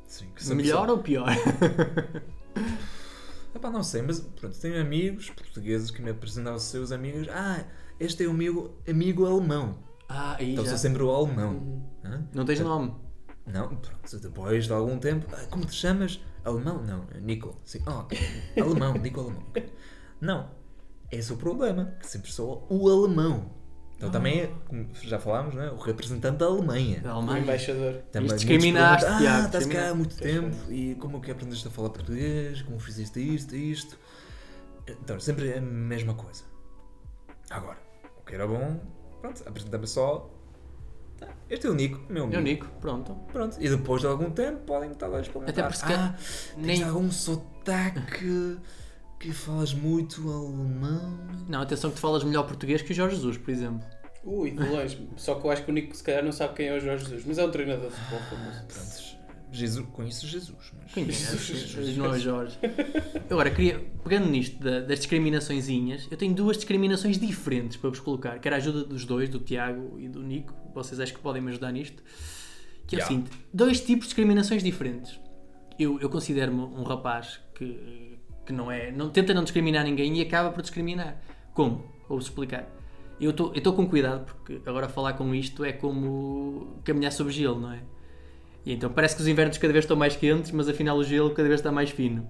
Sim, 0.08 0.32
Melhor 0.54 0.86
pessoa- 0.86 0.96
ou 0.96 1.02
pior? 1.02 1.28
Epá, 3.54 3.70
não 3.70 3.82
sei, 3.82 4.02
mas 4.02 4.20
pronto, 4.20 4.58
tenho 4.58 4.80
amigos 4.80 5.30
portugueses 5.30 5.90
que 5.90 6.02
me 6.02 6.10
apresentam 6.10 6.52
aos 6.52 6.62
seus 6.64 6.92
amigos. 6.92 7.26
Ah, 7.30 7.64
este 7.98 8.24
é 8.24 8.28
o 8.28 8.34
meu 8.34 8.78
amigo 8.88 9.24
alemão. 9.26 9.78
Ah, 10.08 10.36
aí 10.38 10.52
Então 10.52 10.64
já. 10.64 10.70
sou 10.70 10.78
sempre 10.78 11.02
o 11.02 11.10
alemão. 11.10 11.54
Uhum. 12.04 12.28
Não 12.34 12.44
tens 12.44 12.60
nome. 12.60 12.94
Não, 13.46 13.76
pronto, 13.76 14.18
depois 14.20 14.66
de 14.66 14.72
algum 14.72 14.98
tempo, 14.98 15.26
"Ah, 15.32 15.46
como 15.50 15.64
te 15.64 15.74
chamas? 15.74 16.20
Alemão? 16.46 16.82
Não, 16.82 17.04
é 17.14 17.20
Nico. 17.20 17.58
Sim, 17.64 17.80
ah, 17.86 18.00
ok. 18.00 18.18
Alemão, 18.60 18.94
Nico 18.98 19.20
alemão. 19.20 19.42
ok. 19.50 19.72
Não, 20.20 20.50
esse 21.10 21.30
é 21.30 21.34
o 21.34 21.38
problema, 21.38 21.94
que 22.00 22.06
sempre 22.06 22.30
sou 22.32 22.66
o 22.70 22.88
alemão. 22.88 23.50
Então 23.96 24.10
também 24.10 24.40
é, 24.40 24.46
como 24.68 24.88
já 25.02 25.18
falámos, 25.18 25.54
não 25.54 25.62
é? 25.62 25.70
o 25.70 25.76
representante 25.78 26.36
da 26.38 26.44
Alemanha. 26.46 27.00
Da 27.00 27.14
O 27.14 27.16
Alemanha. 27.16 27.40
embaixador. 27.40 27.94
Também 28.12 28.28
muitos 28.28 28.44
discriminaste, 28.44 29.06
perguntam, 29.06 29.18
Tiago, 29.26 29.42
Ah, 29.42 29.46
estás 29.46 29.66
cá 29.66 29.78
há 29.78 29.92
discriminaste." 29.92 29.96
muito 29.96 30.16
tempo 30.62 30.72
e 30.72 30.94
como 30.96 31.16
é 31.16 31.20
que 31.20 31.30
aprendeste 31.30 31.68
a 31.68 31.70
falar 31.70 31.88
português? 31.90 32.60
Como 32.62 32.78
fizeste 32.78 33.34
isto 33.34 33.56
e 33.56 33.70
isto? 33.72 33.98
Então, 34.86 35.18
sempre 35.18 35.48
é 35.50 35.58
a 35.58 35.60
mesma 35.62 36.12
coisa. 36.14 36.44
Agora, 37.48 37.78
o 38.20 38.24
que 38.24 38.34
era 38.34 38.46
bom, 38.46 38.78
pronto, 39.22 39.42
apresentava 39.48 39.86
só. 39.86 40.30
"Ah, 41.22 41.28
Este 41.48 41.66
é 41.66 41.70
o 41.70 41.74
Nico, 41.74 42.00
meu 42.12 42.24
amigo. 42.24 42.36
É 42.36 42.40
o 42.40 42.42
Nico, 42.42 42.66
pronto. 42.80 43.14
Pronto, 43.32 43.56
e 43.60 43.68
depois 43.68 44.00
de 44.00 44.06
algum 44.08 44.30
tempo 44.30 44.58
podem 44.66 44.90
estar 44.92 45.06
lá 45.06 45.18
a 45.18 45.20
experimentar. 45.20 45.52
Até 45.52 45.62
porque 45.62 45.78
se 45.78 45.84
ah, 45.84 45.88
calhar 45.88 46.18
tens 46.54 46.80
nem- 46.80 46.82
algum 46.84 47.10
sotaque 47.10 48.58
que 49.20 49.32
falas 49.32 49.72
muito 49.74 50.20
alemão. 50.30 51.18
Não, 51.48 51.60
atenção 51.62 51.90
que 51.90 51.96
tu 51.96 52.00
falas 52.00 52.22
melhor 52.24 52.44
português 52.46 52.82
que 52.82 52.92
o 52.92 52.94
Jorge 52.94 53.16
Jesus, 53.16 53.38
por 53.38 53.50
exemplo. 53.50 53.80
Ui, 54.24 54.50
de 54.50 54.58
longe. 54.68 55.08
Só 55.16 55.36
que 55.36 55.46
eu 55.46 55.50
acho 55.50 55.64
que 55.64 55.70
o 55.70 55.74
Nico 55.74 55.96
se 55.96 56.02
calhar 56.02 56.24
não 56.24 56.32
sabe 56.32 56.54
quem 56.54 56.66
é 56.68 56.76
o 56.76 56.80
Jorge 56.80 57.04
Jesus, 57.04 57.24
mas 57.24 57.38
é 57.38 57.44
um 57.44 57.50
treinador 57.50 57.90
de 57.90 57.94
futebol 57.96 58.20
famoso. 58.28 58.64
Pronto, 58.66 59.16
Jesus, 59.52 59.86
conheço 59.92 60.26
Jesus, 60.26 60.72
mas. 60.82 60.92
Conheces, 60.92 61.96
não 61.96 62.12
é 62.12 62.18
Jorge. 62.18 62.58
Agora, 63.30 63.50
queria, 63.50 63.78
pegando 64.02 64.28
nisto 64.28 64.58
da- 64.62 64.80
das 64.80 64.98
discriminaçõezinhas, 64.98 66.08
eu 66.10 66.16
tenho 66.16 66.34
duas 66.34 66.56
discriminações 66.56 67.16
diferentes 67.18 67.76
para 67.76 67.88
vos 67.88 68.00
colocar. 68.00 68.38
Quero 68.40 68.56
a 68.56 68.58
ajuda 68.58 68.82
dos 68.84 69.04
dois, 69.04 69.28
do 69.28 69.38
Tiago 69.38 69.98
e 70.00 70.08
do 70.08 70.20
Nico. 70.22 70.52
Vocês 70.76 71.00
acho 71.00 71.14
que 71.14 71.20
podem 71.20 71.42
me 71.42 71.50
ajudar 71.50 71.72
nisto. 71.72 72.02
Que 72.86 72.96
é 72.96 72.98
o 72.98 73.02
Yeah. 73.02 73.08
seguinte: 73.08 73.30
dois 73.52 73.80
tipos 73.80 74.04
de 74.04 74.08
discriminações 74.08 74.62
diferentes. 74.62 75.18
Eu, 75.78 75.98
eu 76.00 76.08
considero-me 76.08 76.60
um 76.60 76.82
rapaz 76.82 77.40
que, 77.54 78.18
que 78.44 78.52
não 78.52 78.70
é. 78.70 78.90
Não, 78.92 79.10
tenta 79.10 79.34
não 79.34 79.42
discriminar 79.42 79.84
ninguém 79.84 80.18
e 80.18 80.22
acaba 80.22 80.50
por 80.50 80.62
discriminar. 80.62 81.20
Como? 81.52 81.84
Vou-vos 82.08 82.26
explicar. 82.26 82.68
Eu 83.20 83.30
estou 83.30 83.72
com 83.72 83.88
cuidado 83.88 84.26
porque 84.26 84.60
agora 84.66 84.88
falar 84.88 85.14
com 85.14 85.34
isto 85.34 85.64
é 85.64 85.72
como 85.72 86.80
caminhar 86.84 87.10
sobre 87.10 87.32
gelo, 87.32 87.58
não 87.58 87.72
é? 87.72 87.80
E 88.64 88.72
então 88.72 88.90
parece 88.92 89.16
que 89.16 89.22
os 89.22 89.28
invernos 89.28 89.56
cada 89.58 89.72
vez 89.72 89.84
estão 89.84 89.96
mais 89.96 90.16
quentes, 90.16 90.50
mas 90.50 90.68
afinal 90.68 90.98
o 90.98 91.04
gelo 91.04 91.30
cada 91.30 91.48
vez 91.48 91.60
está 91.60 91.72
mais 91.72 91.90
fino. 91.90 92.28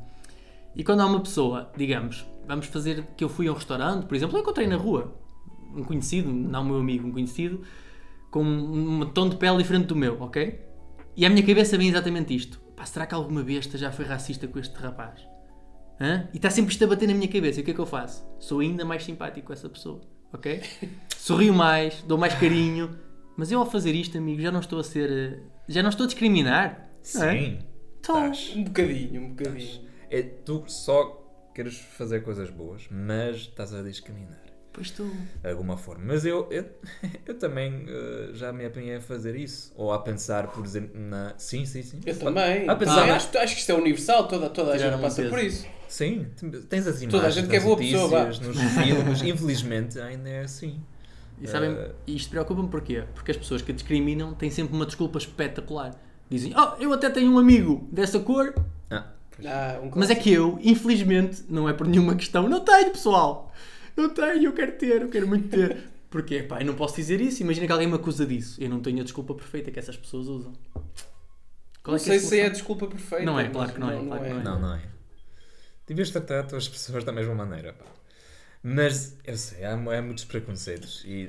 E 0.77 0.85
quando 0.85 1.01
há 1.01 1.07
uma 1.07 1.21
pessoa, 1.21 1.73
digamos, 1.77 2.25
vamos 2.47 2.67
fazer 2.67 3.05
que 3.17 3.25
eu 3.25 3.29
fui 3.29 3.49
a 3.49 3.53
um 3.53 3.55
restaurante, 3.55 4.07
por 4.07 4.15
exemplo, 4.15 4.37
eu 4.37 4.43
encontrei 4.43 4.67
na 4.67 4.77
rua 4.77 5.17
um 5.75 5.83
conhecido, 5.83 6.31
não 6.31 6.63
o 6.63 6.67
meu 6.67 6.79
amigo, 6.79 7.09
um 7.09 7.13
conhecido, 7.13 7.63
com 8.37 8.45
um 8.45 9.07
tom 9.15 9.29
de 9.31 9.37
pele 9.37 9.57
diferente 9.59 9.87
do 9.87 9.97
meu, 9.97 10.21
ok? 10.21 10.61
E 11.17 11.25
à 11.25 11.31
minha 11.31 11.43
cabeça 11.43 11.79
vem 11.79 11.89
exatamente 11.89 12.35
isto. 12.35 12.59
Pá, 12.77 12.85
será 12.85 13.07
que 13.07 13.15
alguma 13.15 13.43
besta 13.43 13.79
já 13.79 13.91
foi 13.91 14.05
racista 14.05 14.47
com 14.47 14.59
este 14.59 14.75
rapaz? 14.77 15.21
Hã? 15.99 16.29
E 16.35 16.37
está 16.37 16.51
sempre 16.51 16.73
isto 16.73 16.85
a 16.85 16.87
bater 16.89 17.09
na 17.09 17.15
minha 17.15 17.29
cabeça. 17.29 17.61
E 17.61 17.63
o 17.63 17.65
que 17.65 17.71
é 17.71 17.75
que 17.75 17.81
eu 17.81 17.87
faço? 17.87 18.27
Sou 18.39 18.61
ainda 18.61 18.85
mais 18.85 19.03
simpático 19.05 19.47
com 19.47 19.53
essa 19.55 19.69
pessoa, 19.71 20.03
ok? 20.33 20.61
Sorrio 21.17 21.55
mais, 21.55 22.03
dou 22.03 22.19
mais 22.19 22.35
carinho. 22.35 22.99
Mas 23.39 23.51
eu 23.51 23.59
ao 23.59 23.65
fazer 23.71 23.95
isto, 23.95 24.19
amigo, 24.19 24.43
já 24.43 24.51
não 24.53 24.61
estou 24.61 24.79
a 24.81 24.85
ser... 24.85 25.11
eh, 25.11 25.41
Já 25.69 25.83
não 25.83 25.89
estou 25.89 26.05
a 26.05 26.07
discriminar. 26.07 26.65
é? 26.65 26.89
Sim. 27.03 27.59
Então, 28.01 28.31
estás. 28.33 28.55
Um 28.57 28.65
bocadinho, 28.65 29.23
um 29.23 29.29
bocadinho. 29.31 29.81
É, 30.11 30.23
tu 30.23 30.63
só 30.67 31.23
queres 31.55 31.79
fazer 31.79 32.21
coisas 32.21 32.51
boas, 32.51 32.87
mas 32.91 33.37
estás 33.37 33.73
a 33.75 33.83
discriminar. 33.83 34.43
Pois 34.77 34.91
tu... 34.93 35.11
De 35.43 35.49
alguma 35.51 35.77
forma. 35.77 36.05
Mas 36.07 36.25
eu, 36.25 36.47
eu, 36.53 36.65
eu 37.27 37.35
também 37.39 37.85
eh, 37.89 38.29
já 38.35 38.53
me 38.53 38.65
apanhei 38.67 38.97
a 38.97 39.01
fazer 39.01 39.35
isso. 39.35 39.73
Ou 39.75 39.93
a 39.93 39.99
pensar, 39.99 40.47
por 40.49 40.65
exemplo, 40.65 41.01
na. 41.01 41.35
Sim, 41.39 41.65
sim, 41.65 41.83
sim. 41.83 41.99
Eu 42.07 42.17
também. 42.17 42.69
A 42.69 42.77
pensar 42.77 43.03
Ah, 43.03 43.07
na- 43.07 43.17
acho, 43.17 43.37
acho 43.39 43.55
que 43.55 43.61
isto 43.61 43.73
é 43.73 43.75
universal, 43.75 44.29
toda, 44.29 44.49
toda 44.51 44.73
a 44.75 44.79
gente 44.79 45.01
passa 45.01 45.25
por 45.25 45.39
isso. 45.41 45.67
Sim, 45.89 46.27
tens 46.69 46.87
as 46.87 47.01
imagens, 47.01 47.11
Toda 47.11 47.27
a 47.27 47.31
gente 47.31 47.49
que 47.49 47.57
é 47.57 47.61
boa 47.61 47.77
pessoa, 47.77 48.09
vá. 48.09 48.25
nos 48.27 48.39
filmes. 48.39 49.23
Infelizmente 49.25 49.99
ainda 49.99 50.29
é 50.29 50.41
assim. 50.41 50.81
E 51.41 51.47
sabem, 51.49 51.77
e 52.07 52.17
isto 52.17 52.31
preocupa-me 52.31 52.69
porquê? 52.69 53.05
Porque 53.15 53.31
as 53.31 53.37
pessoas 53.37 53.63
que 53.63 53.73
discriminam 53.73 54.35
têm 54.35 54.51
sempre 54.51 54.75
uma 54.75 54.87
desculpa 54.87 55.19
espetacular. 55.19 55.95
Dizem, 56.31 56.53
oh, 56.57 56.83
eu 56.83 56.93
até 56.93 57.09
tenho 57.11 57.31
um 57.33 57.39
amigo 57.39 57.89
dessa 57.93 58.19
cor, 58.21 58.55
Ah. 58.91 59.07
Ah, 59.45 59.79
um 59.83 59.91
mas 59.95 60.09
é 60.11 60.15
que 60.15 60.33
eu, 60.33 60.59
infelizmente, 60.63 61.45
não 61.49 61.69
é 61.69 61.73
por 61.75 61.87
nenhuma 61.87 62.15
questão, 62.17 62.49
não 62.49 62.61
tenho, 62.61 62.91
pessoal. 62.91 63.53
Eu 63.97 64.11
tenho, 64.11 64.45
eu 64.45 64.53
quero 64.53 64.73
ter, 64.73 65.03
eu 65.03 65.09
quero 65.09 65.27
muito 65.27 65.49
ter. 65.49 65.77
Porquê? 66.11 66.43
Pá, 66.43 66.61
eu 66.61 66.67
não 66.67 66.75
posso 66.75 66.97
dizer 66.97 67.21
isso. 67.21 67.43
Imagina 67.43 67.67
que 67.67 67.73
alguém 67.73 67.89
me 67.89 67.95
acusa 67.95 68.25
disso. 68.27 68.63
Eu 68.63 68.69
não 68.69 68.81
tenho 68.81 69.01
a 69.01 69.03
desculpa 69.03 69.35
perfeita 69.35 69.71
que 69.71 69.79
essas 69.79 69.97
pessoas 69.97 70.27
usam. 70.29 70.53
Qual 71.83 71.89
Não 71.89 71.95
é 71.95 71.97
é 71.97 71.99
sei 71.99 72.19
se 72.19 72.41
é 72.41 72.47
a 72.47 72.49
desculpa 72.49 72.87
perfeita. 72.87 73.25
Não 73.25 73.39
é, 73.39 73.49
claro 73.49 73.73
que 73.73 73.81
não 73.81 73.91
é, 73.91 74.05
claro 74.05 74.23
que 74.25 74.31
não 74.31 74.41
é. 74.41 74.43
Não, 74.45 74.61
não 74.61 74.75
é. 74.75 74.83
Devias 75.87 76.11
tratar 76.11 76.47
as 76.55 76.69
pessoas 76.69 77.05
da 77.05 77.13
mesma 77.13 77.35
maneira, 77.35 77.73
pá. 77.73 77.85
Mas, 78.63 79.17
eu 79.25 79.37
sei, 79.37 79.65
há, 79.65 79.75
há 79.75 80.03
muitos 80.03 80.25
preconceitos. 80.25 81.05
E 81.07 81.29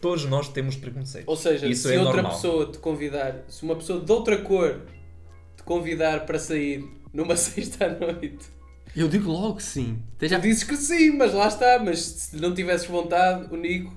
todos 0.00 0.24
nós 0.24 0.48
temos 0.48 0.74
preconceitos. 0.74 1.28
Ou 1.28 1.36
seja, 1.36 1.66
Isso 1.68 1.86
se 1.88 1.94
é 1.94 1.98
outra 2.00 2.14
normal. 2.14 2.32
pessoa 2.34 2.72
te 2.72 2.78
convidar, 2.78 3.44
se 3.48 3.62
uma 3.62 3.76
pessoa 3.76 4.00
de 4.00 4.10
outra 4.10 4.38
cor 4.38 4.80
te 5.56 5.62
convidar 5.62 6.26
para 6.26 6.40
sair 6.40 6.84
numa 7.12 7.36
sexta 7.36 7.86
à 7.86 7.88
noite, 7.90 8.44
Eu 8.94 9.08
digo 9.08 9.30
logo 9.30 9.56
que 9.56 9.62
sim. 9.62 10.02
Até 10.16 10.28
já... 10.28 10.38
tu 10.38 10.42
dizes 10.42 10.64
que 10.64 10.76
sim, 10.76 11.16
mas 11.16 11.32
lá 11.32 11.48
está. 11.48 11.78
Mas 11.82 12.00
se 12.00 12.36
não 12.36 12.54
tivesses 12.54 12.86
vontade, 12.86 13.52
o 13.52 13.56
Nico 13.56 13.92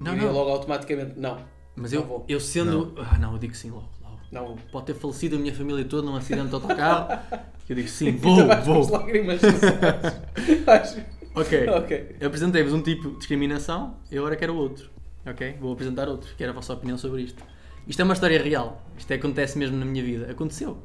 Não, 0.00 0.12
diria 0.12 0.28
não. 0.28 0.34
logo 0.34 0.50
automaticamente: 0.50 1.18
não. 1.18 1.38
Mas 1.74 1.92
Não 1.92 2.00
eu, 2.00 2.06
vou. 2.06 2.24
eu 2.28 2.38
sendo. 2.40 2.94
Ah, 2.98 3.18
não, 3.18 3.32
eu 3.32 3.38
digo 3.38 3.54
sim 3.54 3.70
logo. 3.70 3.88
logo. 4.02 4.20
Não. 4.30 4.56
Pode 4.70 4.86
ter 4.86 4.94
falecido 4.94 5.36
a 5.36 5.38
minha 5.38 5.54
família 5.54 5.84
toda 5.84 6.06
num 6.06 6.16
acidente 6.16 6.48
de 6.48 6.54
autocarro. 6.54 7.18
Eu 7.68 7.76
digo 7.76 7.88
sim, 7.88 8.10
vou, 8.16 8.44
vais 8.44 8.66
com 8.66 8.80
as 8.80 8.88
vou. 8.88 8.98
lágrimas 8.98 9.40
Ok. 11.34 11.68
ok. 11.68 12.16
Eu 12.20 12.26
apresentei-vos 12.26 12.72
um 12.74 12.82
tipo 12.82 13.10
de 13.12 13.16
discriminação 13.18 13.96
e 14.10 14.18
agora 14.18 14.36
quero 14.36 14.54
outro. 14.54 14.90
Ok? 15.24 15.56
Vou 15.60 15.72
apresentar 15.72 16.08
outro. 16.08 16.28
Quero 16.36 16.50
a 16.50 16.54
vossa 16.54 16.74
opinião 16.74 16.98
sobre 16.98 17.22
isto. 17.22 17.42
Isto 17.86 18.00
é 18.00 18.04
uma 18.04 18.12
história 18.14 18.42
real. 18.42 18.84
Isto 18.98 19.14
acontece 19.14 19.56
mesmo 19.56 19.76
na 19.78 19.86
minha 19.86 20.02
vida. 20.04 20.30
Aconteceu. 20.30 20.82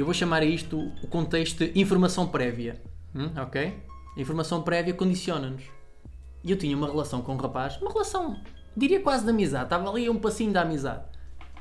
Eu 0.00 0.06
vou 0.06 0.14
chamar 0.14 0.40
a 0.40 0.46
isto 0.46 0.78
o 1.02 1.06
contexto 1.06 1.58
de 1.58 1.78
informação 1.78 2.26
prévia. 2.26 2.80
Hum? 3.14 3.30
Ok? 3.36 3.82
Informação 4.16 4.62
prévia 4.62 4.94
condiciona-nos. 4.94 5.64
E 6.42 6.50
eu 6.50 6.56
tinha 6.56 6.74
uma 6.74 6.86
relação 6.86 7.20
com 7.20 7.34
um 7.34 7.36
rapaz, 7.36 7.76
uma 7.82 7.92
relação, 7.92 8.40
diria 8.74 8.98
quase 9.02 9.24
de 9.24 9.30
amizade. 9.30 9.64
Estava 9.64 9.90
ali 9.90 10.08
um 10.08 10.18
passinho 10.18 10.52
da 10.52 10.62
amizade. 10.62 11.04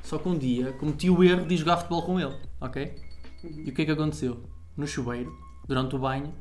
Só 0.02 0.18
que 0.18 0.30
um 0.30 0.38
dia 0.38 0.72
cometi 0.72 1.10
o 1.10 1.22
erro 1.22 1.46
de 1.46 1.58
jogar 1.58 1.76
futebol 1.78 2.02
com 2.04 2.18
ele. 2.18 2.34
Ok? 2.62 2.96
E 3.44 3.70
o 3.70 3.74
que 3.74 3.82
é 3.82 3.86
que 3.86 3.92
aconteceu? 3.92 4.42
No 4.78 4.88
chuveiro, 4.88 5.38
durante 5.68 5.98
o 5.98 6.00
banho, 6.00 6.34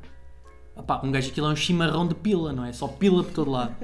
Opá, 0.77 1.01
um 1.03 1.11
gajo 1.11 1.31
aquilo 1.31 1.49
é 1.49 1.51
um 1.51 1.57
chimarrão 1.57 2.07
de 2.07 2.15
pila, 2.15 2.53
não 2.53 2.65
é? 2.65 2.73
Só 2.73 2.87
pila 2.87 3.25
por 3.25 3.33
todo 3.33 3.51
lado. 3.51 3.75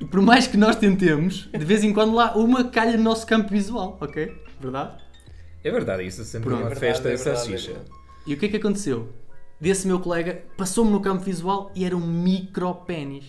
E 0.00 0.04
por 0.04 0.20
mais 0.20 0.48
que 0.48 0.56
nós 0.56 0.74
tentemos, 0.74 1.48
de 1.52 1.64
vez 1.64 1.84
em 1.84 1.92
quando 1.92 2.12
lá 2.12 2.36
uma 2.36 2.64
calha 2.64 2.96
no 2.96 3.04
nosso 3.04 3.24
campo 3.24 3.50
visual, 3.50 3.96
ok? 4.00 4.36
Verdade? 4.60 5.00
É 5.64 5.70
verdade, 5.70 6.04
isso 6.06 6.22
é 6.22 6.24
sempre 6.24 6.48
Pronto. 6.48 6.62
uma 6.62 6.70
É 6.70 6.74
verdade, 6.74 6.80
festa 6.94 7.08
é 7.08 7.16
verdade, 7.16 7.54
é 7.54 7.56
xixa. 7.58 7.72
verdade. 7.72 7.90
E 8.26 8.34
o 8.34 8.38
que 8.38 8.46
é 8.46 8.48
que 8.48 8.56
aconteceu? 8.56 9.08
Desse 9.60 9.86
meu 9.86 10.00
colega 10.00 10.42
passou-me 10.56 10.90
no 10.90 11.00
campo 11.00 11.22
visual 11.22 11.70
e 11.74 11.84
era 11.84 11.96
um 11.96 12.04
micro 12.06 12.74
pênis. 12.74 13.24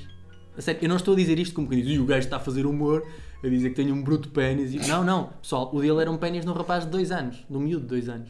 A 0.57 0.61
sério, 0.61 0.79
eu 0.83 0.89
não 0.89 0.95
estou 0.95 1.13
a 1.13 1.17
dizer 1.17 1.37
isto 1.39 1.53
como 1.55 1.67
que 1.69 1.75
diz, 1.75 1.87
"Ih, 1.87 1.99
o 1.99 2.05
gajo 2.05 2.25
está 2.25 2.37
a 2.37 2.39
fazer 2.39 2.65
humor, 2.65 3.05
a 3.43 3.47
dizer 3.47 3.69
que 3.69 3.75
tenho 3.75 3.93
um 3.93 4.03
bruto 4.03 4.29
pênis. 4.29 4.73
E- 4.73 4.87
Não, 4.87 5.03
não, 5.03 5.29
pessoal, 5.41 5.69
o 5.73 5.81
dele 5.81 6.01
era 6.01 6.11
um 6.11 6.17
pênis 6.17 6.43
de 6.43 6.49
um 6.49 6.53
rapaz 6.53 6.85
de 6.85 6.89
dois 6.91 7.11
anos, 7.11 7.43
de 7.49 7.55
um 7.57 7.59
miúdo 7.59 7.81
de 7.83 7.87
dois 7.89 8.09
anos. 8.09 8.29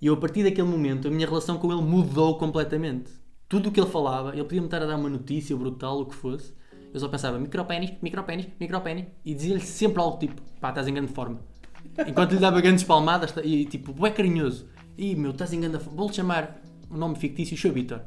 E 0.00 0.06
eu, 0.06 0.14
a 0.14 0.16
partir 0.16 0.42
daquele 0.42 0.66
momento, 0.68 1.08
a 1.08 1.10
minha 1.10 1.26
relação 1.26 1.56
com 1.58 1.70
ele 1.72 1.80
mudou 1.82 2.36
completamente. 2.38 3.10
Tudo 3.48 3.68
o 3.68 3.72
que 3.72 3.80
ele 3.80 3.88
falava, 3.88 4.32
ele 4.32 4.42
podia-me 4.44 4.66
estar 4.66 4.82
a 4.82 4.86
dar 4.86 4.96
uma 4.96 5.08
notícia 5.08 5.56
brutal, 5.56 6.00
o 6.00 6.06
que 6.06 6.14
fosse. 6.14 6.52
Eu 6.92 7.00
só 7.00 7.08
pensava, 7.08 7.38
micropénis, 7.38 7.92
micropénis, 8.02 8.46
micropénis, 8.60 9.06
e 9.24 9.34
dizia-lhe 9.34 9.60
sempre 9.60 10.00
algo 10.00 10.18
tipo, 10.18 10.40
pá, 10.60 10.70
estás 10.70 10.88
em 10.88 10.94
grande 10.94 11.12
forma. 11.12 11.40
Enquanto 12.06 12.32
lhe 12.32 12.38
dava 12.40 12.60
grandes 12.60 12.84
palmadas, 12.84 13.32
e 13.44 13.64
tipo, 13.66 14.06
é 14.06 14.10
carinhoso. 14.10 14.66
Ih, 14.98 15.14
meu, 15.14 15.30
estás 15.32 15.52
em 15.52 15.60
grande 15.60 15.78
forma. 15.78 15.96
Vou-lhe 15.96 16.14
chamar 16.14 16.60
um 16.90 16.96
nome 16.96 17.16
fictício, 17.16 17.56
sou 17.56 17.72
Vitor. 17.72 18.00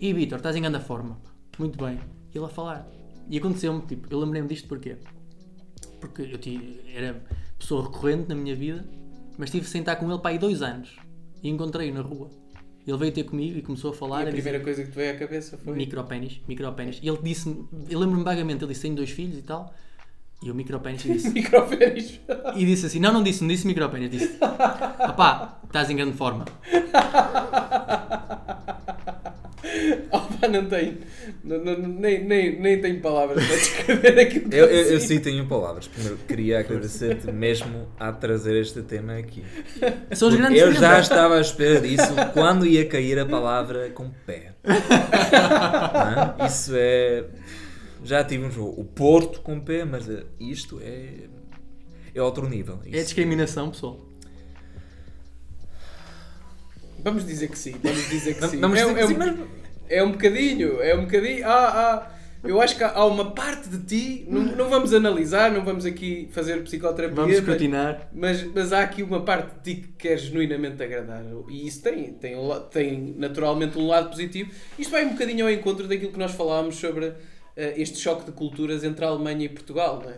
Ih, 0.00 0.12
Vitor, 0.12 0.38
estás 0.38 0.54
em 0.56 0.62
grande 0.62 0.80
forma. 0.80 1.18
Muito 1.58 1.82
bem. 1.84 1.98
E 2.32 2.38
ele 2.38 2.44
a 2.46 2.48
falar. 2.48 2.88
E 3.28 3.36
aconteceu-me, 3.38 3.82
tipo, 3.82 4.06
eu 4.12 4.18
lembrei-me 4.20 4.48
disto 4.48 4.68
porquê? 4.68 4.96
Porque 6.00 6.22
eu 6.22 6.38
ti- 6.38 6.80
era 6.94 7.22
pessoa 7.58 7.82
recorrente 7.84 8.28
na 8.28 8.34
minha 8.34 8.54
vida, 8.54 8.84
mas 9.36 9.50
tive 9.50 9.64
de 9.64 9.70
sentar 9.70 9.96
com 9.98 10.08
ele 10.10 10.18
para 10.20 10.30
aí 10.30 10.38
dois 10.38 10.62
anos. 10.62 10.96
E 11.42 11.48
encontrei-o 11.48 11.92
na 11.94 12.00
rua. 12.00 12.30
Ele 12.86 12.96
veio 12.96 13.12
ter 13.12 13.24
comigo 13.24 13.58
e 13.58 13.62
começou 13.62 13.90
a 13.90 13.94
falar. 13.94 14.20
E 14.22 14.24
a 14.24 14.28
a 14.28 14.30
dizer- 14.30 14.42
primeira 14.42 14.64
coisa 14.64 14.82
que 14.84 14.90
te 14.90 14.94
veio 14.94 15.14
à 15.14 15.18
cabeça 15.18 15.58
foi. 15.58 15.76
Micropénis, 15.76 16.40
micropénis. 16.48 17.00
E 17.02 17.08
ele 17.08 17.18
disse-me, 17.22 17.68
eu 17.90 17.98
lembro-me 17.98 18.24
vagamente, 18.24 18.64
ele 18.64 18.72
disse: 18.72 18.82
tenho 18.82 18.94
dois 18.94 19.10
filhos 19.10 19.36
e 19.38 19.42
tal. 19.42 19.74
E 20.42 20.50
o 20.50 20.54
micropénis 20.54 21.02
disse, 21.04 21.30
Microfénis. 21.30 22.20
e 22.54 22.64
disse 22.64 22.86
assim: 22.86 23.00
não, 23.00 23.12
não 23.12 23.22
disse, 23.22 23.40
não 23.42 23.48
disse 23.48 23.66
micropénis, 23.66 24.10
disse: 24.10 24.38
opá, 25.08 25.58
estás 25.66 25.90
em 25.90 25.96
grande 25.96 26.16
forma. 26.16 26.44
Opa, 30.10 30.48
não 30.48 30.66
tenho. 30.66 30.98
Não, 31.44 31.58
não- 31.62 31.76
nem, 31.88 32.24
nem, 32.24 32.58
nem 32.60 32.80
tenho 32.80 33.00
palavras 33.00 33.44
para 33.44 33.56
descrever 33.56 34.18
aquilo 34.20 34.48
que 34.48 34.56
Eu, 34.56 34.66
eu, 34.66 34.92
eu 34.92 35.00
sim 35.00 35.18
tenho 35.20 35.44
palavras. 35.46 35.86
Primeiro, 35.88 36.16
queria 36.26 36.60
agradecer-te 36.60 37.30
mesmo 37.30 37.86
a 37.98 38.12
trazer 38.12 38.56
este 38.60 38.80
tema 38.82 39.16
aqui. 39.18 39.44
São 40.12 40.28
os 40.28 40.34
grandes 40.36 40.60
eu 40.60 40.72
já 40.72 41.00
estava 41.00 41.36
à 41.36 41.40
espera 41.40 41.80
disso 41.80 42.14
quando 42.32 42.64
ia 42.66 42.86
cair 42.88 43.18
a 43.18 43.26
palavra 43.26 43.90
com 43.90 44.10
pé. 44.26 44.52
Não 44.64 46.44
é? 46.44 46.46
Isso 46.46 46.72
é. 46.74 47.24
Já 48.04 48.24
tivemos 48.24 48.56
o 48.56 48.66
o 48.66 48.84
Porto 48.84 49.40
com 49.40 49.60
pé, 49.60 49.84
mas 49.84 50.08
eh, 50.08 50.24
isto 50.38 50.80
é. 50.82 51.28
É 52.14 52.22
outro 52.22 52.48
nível. 52.48 52.80
É 52.86 53.02
discriminação, 53.02 53.70
pessoal. 53.70 54.00
Vamos 57.02 57.24
dizer 57.26 57.48
que 57.48 57.58
sim. 57.58 57.74
Vamos 57.82 58.08
dizer 58.08 58.34
que 58.34 58.46
sim. 58.48 58.56
mas 58.56 58.80
é, 58.80 58.84
que 58.94 59.00
é, 59.00 59.02
dizer, 59.02 59.14
um, 59.14 59.18
mas- 59.18 59.38
é 59.88 60.02
um 60.02 60.12
bocadinho. 60.12 60.82
É 60.82 60.94
um 60.94 61.02
bocadinho. 61.02 61.46
Ah, 61.46 61.68
ah, 61.68 62.10
eu 62.44 62.60
acho 62.60 62.76
que 62.76 62.84
há, 62.84 63.04
uma 63.04 63.32
parte 63.32 63.68
de 63.68 63.78
ti. 63.78 64.26
Não, 64.28 64.42
não 64.42 64.68
vamos 64.68 64.92
analisar, 64.92 65.50
não 65.50 65.64
vamos 65.64 65.84
aqui 65.84 66.28
fazer 66.32 66.62
psicoterapia. 66.62 67.16
Vamos 67.16 67.36
escrutinar. 67.36 68.08
Mas, 68.12 68.42
mas 68.52 68.72
há 68.72 68.82
aqui 68.82 69.02
uma 69.02 69.22
parte 69.22 69.54
de 69.56 69.74
ti 69.74 69.82
que 69.82 69.92
quer 69.92 70.18
genuinamente 70.18 70.82
agradar. 70.82 71.24
E 71.48 71.66
isso 71.66 71.82
tem, 71.82 72.12
tem, 72.12 72.36
tem 72.70 73.14
naturalmente 73.16 73.78
um 73.78 73.86
lado 73.86 74.10
positivo. 74.10 74.50
Isto 74.78 74.90
vai 74.90 75.04
um 75.04 75.10
bocadinho 75.10 75.46
ao 75.46 75.50
encontro 75.50 75.86
daquilo 75.86 76.12
que 76.12 76.18
nós 76.18 76.32
falámos 76.32 76.76
sobre 76.76 77.12
este 77.76 77.98
choque 77.98 78.24
de 78.24 78.32
culturas 78.32 78.84
entre 78.84 79.04
a 79.04 79.08
Alemanha 79.08 79.44
e 79.46 79.48
Portugal. 79.48 80.00
Não 80.02 80.10
é? 80.10 80.16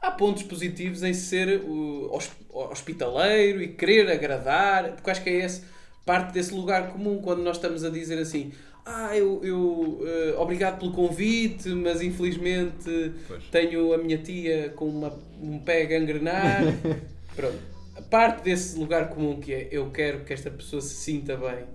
Há 0.00 0.10
pontos 0.12 0.42
positivos 0.44 1.02
em 1.02 1.12
ser 1.12 1.60
uh, 1.60 2.14
hos- 2.14 2.30
hospitaleiro 2.50 3.62
e 3.62 3.68
querer 3.68 4.10
agradar, 4.10 4.92
porque 4.92 5.10
acho 5.10 5.22
que 5.22 5.30
é 5.30 5.44
esse, 5.44 5.62
parte 6.06 6.32
desse 6.32 6.54
lugar 6.54 6.90
comum 6.92 7.20
quando 7.20 7.42
nós 7.42 7.56
estamos 7.56 7.84
a 7.84 7.90
dizer 7.90 8.18
assim. 8.18 8.52
Ah, 8.90 9.14
eu, 9.14 9.40
eu 9.44 10.00
eh, 10.02 10.34
obrigado 10.38 10.78
pelo 10.78 10.92
convite, 10.92 11.68
mas 11.68 12.00
infelizmente 12.00 13.12
Pois. 13.26 13.44
tenho 13.50 13.92
a 13.92 13.98
minha 13.98 14.16
tia 14.16 14.70
com 14.70 14.86
uma, 14.88 15.12
um 15.42 15.58
pé 15.58 15.84
gangrenar. 15.84 16.62
Pronto. 17.36 17.58
A 17.94 18.00
parte 18.00 18.44
desse 18.44 18.78
lugar 18.78 19.10
comum 19.10 19.38
que 19.40 19.52
é 19.52 19.68
eu 19.70 19.90
quero 19.90 20.24
que 20.24 20.32
esta 20.32 20.50
pessoa 20.50 20.80
se 20.80 20.94
sinta 20.94 21.36
bem. 21.36 21.66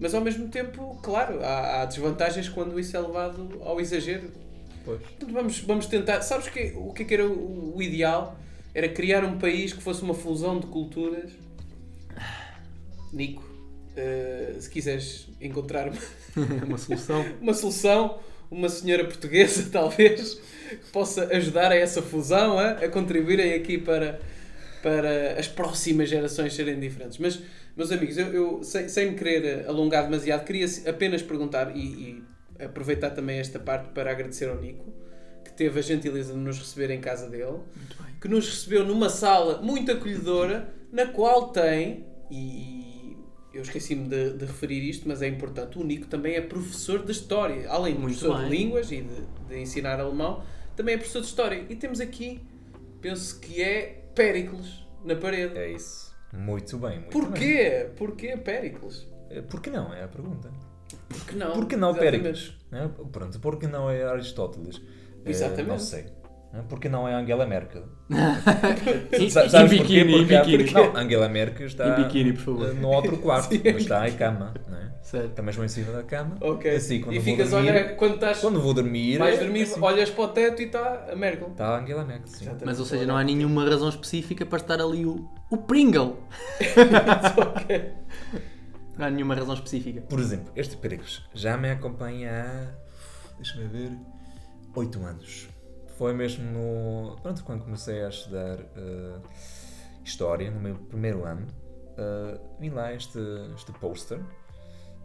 Mas 0.00 0.14
ao 0.14 0.22
mesmo 0.22 0.48
tempo, 0.48 0.98
claro, 1.02 1.44
há, 1.44 1.82
há 1.82 1.84
desvantagens 1.84 2.48
quando 2.48 2.80
isso 2.80 2.96
é 2.96 3.00
levado 3.00 3.60
ao 3.62 3.78
exagero. 3.78 4.30
Pois. 4.82 5.00
Portanto, 5.02 5.32
vamos, 5.32 5.60
vamos 5.60 5.86
tentar. 5.86 6.22
Sabes 6.22 6.48
que, 6.48 6.72
o 6.74 6.92
que 6.94 7.02
é 7.02 7.04
que 7.04 7.14
era 7.14 7.26
o, 7.26 7.76
o 7.76 7.82
ideal? 7.82 8.38
Era 8.74 8.88
criar 8.88 9.24
um 9.24 9.38
país 9.38 9.74
que 9.74 9.82
fosse 9.82 10.02
uma 10.02 10.14
fusão 10.14 10.58
de 10.58 10.66
culturas. 10.66 11.30
Nico, 13.12 13.44
eh, 13.94 14.54
se 14.58 14.70
quiseres 14.70 15.28
encontrar 15.40 15.88
uma, 15.88 15.98
uma 16.64 16.78
solução. 16.78 17.26
uma 17.40 17.54
solução, 17.54 18.18
uma 18.50 18.68
senhora 18.70 19.04
portuguesa, 19.04 19.68
talvez, 19.70 20.40
que 20.70 20.90
possa 20.92 21.24
ajudar 21.36 21.72
a 21.72 21.76
essa 21.76 22.00
fusão, 22.00 22.58
a, 22.58 22.70
a 22.70 22.88
contribuírem 22.88 23.52
aqui 23.52 23.76
para, 23.76 24.18
para 24.82 25.38
as 25.38 25.46
próximas 25.46 26.08
gerações 26.08 26.54
serem 26.54 26.80
diferentes. 26.80 27.18
Mas, 27.18 27.40
meus 27.76 27.90
amigos, 27.92 28.16
eu, 28.18 28.26
eu, 28.26 28.62
sem, 28.62 28.88
sem 28.88 29.10
me 29.10 29.16
querer 29.16 29.66
alongar 29.66 30.04
demasiado, 30.04 30.44
queria 30.44 30.66
apenas 30.86 31.22
perguntar 31.22 31.76
e, 31.76 31.80
e 31.80 32.24
aproveitar 32.64 33.10
também 33.10 33.38
esta 33.38 33.58
parte 33.58 33.88
para 33.90 34.10
agradecer 34.10 34.48
ao 34.48 34.60
Nico, 34.60 34.92
que 35.44 35.52
teve 35.52 35.78
a 35.78 35.82
gentileza 35.82 36.32
de 36.32 36.38
nos 36.38 36.58
receber 36.58 36.90
em 36.90 37.00
casa 37.00 37.28
dele, 37.28 37.58
que 38.20 38.28
nos 38.28 38.48
recebeu 38.48 38.84
numa 38.84 39.08
sala 39.08 39.62
muito 39.62 39.90
acolhedora, 39.90 40.72
na 40.92 41.06
qual 41.06 41.48
tem, 41.48 42.04
e, 42.30 43.16
eu 43.52 43.62
esqueci-me 43.62 44.08
de, 44.08 44.34
de 44.34 44.44
referir 44.44 44.88
isto, 44.88 45.08
mas 45.08 45.22
é 45.22 45.28
importante, 45.28 45.78
o 45.78 45.84
Nico 45.84 46.06
também 46.06 46.34
é 46.34 46.40
professor 46.40 47.04
de 47.04 47.12
História, 47.12 47.68
além 47.68 47.94
de 47.94 48.00
Muito 48.00 48.18
professor 48.18 48.44
de 48.44 48.50
bem. 48.50 48.58
línguas 48.58 48.92
e 48.92 49.02
de, 49.02 49.48
de 49.48 49.58
ensinar 49.58 49.98
alemão, 49.98 50.42
também 50.76 50.94
é 50.94 50.98
professor 50.98 51.20
de 51.20 51.26
História. 51.26 51.66
E 51.68 51.74
temos 51.74 52.00
aqui, 52.00 52.40
penso 53.00 53.40
que 53.40 53.60
é 53.60 54.04
Péricles 54.14 54.86
na 55.04 55.16
parede. 55.16 55.58
É 55.58 55.72
isso. 55.72 56.09
Muito 56.32 56.78
bem. 56.78 56.98
Muito 57.00 57.10
Porquê? 57.10 57.90
Porquê 57.96 58.36
Péricles? 58.36 59.06
Bem. 59.28 59.42
Por 59.42 59.60
que 59.60 59.70
não? 59.70 59.92
É 59.92 60.04
a 60.04 60.08
pergunta. 60.08 60.50
Por 61.08 61.26
que 61.26 61.36
não? 61.36 61.52
Por 61.52 61.66
que 61.66 61.76
não 61.76 61.90
Exatamente. 61.90 62.10
Péricles? 62.22 62.56
É? 62.72 62.88
Pronto, 63.10 63.40
por 63.40 63.58
que 63.58 63.66
não 63.66 63.90
é 63.90 64.02
Aristóteles? 64.04 64.80
Eh, 65.24 65.30
Exatamente. 65.30 65.68
não 65.68 65.78
sei. 65.78 66.06
Porque 66.68 66.88
não 66.88 67.06
é 67.06 67.14
Angela 67.14 67.46
Merkel. 67.46 67.84
Em- 69.12 69.30
Sa- 69.30 69.46
em 69.46 69.48
Sabes 69.48 69.76
porquê? 69.78 70.02
biquíni, 70.04 70.22
em 70.22 70.26
Porque, 70.26 70.56
biquíni. 70.58 70.72
não, 70.72 70.96
Angela 70.96 71.28
Merkel 71.28 71.66
está 71.66 71.88
Em 72.00 72.02
biquíni, 72.04 72.32
por 72.32 72.42
favor. 72.42 72.74
no 72.74 72.88
outro 72.88 73.16
quarto, 73.22 73.50
mas 73.64 73.76
está 73.76 74.08
em 74.08 74.12
cama. 74.16 74.52
Né? 74.68 74.92
Certo. 75.00 75.30
Está 75.30 75.42
mesmo 75.42 75.64
em 75.64 75.68
cima 75.68 75.92
da 75.92 76.02
cama. 76.02 76.36
Ok. 76.40 76.68
Assim, 76.74 77.00
quando 77.00 77.14
e 77.16 77.20
ficas 77.20 77.50
dormir, 77.50 77.70
olhar 77.70 77.96
quando 77.96 78.14
estás. 78.14 78.38
Quando 78.40 78.60
vou 78.60 78.74
dormir. 78.74 79.18
vais 79.18 79.36
é 79.36 79.44
dormir, 79.44 79.62
assim. 79.62 79.80
olhas 79.80 80.10
para 80.10 80.24
o 80.24 80.28
teto 80.28 80.60
e 80.60 80.64
está 80.66 81.06
a 81.12 81.14
Merkel. 81.16 81.48
Está 81.48 81.68
a 81.76 81.80
Angela 81.80 82.04
Merkel, 82.04 82.26
sim. 82.26 82.42
Exatamente. 82.42 82.66
Mas 82.66 82.80
ou 82.80 82.84
seja, 82.86 83.06
não 83.06 83.16
há 83.16 83.22
nenhuma 83.22 83.64
razão 83.68 83.88
específica 83.88 84.44
para 84.44 84.58
estar 84.58 84.80
ali 84.80 85.06
o, 85.06 85.28
o 85.50 85.56
Pringle. 85.56 86.16
Ok. 87.36 87.92
Não 88.98 89.06
há 89.06 89.10
nenhuma 89.10 89.34
razão 89.34 89.54
específica. 89.54 90.02
Por 90.02 90.18
exemplo, 90.20 90.52
este 90.54 90.76
Pericles 90.76 91.22
já 91.32 91.56
me 91.56 91.70
acompanha 91.70 92.32
há. 92.32 92.66
Deixa-me 93.36 93.66
ver. 93.68 93.92
8 94.76 95.02
anos. 95.06 95.48
Foi 96.00 96.14
mesmo 96.14 96.42
no. 96.50 97.16
Pronto, 97.20 97.44
quando 97.44 97.62
comecei 97.62 98.02
a 98.02 98.08
estudar 98.08 98.58
eh, 98.74 99.18
História, 100.02 100.50
no 100.50 100.58
meu 100.58 100.74
primeiro 100.76 101.26
ano, 101.26 101.46
eh, 101.98 102.40
vi 102.58 102.70
lá 102.70 102.90
este, 102.94 103.18
este 103.54 103.70
póster, 103.72 104.18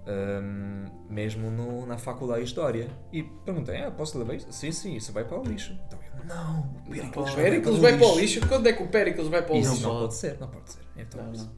ehm, 0.08 0.86
mesmo 1.10 1.52
no- 1.52 1.86
na 1.86 1.98
Faculdade 1.98 2.40
de 2.44 2.48
História. 2.48 2.88
E 3.12 3.24
perguntei: 3.24 3.82
ah, 3.82 3.92
posso 3.92 4.18
levar 4.18 4.36
isso? 4.36 4.48
Sim, 4.54 4.72
sim, 4.72 4.96
isso 4.96 5.12
vai 5.12 5.26
para 5.26 5.38
o 5.38 5.44
lixo. 5.44 5.78
Então 5.86 6.00
eu: 6.18 6.26
não, 6.26 6.62
o 6.62 6.90
Pericles, 6.90 7.30
O 7.30 7.36
Péricles 7.36 7.78
vai 7.80 7.98
para 7.98 8.08
o 8.08 8.16
lixo. 8.18 8.48
Quando 8.48 8.68
é 8.68 8.72
que 8.72 8.82
o 8.84 8.88
Péricles 8.88 9.28
vai 9.28 9.42
para 9.42 9.54
o 9.54 9.58
Isso 9.58 9.72
lixo? 9.72 9.84
não, 9.84 9.90
pode. 9.90 10.02
pode 10.04 10.16
ser, 10.16 10.40
não 10.40 10.48
pode 10.48 10.72
ser. 10.72 10.80
Então, 10.96 11.24
Não, 11.26 11.34
não. 11.34 11.52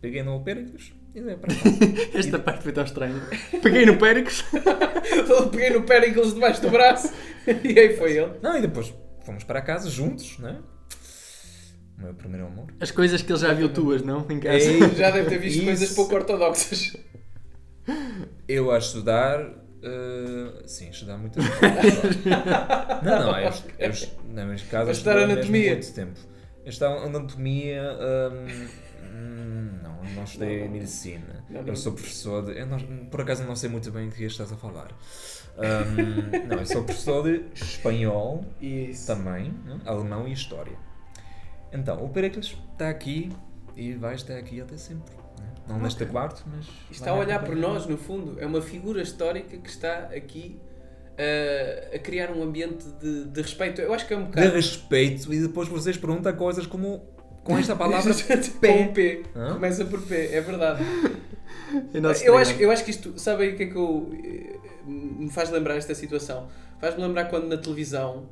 peguei 0.00 0.22
no 0.22 0.40
Pericles 0.44 0.94
e 1.14 1.20
levei 1.20 1.36
para. 1.36 1.54
Esta 2.18 2.38
parte 2.38 2.62
foi 2.62 2.72
tão 2.72 2.84
estranha. 2.84 3.20
Peguei 3.62 3.86
no 3.86 3.96
Péricles. 3.96 4.44
Peguei 5.52 5.70
no 5.70 5.82
Péricles 5.84 6.34
debaixo 6.34 6.60
do 6.62 6.70
braço 6.70 7.12
e 7.46 7.78
aí 7.78 7.96
foi 7.96 8.16
ele. 8.16 8.32
Não, 8.42 8.56
e 8.56 8.60
depois 8.60 8.92
fomos 9.24 9.44
para 9.44 9.60
casa 9.62 9.88
juntos, 9.88 10.38
né? 10.38 10.58
O 11.98 12.02
meu 12.02 12.14
primeiro 12.14 12.46
amor. 12.46 12.66
As 12.80 12.90
coisas 12.90 13.22
que 13.22 13.30
ele 13.32 13.38
já 13.38 13.52
viu 13.52 13.68
tuas, 13.72 14.02
não? 14.02 14.26
Em 14.28 14.40
casa. 14.40 14.56
Ei, 14.58 14.80
Já 14.96 15.10
deve 15.10 15.28
ter 15.28 15.38
visto 15.38 15.56
isso. 15.58 15.64
coisas 15.66 15.90
pouco 15.94 16.14
ortodoxas. 16.16 16.96
Eu 18.48 18.70
a 18.72 18.78
estudar. 18.78 19.40
eh, 19.82 20.62
sim, 20.66 20.90
estudar 20.90 21.16
muito 21.18 21.38
tempo. 21.38 21.52
não, 23.04 23.26
não, 23.32 23.38
eu, 23.38 23.52
eu, 23.78 23.92
na 24.30 24.44
minha 24.46 24.58
casa 24.70 24.90
A 24.90 24.92
estudar 24.92 25.18
anatomia. 25.18 25.72
muito 25.72 25.92
tempo. 25.94 26.18
Eu 26.64 26.70
estava 26.70 27.04
anatomia. 27.04 27.82
hum, 28.32 28.66
hum, 29.04 29.78
não, 29.82 30.04
eu 30.04 30.10
não 30.14 30.24
estudei 30.24 30.68
medicina. 30.68 31.44
Não, 31.48 31.62
não. 31.62 31.68
Eu 31.68 31.76
sou 31.76 31.92
professor 31.92 32.44
de. 32.44 32.58
Eu 32.58 32.66
não, 32.66 32.78
por 33.06 33.20
acaso 33.20 33.44
não 33.44 33.56
sei 33.56 33.68
muito 33.70 33.90
bem 33.90 34.08
o 34.08 34.10
que 34.12 34.24
estás 34.24 34.52
a 34.52 34.56
falar. 34.56 34.90
Hum, 35.56 36.46
não, 36.48 36.58
eu 36.58 36.66
sou 36.66 36.82
professor 36.84 37.22
de 37.22 37.44
espanhol 37.54 38.44
Isso. 38.60 39.06
também, 39.06 39.52
né? 39.64 39.80
alemão 39.84 40.26
e 40.26 40.32
história. 40.32 40.76
Então, 41.72 42.04
o 42.04 42.08
Pericles 42.08 42.56
está 42.72 42.88
aqui 42.88 43.30
e 43.76 43.92
vai 43.94 44.14
estar 44.14 44.36
aqui 44.36 44.60
até 44.60 44.76
sempre. 44.76 45.12
né? 45.38 45.46
Não 45.68 45.78
neste 45.78 46.04
quarto, 46.06 46.44
mas. 46.46 46.66
Está 46.90 47.10
a 47.10 47.14
olhar 47.14 47.42
por 47.44 47.56
nós, 47.56 47.86
no 47.86 47.96
fundo. 47.96 48.38
É 48.40 48.46
uma 48.46 48.62
figura 48.62 49.02
histórica 49.02 49.56
que 49.56 49.68
está 49.68 50.04
aqui 50.14 50.60
uh, 51.12 51.96
a 51.96 51.98
criar 51.98 52.30
um 52.30 52.42
ambiente 52.42 52.84
de, 53.00 53.24
de 53.24 53.42
respeito. 53.42 53.80
Eu 53.80 53.92
acho 53.94 54.06
que 54.06 54.14
é 54.14 54.16
um 54.16 54.22
De 54.24 54.28
bocado. 54.28 54.50
respeito 54.54 55.32
e 55.32 55.40
depois 55.40 55.68
vocês 55.68 55.96
perguntam 55.96 56.34
coisas 56.36 56.66
como. 56.66 57.12
Com 57.44 57.58
esta 57.58 57.76
palavra. 57.76 58.12
Com 58.14 58.58
pé. 58.58 58.88
P. 58.88 59.22
Hã? 59.36 59.52
Começa 59.54 59.84
por 59.84 60.00
P, 60.02 60.14
é 60.32 60.40
verdade. 60.40 60.82
Eu 62.24 62.36
acho, 62.38 62.54
eu 62.54 62.70
acho 62.70 62.84
que 62.84 62.90
isto, 62.90 63.18
sabem 63.18 63.50
o 63.52 63.56
que 63.56 63.64
é 63.64 63.66
que 63.66 63.76
eu, 63.76 64.10
eh, 64.24 64.58
me 64.86 65.30
faz 65.30 65.50
lembrar 65.50 65.76
esta 65.76 65.94
situação? 65.94 66.48
Faz-me 66.80 67.02
lembrar 67.02 67.26
quando 67.26 67.46
na 67.48 67.56
televisão 67.56 68.28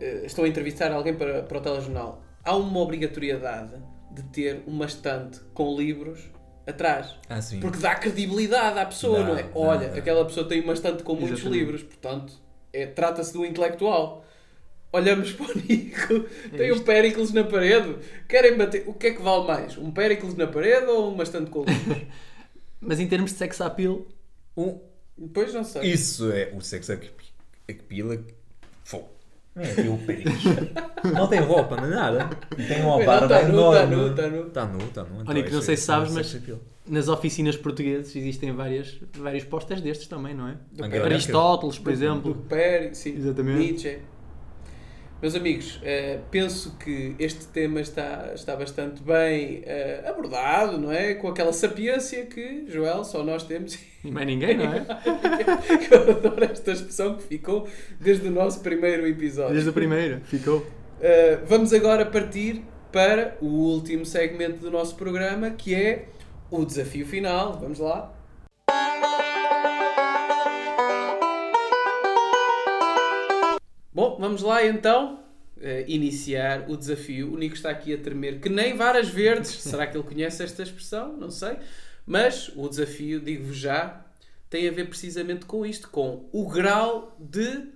eh, 0.00 0.22
estão 0.24 0.44
a 0.44 0.48
entrevistar 0.48 0.92
alguém 0.92 1.14
para, 1.14 1.42
para 1.42 1.58
o 1.58 1.60
telejornal. 1.60 2.22
Há 2.44 2.56
uma 2.56 2.80
obrigatoriedade 2.80 3.72
de 4.10 4.22
ter 4.24 4.62
uma 4.66 4.86
estante 4.86 5.40
com 5.54 5.76
livros 5.76 6.20
atrás. 6.66 7.14
Ah, 7.28 7.40
sim. 7.40 7.60
Porque 7.60 7.78
dá 7.78 7.94
credibilidade 7.94 8.78
à 8.78 8.86
pessoa, 8.86 9.20
Dá, 9.20 9.24
não 9.26 9.36
é? 9.38 9.42
dá, 9.42 9.48
Olha, 9.54 9.88
dá. 9.88 9.98
aquela 9.98 10.24
pessoa 10.24 10.46
tem 10.48 10.60
uma 10.60 10.72
estante 10.72 11.02
com 11.02 11.14
muitos 11.14 11.40
Exatamente. 11.40 11.58
livros, 11.60 11.82
portanto, 11.82 12.32
é, 12.72 12.86
trata-se 12.86 13.32
de 13.32 13.38
um 13.38 13.44
intelectual. 13.44 14.24
Olhamos 14.92 15.32
para 15.32 15.46
o 15.46 15.54
Nico, 15.56 16.20
tem 16.56 16.72
um 16.72 16.74
isto. 16.74 16.84
Péricles 16.84 17.32
na 17.32 17.44
parede. 17.44 17.96
Querem 18.28 18.56
bater. 18.56 18.84
O 18.88 18.94
que 18.94 19.08
é 19.08 19.10
que 19.12 19.22
vale 19.22 19.46
mais? 19.46 19.76
Um 19.78 19.90
Péricles 19.92 20.34
na 20.34 20.46
parede 20.48 20.86
ou 20.86 21.12
uma 21.12 21.22
estante 21.22 21.50
com 21.50 21.64
livros? 21.64 21.98
Mas 22.80 22.98
em 22.98 23.06
termos 23.06 23.30
de 23.32 23.36
sex 23.38 23.60
appeal, 23.60 24.06
Um- 24.56 24.80
Depois 25.16 25.54
não 25.54 25.62
sei. 25.62 25.82
isso 25.92 26.32
é 26.32 26.50
o 26.54 26.60
sexo 26.60 26.92
appeal. 26.92 27.12
Fogo. 28.84 29.08
É 29.54 29.70
aqui 29.70 29.88
o 29.88 29.98
Pericles. 29.98 30.42
não 31.14 31.28
tem 31.28 31.40
roupa, 31.40 31.76
não 31.76 31.84
é 31.84 31.90
nada. 31.90 32.30
Tem 32.56 32.82
uma 32.82 33.04
barba 33.04 33.28
tá 33.28 33.42
nu, 33.48 33.70
tá 33.72 33.82
enorme. 33.84 33.96
nu, 33.96 34.14
tá 34.14 34.28
nu. 34.28 34.50
Tá 34.50 34.66
nu, 34.66 34.78
tá 34.88 35.04
nu. 35.04 35.20
Então 35.22 35.34
Nico, 35.34 35.48
é 35.48 35.52
não 35.52 35.62
sei 35.62 35.76
se 35.76 35.82
é 35.82 35.86
sabes, 35.86 36.12
mas- 36.12 36.26
sex 36.28 36.42
nas 36.86 37.06
oficinas 37.06 37.56
portuguesas 37.56 38.16
existem 38.16 38.50
várias, 38.52 38.98
vários 39.16 39.44
posters 39.44 39.80
destes 39.80 40.08
também, 40.08 40.34
não 40.34 40.48
é? 40.48 40.56
Do 40.72 40.84
Aristóteles, 41.04 41.78
por 41.78 41.84
Do 41.84 41.90
exemplo. 41.92 42.34
Péricles, 42.48 42.98
sim. 42.98 43.16
Exatamente. 43.16 43.58
Nietzsche. 43.58 43.98
Meus 45.20 45.34
amigos, 45.34 45.78
eh, 45.82 46.18
penso 46.30 46.78
que 46.78 47.14
este 47.18 47.46
tema 47.48 47.82
está, 47.82 48.32
está 48.34 48.56
bastante 48.56 49.02
bem 49.02 49.62
eh, 49.66 50.02
abordado, 50.06 50.78
não 50.78 50.90
é? 50.90 51.12
Com 51.12 51.28
aquela 51.28 51.52
sapiência 51.52 52.24
que, 52.24 52.64
Joel, 52.66 53.04
só 53.04 53.22
nós 53.22 53.42
temos. 53.42 53.78
E 54.02 54.10
mais 54.10 54.26
ninguém, 54.26 54.56
não 54.56 54.72
é? 54.72 54.86
que 55.76 55.92
eu 55.94 56.10
adoro 56.10 56.42
esta 56.44 56.72
expressão 56.72 57.16
que 57.16 57.24
ficou 57.24 57.68
desde 58.00 58.28
o 58.28 58.30
nosso 58.30 58.60
primeiro 58.60 59.06
episódio. 59.06 59.52
Desde 59.52 59.68
a 59.68 59.74
primeira, 59.74 60.22
ficou. 60.24 60.60
Uh, 60.60 61.44
vamos 61.46 61.74
agora 61.74 62.06
partir 62.06 62.62
para 62.90 63.36
o 63.42 63.46
último 63.46 64.06
segmento 64.06 64.56
do 64.56 64.70
nosso 64.70 64.94
programa, 64.96 65.50
que 65.50 65.74
é 65.74 66.06
o 66.50 66.64
desafio 66.64 67.06
final. 67.06 67.58
Vamos 67.60 67.78
lá. 67.78 68.10
Bom, 73.92 74.16
vamos 74.20 74.42
lá 74.42 74.64
então 74.64 75.20
uh, 75.56 75.60
iniciar 75.88 76.64
o 76.68 76.76
desafio. 76.76 77.32
O 77.32 77.36
Nico 77.38 77.54
está 77.56 77.70
aqui 77.70 77.92
a 77.94 77.98
tremer 77.98 78.38
que 78.40 78.48
nem 78.48 78.76
varas 78.76 79.08
verdes. 79.08 79.50
Será 79.62 79.86
que 79.86 79.96
ele 79.96 80.04
conhece 80.06 80.42
esta 80.42 80.62
expressão? 80.62 81.16
Não 81.16 81.30
sei. 81.30 81.56
Mas 82.06 82.50
o 82.56 82.68
desafio, 82.68 83.20
digo-vos 83.20 83.56
já, 83.56 84.04
tem 84.48 84.68
a 84.68 84.72
ver 84.72 84.88
precisamente 84.88 85.44
com 85.44 85.64
isto, 85.66 85.88
com 85.90 86.24
o 86.32 86.48
grau 86.48 87.16
de 87.20 87.66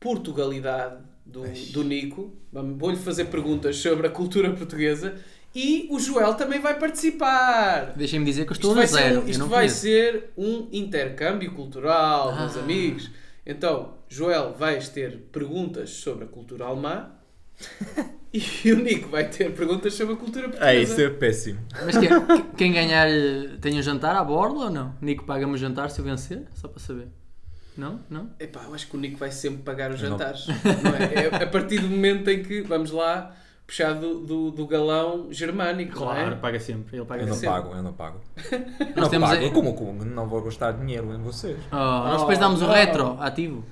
Portugalidade 0.00 1.02
do, 1.26 1.42
do 1.72 1.84
Nico. 1.84 2.32
Vamos- 2.52 2.78
Vou-lhe 2.78 2.96
fazer 2.96 3.26
perguntas 3.26 3.76
sobre 3.76 4.06
a 4.06 4.10
cultura 4.10 4.50
portuguesa 4.52 5.16
e 5.54 5.86
o 5.90 5.98
Joel 5.98 6.34
também 6.34 6.60
vai 6.60 6.78
participar. 6.78 7.92
Deixem-me 7.96 8.24
dizer 8.24 8.44
que 8.44 8.52
eu 8.52 8.54
estou 8.56 8.70
Isto 8.82 8.96
a 8.96 9.00
zero. 9.00 9.20
um- 9.22 9.28
isto 9.28 9.46
vai 9.46 9.60
conheço. 9.66 9.80
ser 9.80 10.30
um 10.36 10.68
intercâmbio 10.72 11.52
cultural, 11.52 12.34
meus 12.36 12.56
Ah. 12.56 12.60
amigos. 12.60 13.10
Então, 13.44 13.97
Joel, 14.08 14.54
vais 14.54 14.88
ter 14.88 15.18
perguntas 15.32 15.90
sobre 15.90 16.24
a 16.24 16.28
cultura 16.28 16.64
alemã 16.64 17.10
e 18.32 18.72
o 18.72 18.76
Nico 18.76 19.08
vai 19.08 19.28
ter 19.28 19.52
perguntas 19.54 19.94
sobre 19.94 20.14
a 20.14 20.16
cultura 20.16 20.48
portuguesa. 20.48 20.70
É, 20.72 20.82
isso 20.82 21.00
é 21.00 21.10
péssimo. 21.10 21.58
Mas 21.84 21.96
que- 21.98 22.08
que- 22.08 22.42
quem 22.56 22.72
ganhar 22.72 23.08
tem 23.60 23.78
um 23.78 23.82
jantar 23.82 24.14
à 24.16 24.24
borla 24.24 24.66
ou 24.66 24.70
não? 24.70 24.94
Nico 25.00 25.24
paga-me 25.24 25.52
o 25.54 25.56
jantar 25.56 25.90
se 25.90 26.00
eu 26.00 26.04
vencer? 26.04 26.44
Só 26.54 26.68
para 26.68 26.80
saber. 26.80 27.08
Não? 27.76 28.00
Não? 28.10 28.30
Epá, 28.40 28.64
eu 28.64 28.74
acho 28.74 28.88
que 28.88 28.96
o 28.96 29.00
Nico 29.00 29.16
vai 29.18 29.30
sempre 29.30 29.62
pagar 29.62 29.90
os 29.90 30.00
jantares. 30.00 30.46
não 30.48 30.94
é? 30.96 31.26
É 31.38 31.44
a 31.44 31.46
partir 31.46 31.78
do 31.80 31.88
momento 31.88 32.28
em 32.28 32.42
que, 32.42 32.60
vamos 32.62 32.90
lá, 32.90 33.34
puxar 33.66 33.92
do, 33.94 34.20
do, 34.20 34.50
do 34.50 34.66
galão 34.66 35.28
germânico, 35.32 35.92
Claro, 35.98 36.26
não 36.30 36.32
é? 36.32 36.40
paga 36.40 36.58
sempre. 36.58 36.96
Ele 36.96 37.04
paga 37.06 37.22
Eu 37.22 37.28
não 37.28 37.34
sempre. 37.34 37.48
pago, 37.50 37.74
eu 37.76 37.82
não 37.82 37.92
pago. 37.92 38.20
Nós 38.80 38.96
Não 38.96 39.08
temos 39.08 39.28
pago. 39.30 39.42
aí- 39.44 39.50
Como, 39.52 39.74
como? 39.74 40.04
Não 40.04 40.26
vou 40.28 40.42
gastar 40.42 40.72
dinheiro 40.72 41.12
em 41.14 41.18
vocês. 41.22 41.56
Oh, 41.70 41.76
nós 41.76 42.14
Oh, 42.16 42.18
depois 42.20 42.38
damos 42.38 42.62
o 42.62 42.66
não. 42.66 42.72
retro 42.74 43.16
ativo. 43.20 43.64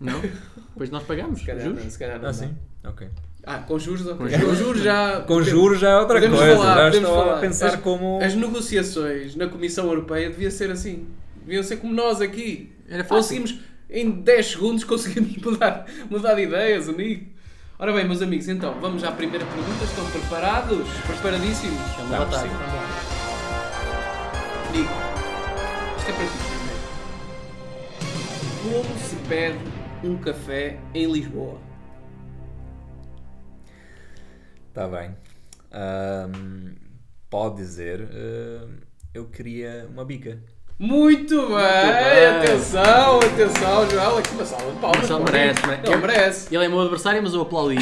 Não? 0.00 0.20
Depois 0.20 0.90
nós 0.90 1.02
pagamos. 1.02 1.40
Se 1.40 1.46
calhar 1.46 1.64
juros. 1.64 1.82
não, 1.84 1.90
se 1.90 1.98
calhar 1.98 2.20
não. 2.20 2.28
Ah, 2.28 2.32
sim? 2.32 2.54
Ok. 2.84 3.08
Ah, 3.44 3.58
com 3.58 3.78
juros, 3.78 4.06
ok. 4.06 4.38
com 4.38 4.54
juros 4.54 4.82
já. 4.82 5.20
Com 5.22 5.42
juros 5.42 5.80
já 5.80 5.90
é 5.90 5.96
outra 5.96 6.16
Podemos 6.16 6.38
coisa. 6.38 6.56
falar, 6.56 6.74
já 6.76 6.84
podemos 6.84 7.08
estou 7.08 7.16
falar. 7.24 7.36
a 7.36 7.40
pensar 7.40 7.66
As- 7.68 7.76
como. 7.80 8.20
As 8.22 8.34
negociações 8.34 9.34
na 9.36 9.48
Comissão 9.48 9.86
Europeia 9.86 10.28
deviam 10.30 10.50
ser 10.50 10.70
assim. 10.70 11.06
Deviam 11.44 11.62
ser 11.62 11.76
como 11.78 11.94
nós 11.94 12.20
aqui. 12.20 12.72
Era 12.88 13.02
fácil. 13.04 13.16
Conseguimos, 13.42 13.60
em 13.90 14.10
10 14.10 14.46
segundos, 14.46 14.84
conseguimos 14.84 15.36
mudar, 15.42 15.86
mudar 16.10 16.34
de 16.34 16.42
ideias, 16.42 16.88
o 16.88 16.92
Nico. 16.92 17.26
Ora 17.78 17.92
bem, 17.92 18.04
meus 18.06 18.20
amigos, 18.20 18.48
então, 18.48 18.74
vamos 18.80 19.02
à 19.04 19.12
primeira 19.12 19.46
pergunta. 19.46 19.84
Estão 19.84 20.04
preparados? 20.10 20.86
Preparadíssimos? 21.06 21.78
Batalha. 22.10 22.42
sim. 22.42 22.48
Vamos 22.48 22.74
lá. 22.74 22.88
Nico, 24.72 24.92
isto 25.96 26.10
é 26.10 26.12
para 26.12 26.24
ti 26.26 26.38
primeiro. 28.62 28.84
Como 28.84 28.98
se 28.98 29.16
pede 29.28 29.58
um 30.04 30.16
café 30.18 30.78
em 30.94 31.10
Lisboa? 31.10 31.58
Está 34.68 34.88
Tá 34.88 34.88
bem. 34.88 35.16
Ahm, 35.72 36.74
pode 37.28 37.56
dizer. 37.56 38.00
ahm, 38.02 38.76
eu 39.12 39.26
queria 39.26 39.88
uma 39.90 40.04
bica. 40.04 40.38
Muito 40.78 41.34
bem, 41.48 41.56
bem. 41.56 42.26
atenção, 42.38 43.18
atenção, 43.18 43.90
Joel, 43.90 44.18
aqui 44.18 44.30
uma 44.30 44.44
salva 44.44 44.70
de 44.70 44.78
palmas. 44.78 45.00
Mas 45.00 45.10
ele 45.10 45.24
merece, 45.24 45.66
merece. 45.66 45.86
Ele 45.92 45.96
merece. 45.96 46.54
Ele 46.54 46.64
é 46.64 46.68
meu 46.68 46.80
adversário, 46.80 47.20
mas 47.20 47.34
eu 47.34 47.40
aplaudi. 47.40 47.76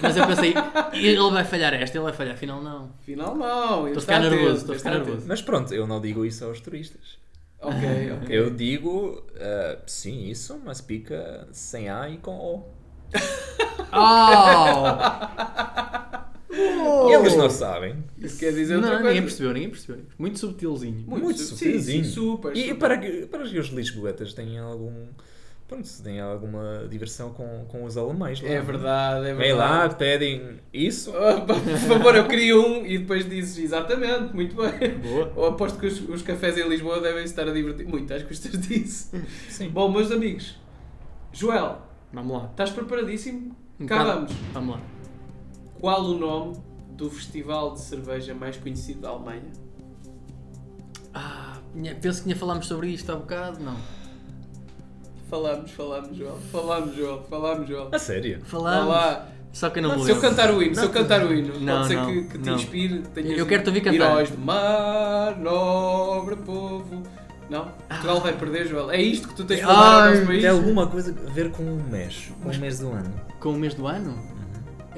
Mas 0.00 0.16
eu 0.16 0.26
pensei, 0.26 0.54
ele 0.94 1.30
vai 1.30 1.44
falhar 1.44 1.74
esta, 1.74 1.98
ele 1.98 2.04
vai 2.04 2.12
falhar, 2.14 2.34
afinal 2.34 2.62
não. 2.62 2.90
Afinal 3.02 3.34
não. 3.34 3.86
Estou 3.88 3.98
a 3.98 4.00
ficar 4.00 4.20
nervoso, 4.20 4.56
estou 4.56 4.74
a 4.74 4.78
ficar 4.78 4.90
nervoso. 4.92 5.26
Mas 5.28 5.42
pronto, 5.42 5.74
eu 5.74 5.86
não 5.86 6.00
digo 6.00 6.24
isso 6.24 6.42
aos 6.42 6.58
turistas. 6.60 7.18
Ok, 7.60 8.12
ok. 8.22 8.38
Eu 8.38 8.50
digo, 8.50 9.24
ah, 9.36 9.78
sim, 9.86 10.28
isso, 10.28 10.60
mas 10.64 10.80
pica 10.80 11.46
sem 11.52 11.88
A 11.88 12.08
e 12.08 12.18
com 12.18 12.36
O. 12.36 12.64
Oh! 13.92 14.98
Eles 17.10 17.36
não 17.36 17.50
sabem. 17.50 17.96
Isso 18.18 18.38
quer 18.38 18.52
dizer 18.52 18.76
outra 18.76 18.90
Não, 18.90 18.96
coisa. 18.98 19.08
ninguém 19.10 19.22
percebeu, 19.22 19.52
ninguém 19.52 19.70
percebeu. 19.70 20.04
Muito 20.18 20.38
subtilzinho. 20.38 21.04
Muito, 21.06 21.38
sim, 21.38 21.44
subtilzinho. 21.46 22.04
sim, 22.04 22.10
super, 22.10 22.56
E 22.56 22.62
super. 22.62 22.76
para 22.78 22.98
que, 22.98 23.26
para 23.26 23.44
que 23.48 23.58
os 23.58 23.68
lisboetas 23.68 24.32
tenham 24.34 24.66
algum. 24.66 25.06
Pronto, 25.68 25.86
têm 26.02 26.18
alguma 26.18 26.86
diversão 26.88 27.30
com, 27.34 27.66
com 27.68 27.84
os 27.84 27.98
alemães 27.98 28.40
lá. 28.40 28.48
É 28.48 28.58
verdade, 28.62 29.20
é 29.26 29.34
verdade. 29.34 29.38
Vem 29.48 29.52
lá, 29.52 29.88
pedem 29.90 30.60
isso. 30.72 31.12
Ah, 31.14 31.42
Por 31.42 31.56
favor, 31.86 32.16
eu 32.16 32.26
queria 32.26 32.58
um 32.58 32.86
e 32.86 32.96
depois 32.96 33.28
dizes 33.28 33.62
exatamente, 33.62 34.34
muito 34.34 34.56
bem. 34.56 34.94
Boa. 34.98 35.30
Eu 35.36 35.44
aposto 35.44 35.78
que 35.78 35.86
os, 35.86 36.00
os 36.08 36.22
cafés 36.22 36.56
em 36.56 36.66
Lisboa 36.66 37.00
devem 37.00 37.22
estar 37.22 37.46
a 37.46 37.52
divertir 37.52 37.86
muito 37.86 38.12
às 38.14 38.22
custas 38.22 38.58
disso. 38.58 39.10
Sim. 39.50 39.68
Bom, 39.68 39.90
meus 39.92 40.10
amigos, 40.10 40.58
Joel, 41.34 41.82
Vamos 42.14 42.32
lá. 42.42 42.48
estás 42.50 42.70
preparadíssimo? 42.70 43.54
Um 43.78 43.84
Cá 43.84 44.02
vamos. 44.04 44.32
Vamos 44.54 44.76
lá. 44.76 44.80
Qual 45.78 46.02
o 46.02 46.18
nome 46.18 46.56
do 46.92 47.10
festival 47.10 47.74
de 47.74 47.80
cerveja 47.82 48.34
mais 48.34 48.56
conhecido 48.56 49.02
da 49.02 49.10
Alemanha? 49.10 49.52
Ah, 51.12 51.58
penso 52.00 52.18
que 52.20 52.24
tinha 52.24 52.36
falámos 52.36 52.66
sobre 52.66 52.88
isto 52.88 53.12
há 53.12 53.16
bocado. 53.16 53.60
Não. 53.62 53.76
Falamos, 55.28 55.70
falamos, 55.72 56.16
Joel. 56.16 56.38
Falamos, 56.50 56.96
Joel. 56.96 57.26
Falamos, 57.28 57.68
Joel. 57.68 57.88
A 57.92 57.98
sério? 57.98 58.38
Vá 58.40 58.46
Falámos. 58.46 58.88
lá. 58.88 59.28
Só 59.52 59.70
que 59.70 59.78
eu 59.78 59.82
não 59.82 59.96
me 59.98 60.04
Se 60.04 60.10
eu 60.10 60.20
cantar 60.20 60.52
o 60.52 60.62
hino, 60.62 60.74
se 60.74 60.80
eu 60.80 60.84
Não, 60.86 60.92
cantar 60.92 61.24
o 61.26 61.34
hino, 61.34 61.58
não, 61.60 61.76
pode 61.76 61.88
ser 61.88 61.94
não, 61.96 62.06
que, 62.06 62.22
que 62.24 62.38
te 62.38 62.46
não. 62.46 62.54
inspire. 62.56 62.98
tenhas 63.14 63.38
Eu 63.38 63.46
quero-te 63.46 63.68
ouvir 63.68 63.80
cantar. 63.80 64.10
Heróis 64.10 64.30
do 64.30 64.38
mar, 64.38 65.36
nobre 65.38 66.36
povo. 66.36 67.02
Não? 67.50 67.64
Portugal 67.88 68.20
vai 68.20 68.32
perder, 68.34 68.66
Joel. 68.68 68.90
É 68.90 69.00
isto 69.00 69.28
que 69.28 69.34
tu 69.34 69.44
tens 69.44 69.60
para 69.60 69.72
dar 69.72 70.04
ao 70.08 70.14
nosso 70.14 70.26
país? 70.26 70.42
Tem 70.42 70.50
alguma 70.50 70.86
coisa 70.86 71.14
a 71.26 71.30
ver 71.32 71.50
com 71.50 71.62
o 71.62 71.82
mês, 71.82 72.30
com 72.42 72.50
o 72.50 72.56
mês 72.58 72.78
do 72.78 72.88
ano. 72.92 73.14
Com 73.40 73.48
o 73.50 73.56
mês 73.58 73.74
do 73.74 73.86
ano? 73.86 74.37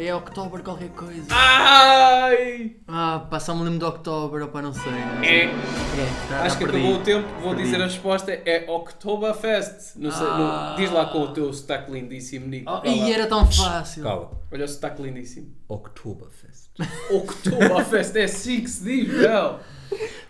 É 0.03 0.15
outubro 0.15 0.63
qualquer 0.63 0.89
coisa. 0.91 1.27
Ai! 1.31 2.77
Ah, 2.89 3.27
pá, 3.31 3.39
só 3.39 3.55
me 3.55 3.65
lembro 3.65 3.79
de 3.81 3.85
outubro, 3.85 4.45
opá, 4.47 4.63
não 4.63 4.73
sei. 4.73 4.91
não. 4.93 5.23
É. 5.23 5.45
É, 5.45 5.51
tá, 6.29 6.43
Acho 6.45 6.57
que 6.59 6.65
tá 6.65 6.71
acabou 6.71 6.95
o 6.95 7.01
perdido. 7.01 7.05
tempo, 7.05 7.29
vou 7.41 7.51
Perdi. 7.51 7.63
dizer 7.65 7.81
a 7.83 7.85
resposta, 7.85 8.33
é 8.33 8.65
Oktoberfest. 8.71 9.97
Não 9.97 10.11
sei, 10.11 10.27
não- 10.27 10.47
Ah. 10.51 10.75
diz 10.79 10.91
lá 10.91 11.05
com 11.07 11.21
o 11.23 11.33
teu 11.33 11.53
sotaque 11.53 11.91
lindíssimo, 11.93 12.47
Nico. 12.47 12.71
Oh, 12.73 12.87
e 12.87 13.13
era 13.13 13.27
tão 13.27 13.45
fácil. 13.51 14.03
Cala. 14.05 14.31
Olha 14.51 14.65
o 14.65 14.69
sotaque 14.69 15.03
lindíssimo. 15.03 15.55
Oktoberfest. 15.69 16.71
Oktoberfest 17.11 18.17
é 18.17 18.25
assim 18.25 18.61
que 18.63 18.71
se 18.71 18.83
diz, 18.85 19.09
Joel. 19.09 19.61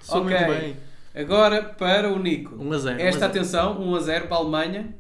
Sou 0.01 0.23
Ok. 0.23 0.37
muito 0.37 0.61
bem. 0.61 0.77
Agora 1.15 1.63
para 1.63 2.11
o 2.13 2.19
Nico. 2.19 2.57
1 2.57 2.73
a 2.73 2.79
0, 2.79 2.97
1 2.97 2.99
a 2.99 3.03
Esta 3.03 3.21
0. 3.21 3.31
atenção, 3.31 3.81
1 3.81 3.95
a 3.95 4.01
0 4.01 4.27
para 4.27 4.37
a 4.37 4.41
Alemanha. 4.41 4.95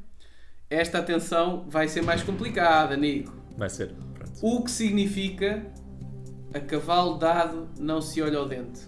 Esta 0.68 0.98
atenção 0.98 1.64
vai 1.68 1.88
ser 1.88 2.02
mais 2.02 2.22
complicada, 2.22 2.96
Nico. 2.96 3.32
Vai 3.56 3.68
ser. 3.68 3.92
O 4.42 4.62
que 4.62 4.70
significa 4.70 5.66
a 6.54 6.60
cavalo 6.60 7.18
dado 7.18 7.68
não 7.78 8.00
se 8.00 8.22
olha 8.22 8.38
ao 8.38 8.48
dente? 8.48 8.80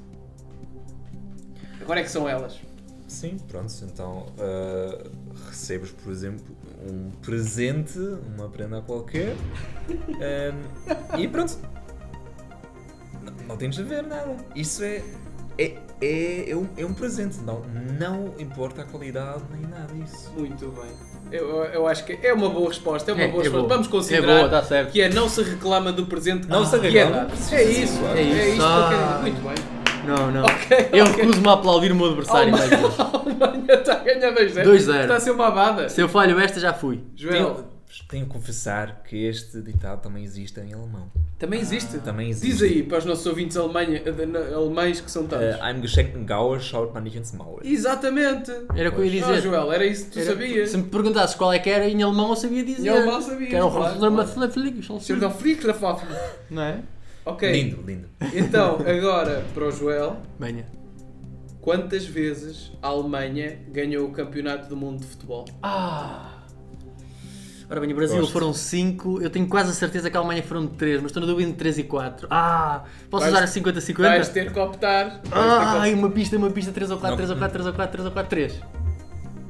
Agora 1.81 2.01
é 2.01 2.03
que 2.03 2.11
são 2.11 2.29
elas. 2.29 2.61
Sim, 3.07 3.37
pronto. 3.49 3.73
Então 3.83 4.27
ah, 4.39 5.11
recebes, 5.49 5.91
por 5.91 6.11
exemplo, 6.11 6.57
um 6.91 7.11
presente, 7.21 7.99
uma 7.99 8.49
prenda 8.49 8.81
qualquer. 8.81 9.37
ah, 10.21 11.19
e 11.19 11.29
pronto. 11.29 11.59
Não, 13.23 13.47
não 13.49 13.57
tens 13.57 13.75
de 13.75 13.83
ver 13.83 14.03
nada. 14.05 14.37
Isso 14.57 14.83
é. 14.83 15.03
É, 15.59 15.79
é, 16.01 16.51
é, 16.51 16.57
um, 16.57 16.67
é 16.79 16.87
um 16.87 16.95
presente. 16.95 17.39
Não, 17.41 17.61
não 17.99 18.41
importa 18.41 18.83
a 18.83 18.85
qualidade 18.87 19.43
nem 19.53 19.61
nada 19.71 19.93
disso. 19.93 20.33
Muito 20.33 20.71
bem. 20.71 21.12
Eu, 21.33 21.65
eu 21.73 21.87
acho 21.87 22.05
que 22.05 22.19
é 22.23 22.33
uma 22.33 22.49
boa 22.49 22.69
resposta. 22.69 23.11
É 23.11 23.15
uma 23.15 23.23
É, 23.23 23.29
boa 23.29 23.41
é 23.41 23.45
resposta. 23.45 23.59
boa. 23.67 23.69
Vamos 23.75 23.87
É 23.87 23.91
considerar 23.91 24.37
boa, 24.39 24.49
tá 24.49 24.63
certo. 24.63 24.91
que 24.93 25.01
é 25.01 25.09
não 25.09 25.29
se 25.29 25.43
reclama 25.43 25.91
do 25.93 26.05
presente 26.07 26.47
Não 26.49 26.65
se 26.65 26.79
que 26.79 26.87
é 26.87 26.91
reclama. 27.05 27.17
dado. 27.27 27.33
É 27.53 27.63
isso. 27.65 28.01
É 28.15 28.19
É, 28.19 28.23
isso. 28.23 28.39
isto 28.39 28.57
que 28.57 28.61
eu 28.61 28.65
Ah. 28.67 28.89
quero 28.91 29.03
dizer. 29.03 29.21
Muito 29.23 29.43
bem. 29.43 29.83
Não, 30.05 30.31
não. 30.33 30.45
Ok, 30.45 30.89
eu 30.93 31.05
ok. 31.05 31.17
recuso-me 31.17 31.49
a 31.49 31.53
aplaudir 31.53 31.93
o 31.93 31.95
meu 31.95 32.07
adversário. 32.07 32.51
mais 32.51 32.69
vezes. 32.69 32.85
A 33.01 33.11
Alemanha 33.17 33.75
está 33.75 33.93
a 33.93 33.97
ganhar 33.99 34.33
2-0. 34.33 34.65
2-0. 34.65 35.01
Está 35.03 35.17
a 35.17 35.21
ser 35.21 35.31
uma 35.31 35.47
abada. 35.47 35.89
Se 35.89 36.01
eu 36.01 36.09
falho 36.09 36.39
esta, 36.41 36.59
já 36.59 36.73
fui. 36.75 37.01
Joel, 37.17 37.65
Tenho, 37.93 38.09
tenho 38.09 38.27
que 38.27 38.33
confessar 38.33 39.03
que 39.03 39.25
este 39.27 39.61
ditado 39.61 40.01
também 40.03 40.25
existe 40.25 40.59
em 40.61 40.73
alemão. 40.73 41.11
também 41.39 41.61
existe. 41.61 41.99
Também 41.99 42.31
existe. 42.31 42.53
Diz 42.53 42.63
aí 42.63 42.83
para 42.83 42.99
os 42.99 43.05
nossos 43.05 43.27
ouvintes 43.27 43.57
alemanha, 43.57 44.03
alemães 44.55 45.01
que 45.01 45.11
são 45.11 45.27
tantos. 45.27 45.57
Uh, 45.57 45.63
einem 45.63 45.83
geschenkten 45.83 46.25
Gaul 46.25 46.59
schaut 46.61 46.93
man 46.95 47.01
nicht 47.03 47.19
ins 47.19 47.33
Maul. 47.33 47.61
Exatamente. 47.63 48.51
Era 48.75 48.89
o 48.89 48.93
que 48.93 48.99
eu 49.01 49.05
ia 49.05 49.25
Ah, 49.25 49.29
dizer. 49.29 49.43
Joel, 49.43 49.73
era 49.73 49.85
isso 49.85 50.07
que 50.07 50.13
tu 50.13 50.19
Era- 50.21 50.31
sabias. 50.31 50.71
Se 50.71 50.77
me 50.79 50.85
perguntasses 50.85 51.37
qual 51.37 51.53
é 51.53 51.59
que 51.59 51.69
era, 51.69 51.89
em 51.89 52.03
alemão 52.03 52.31
eu 52.31 52.37
sabia 52.37 52.65
dizer. 52.65 52.87
Em 52.87 52.89
alemão 52.89 53.21
sabias, 53.21 53.51
Que 53.51 53.57
era 53.57 53.67
o 53.67 53.71
Flicklerfoff. 55.31 56.07
Não 56.51 56.63
é? 56.63 56.81
Ok. 57.25 57.53
Lindo, 57.53 57.83
lindo. 57.87 58.09
Então, 58.35 58.77
agora 58.87 59.45
para 59.55 59.65
o 59.67 59.71
Joel. 59.71 60.17
Venha. 60.39 60.67
Quantas 61.61 62.05
vezes 62.05 62.73
a 62.83 62.89
Alemanha 62.89 63.59
ganhou 63.69 64.09
o 64.09 64.13
campeonato 64.13 64.69
do 64.69 64.77
mundo 64.77 65.01
de 65.01 65.07
futebol? 65.07 65.45
Ah! 65.63 66.32
Ora 67.73 67.81
bem, 67.81 67.91
o 67.91 67.97
Brasil 67.97 68.19
Gosto. 68.19 68.33
foram 68.35 68.53
5, 68.53 69.23
eu 69.23 69.31
tenho 69.31 69.49
quase 69.49 69.71
a 69.71 69.73
certeza 69.73 70.11
que 70.11 70.17
a 70.19 70.21
Alemanha 70.21 70.43
foram 70.43 70.67
3, 70.67 71.01
mas 71.01 71.07
estou 71.07 71.23
na 71.23 71.27
dúvida 71.27 71.51
de 71.51 71.57
3 71.57 71.79
e 71.79 71.83
4. 71.85 72.29
Ah, 72.31 72.83
posso 73.11 73.23
vais, 73.23 73.33
usar 73.35 73.45
a 73.45 73.73
50-50? 73.73 73.97
Vais 73.97 74.29
ter 74.29 74.53
que 74.53 74.59
optar. 74.59 75.23
Ah, 75.33 75.81
ai, 75.81 75.95
uma 75.95 76.11
pista, 76.11 76.37
uma 76.37 76.51
pista, 76.51 76.71
3 76.71 76.91
ou 76.91 76.99
4, 76.99 77.17
3 77.17 77.31
ou 77.31 77.37
4, 77.39 77.53
3 77.55 77.67
ou 77.67 77.73
4, 77.73 77.93
3 77.93 78.07
ou 78.07 78.13
4, 78.13 78.29
3. 78.29 78.61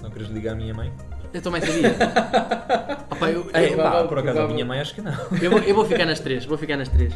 Não 0.05 0.11
queres 0.13 0.29
ligar 0.29 0.53
a 0.53 0.55
minha 0.55 0.73
mãe? 0.73 0.93
Eu 1.35 1.43
também 1.43 1.63
sabia. 1.63 1.97
Opa, 3.11 3.29
eu, 3.29 3.51
é, 3.53 3.73
eu, 3.73 3.77
pá, 3.77 4.05
por 4.05 4.21
acaso 4.21 4.39
a 4.39 4.47
minha 4.47 4.65
mãe 4.65 4.79
acho 4.79 4.95
que 4.95 5.03
não. 5.03 5.13
Eu 5.43 5.51
vou, 5.51 5.59
eu 5.59 5.75
vou 5.75 5.85
ficar 5.85 6.07
nas 6.07 6.21
3, 6.21 6.45
vou 6.45 6.57
ficar 6.57 6.77
nas 6.77 6.89
3. 6.91 7.13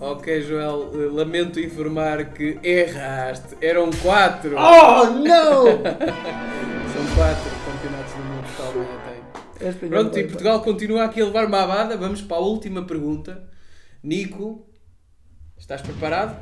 Ok, 0.00 0.42
Joel, 0.42 0.90
eh, 0.92 1.08
lamento 1.12 1.60
informar 1.60 2.24
que 2.24 2.58
erraste. 2.64 3.56
Eram 3.60 3.90
4. 3.92 4.56
Oh, 4.56 5.04
não! 5.04 5.66
São 6.92 7.14
4. 7.14 7.61
Pronto, 9.88 10.18
e 10.18 10.24
Portugal 10.24 10.60
continua 10.62 11.04
aqui 11.04 11.20
a 11.20 11.24
levar 11.24 11.46
uma 11.46 11.62
abada. 11.62 11.96
Vamos 11.96 12.20
para 12.20 12.36
a 12.36 12.40
última 12.40 12.84
pergunta. 12.84 13.48
Nico, 14.02 14.66
estás 15.56 15.80
preparado? 15.80 16.36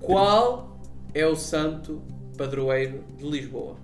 Qual 0.00 0.78
é 1.14 1.26
o 1.26 1.34
santo 1.36 2.02
padroeiro 2.36 3.04
de 3.16 3.24
Lisboa? 3.28 3.76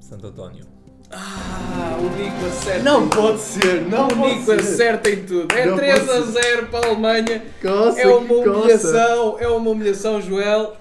Santo 0.00 0.26
António. 0.28 0.64
Ah, 1.10 1.96
o 2.00 2.16
Nico 2.16 2.46
acerta. 2.46 2.82
Não 2.82 3.04
em 3.04 3.08
pode 3.08 3.40
ser, 3.40 3.82
não 3.88 4.06
O 4.06 4.16
pode 4.16 4.34
Nico 4.34 4.44
ser. 4.46 4.60
acerta 4.60 5.10
em 5.10 5.24
tudo. 5.24 5.54
É 5.54 5.66
Não 5.66 5.76
3 5.76 6.08
a 6.08 6.12
pode 6.12 6.30
0 6.32 6.66
para 6.68 6.86
a 6.86 6.90
Alemanha. 6.90 7.42
Coça, 7.62 8.00
é 8.00 8.06
uma 8.06 8.20
que 8.28 8.34
coça. 8.44 8.50
humilhação, 8.58 9.38
é 9.38 9.48
uma 9.48 9.70
humilhação, 9.70 10.20
Joel. 10.20 10.76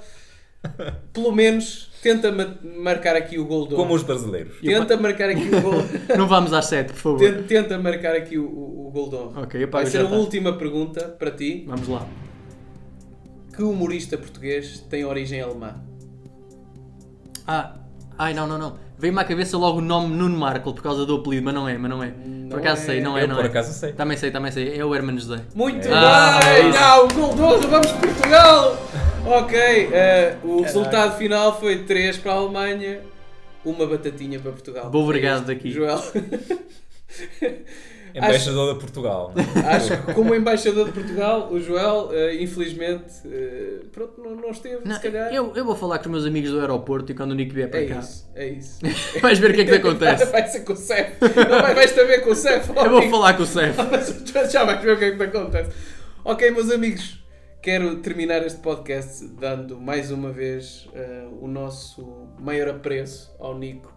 Pelo 1.13 1.31
menos 1.31 1.91
tenta 2.05 2.31
ma- 2.31 2.55
marcar 2.83 3.15
aqui 3.15 3.39
o 3.39 3.45
gol 3.45 3.65
do 3.65 3.75
Como 3.75 3.95
os 3.95 4.03
brasileiros. 4.03 4.59
Tenta 4.61 4.95
marcar 4.95 5.29
aqui 5.31 5.49
o 5.55 5.61
gol. 5.61 5.73
Não 6.15 6.27
vamos 6.27 6.53
às 6.53 6.65
7, 6.67 6.93
por 6.93 6.99
favor. 6.99 7.19
tenta, 7.19 7.43
tenta 7.43 7.79
marcar 7.79 8.15
aqui 8.15 8.37
o, 8.37 8.45
o, 8.45 8.87
o 8.87 8.91
gol 8.91 9.09
de 9.09 9.15
honra. 9.15 9.41
Ok, 9.41 9.63
eu 9.63 9.67
pago 9.67 9.83
Vai 9.83 9.91
ser 9.91 10.05
a 10.05 10.07
tá. 10.07 10.15
última 10.15 10.53
pergunta 10.53 11.01
para 11.17 11.31
ti. 11.31 11.65
Vamos 11.67 11.87
lá. 11.87 12.05
Que 13.55 13.63
humorista 13.63 14.17
português 14.19 14.79
tem 14.87 15.03
origem 15.03 15.41
alemã? 15.41 15.81
Ah, 17.47 17.73
ai 18.19 18.35
não, 18.35 18.45
não, 18.45 18.59
não. 18.59 18.75
Veio-me 18.99 19.19
à 19.19 19.23
cabeça 19.23 19.57
logo 19.57 19.79
o 19.79 19.81
nome 19.81 20.15
Nuno 20.15 20.37
Markle 20.37 20.73
por 20.73 20.83
causa 20.83 21.05
do 21.07 21.15
apelido, 21.15 21.43
mas 21.45 21.53
não 21.55 21.67
é, 21.67 21.75
mas 21.77 21.89
não 21.89 22.03
é. 22.03 22.13
por 22.49 22.59
acaso 22.59 22.83
é. 22.83 22.85
sei, 22.85 23.01
não 23.01 23.17
é, 23.17 23.23
Eu 23.23 23.27
não 23.29 23.35
por 23.37 23.45
é. 23.45 23.47
acaso 23.47 23.73
sei. 23.73 23.93
Também 23.93 24.15
sei, 24.17 24.29
também 24.31 24.51
sei. 24.51 24.77
É 24.77 24.85
o 24.85 24.93
Hermano 24.93 25.19
José. 25.19 25.41
Muito 25.55 25.87
é 25.87 25.89
bem! 25.89 26.71
Ah, 26.77 27.01
o 27.01 27.07
gol 27.13 27.33
de 27.35 27.41
honra, 27.41 27.67
vamos 27.67 27.91
Portugal! 27.93 28.77
Ok, 29.25 29.55
eh, 29.91 30.37
o 30.43 30.61
resultado 30.61 31.17
final 31.17 31.59
foi 31.59 31.79
3 31.83 32.17
para 32.17 32.31
a 32.33 32.35
Alemanha, 32.35 33.01
uma 33.63 33.85
batatinha 33.87 34.39
para 34.39 34.51
Portugal. 34.51 34.89
Bom 34.89 35.03
obrigado 35.03 35.49
É 35.49 35.55
daqui. 35.55 35.71
Joel. 35.71 35.99
Embaixador 38.13 38.75
de 38.75 38.79
Portugal. 38.79 39.33
Acho 39.65 39.97
que 40.05 40.13
como 40.13 40.33
embaixador 40.33 40.85
de 40.85 40.91
Portugal, 40.93 41.49
o 41.51 41.59
Joel, 41.59 42.11
eh, 42.13 42.35
infelizmente, 42.41 43.11
eh, 43.29 43.79
pronto, 43.91 44.21
não, 44.21 44.35
não 44.37 44.51
esteve, 44.51 44.87
Não, 44.87 44.95
se 44.95 45.01
calhar. 45.01 45.33
eu, 45.33 45.51
eu 45.53 45.65
vou 45.65 45.75
falar 45.75 45.97
com 45.99 46.05
os 46.05 46.11
meus 46.11 46.25
amigos 46.25 46.49
do 46.51 46.61
aeroporto 46.61 47.11
e 47.11 47.15
quando 47.15 47.31
o 47.31 47.35
Nico 47.35 47.53
vier 47.53 47.69
para 47.69 47.81
É 47.81 47.87
cá. 47.87 47.99
isso, 47.99 48.25
é 48.33 48.47
isso. 48.47 48.79
Vais 49.21 49.37
ver 49.37 49.51
o 49.51 49.53
que 49.53 49.61
é 49.61 49.65
que 49.65 49.71
te 49.71 49.77
acontece. 49.79 50.25
Vai 50.27 50.47
ser 50.47 50.61
com 50.61 50.71
o 50.71 50.77
Cef. 50.77 51.11
Não 51.21 51.61
vai, 51.61 51.75
vais 51.75 51.91
também 51.91 52.21
com 52.21 52.29
o 52.29 52.35
Cef. 52.35 52.69
Eu 52.73 52.89
vou 52.89 53.01
falar 53.09 53.33
com 53.33 53.43
o 53.43 53.45
Cef. 53.45 53.75
Já 54.49 54.63
vais 54.63 54.81
ver 54.81 54.93
o 54.93 54.97
que 54.97 55.05
é 55.05 55.11
que 55.11 55.17
te 55.17 55.23
acontece. 55.23 55.71
Ok, 56.23 56.51
meus 56.51 56.71
amigos, 56.71 57.19
quero 57.65 57.99
terminar 57.99 58.45
este 58.45 58.59
podcast 58.59 59.27
dando 59.27 59.81
mais 59.81 60.11
uma 60.11 60.31
vez 60.31 60.87
eh, 60.93 61.27
o 61.41 61.47
nosso 61.47 62.27
maior 62.39 62.69
apreço 62.69 63.35
ao 63.39 63.57
Nico. 63.57 63.91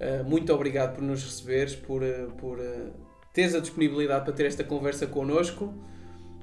Eh, 0.00 0.24
muito 0.24 0.52
obrigado 0.52 0.96
por 0.96 1.04
nos 1.04 1.22
receberes, 1.22 1.76
por, 1.76 2.02
eh, 2.02 2.26
por 2.36 2.58
teres 3.32 3.54
a 3.54 3.60
disponibilidade 3.60 4.24
para 4.24 4.34
ter 4.34 4.46
esta 4.46 4.64
conversa 4.64 5.06
connosco. 5.06 5.72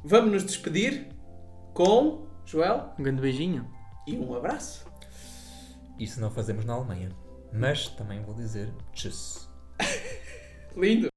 Vamos 0.05 0.31
nos 0.31 0.45
despedir 0.45 1.09
com 1.73 2.27
Joel 2.45 2.93
Um 2.97 3.03
grande 3.03 3.21
beijinho. 3.21 3.69
e 4.07 4.15
um 4.15 4.33
abraço. 4.33 4.85
Isso 5.99 6.21
não 6.21 6.31
fazemos 6.31 6.63
na 6.63 6.75
Alemanha. 6.75 7.09
Mas 7.51 7.89
também 7.89 8.21
vou 8.21 8.33
dizer 8.33 8.73
tchuss. 8.93 9.49
Lindo! 10.77 11.12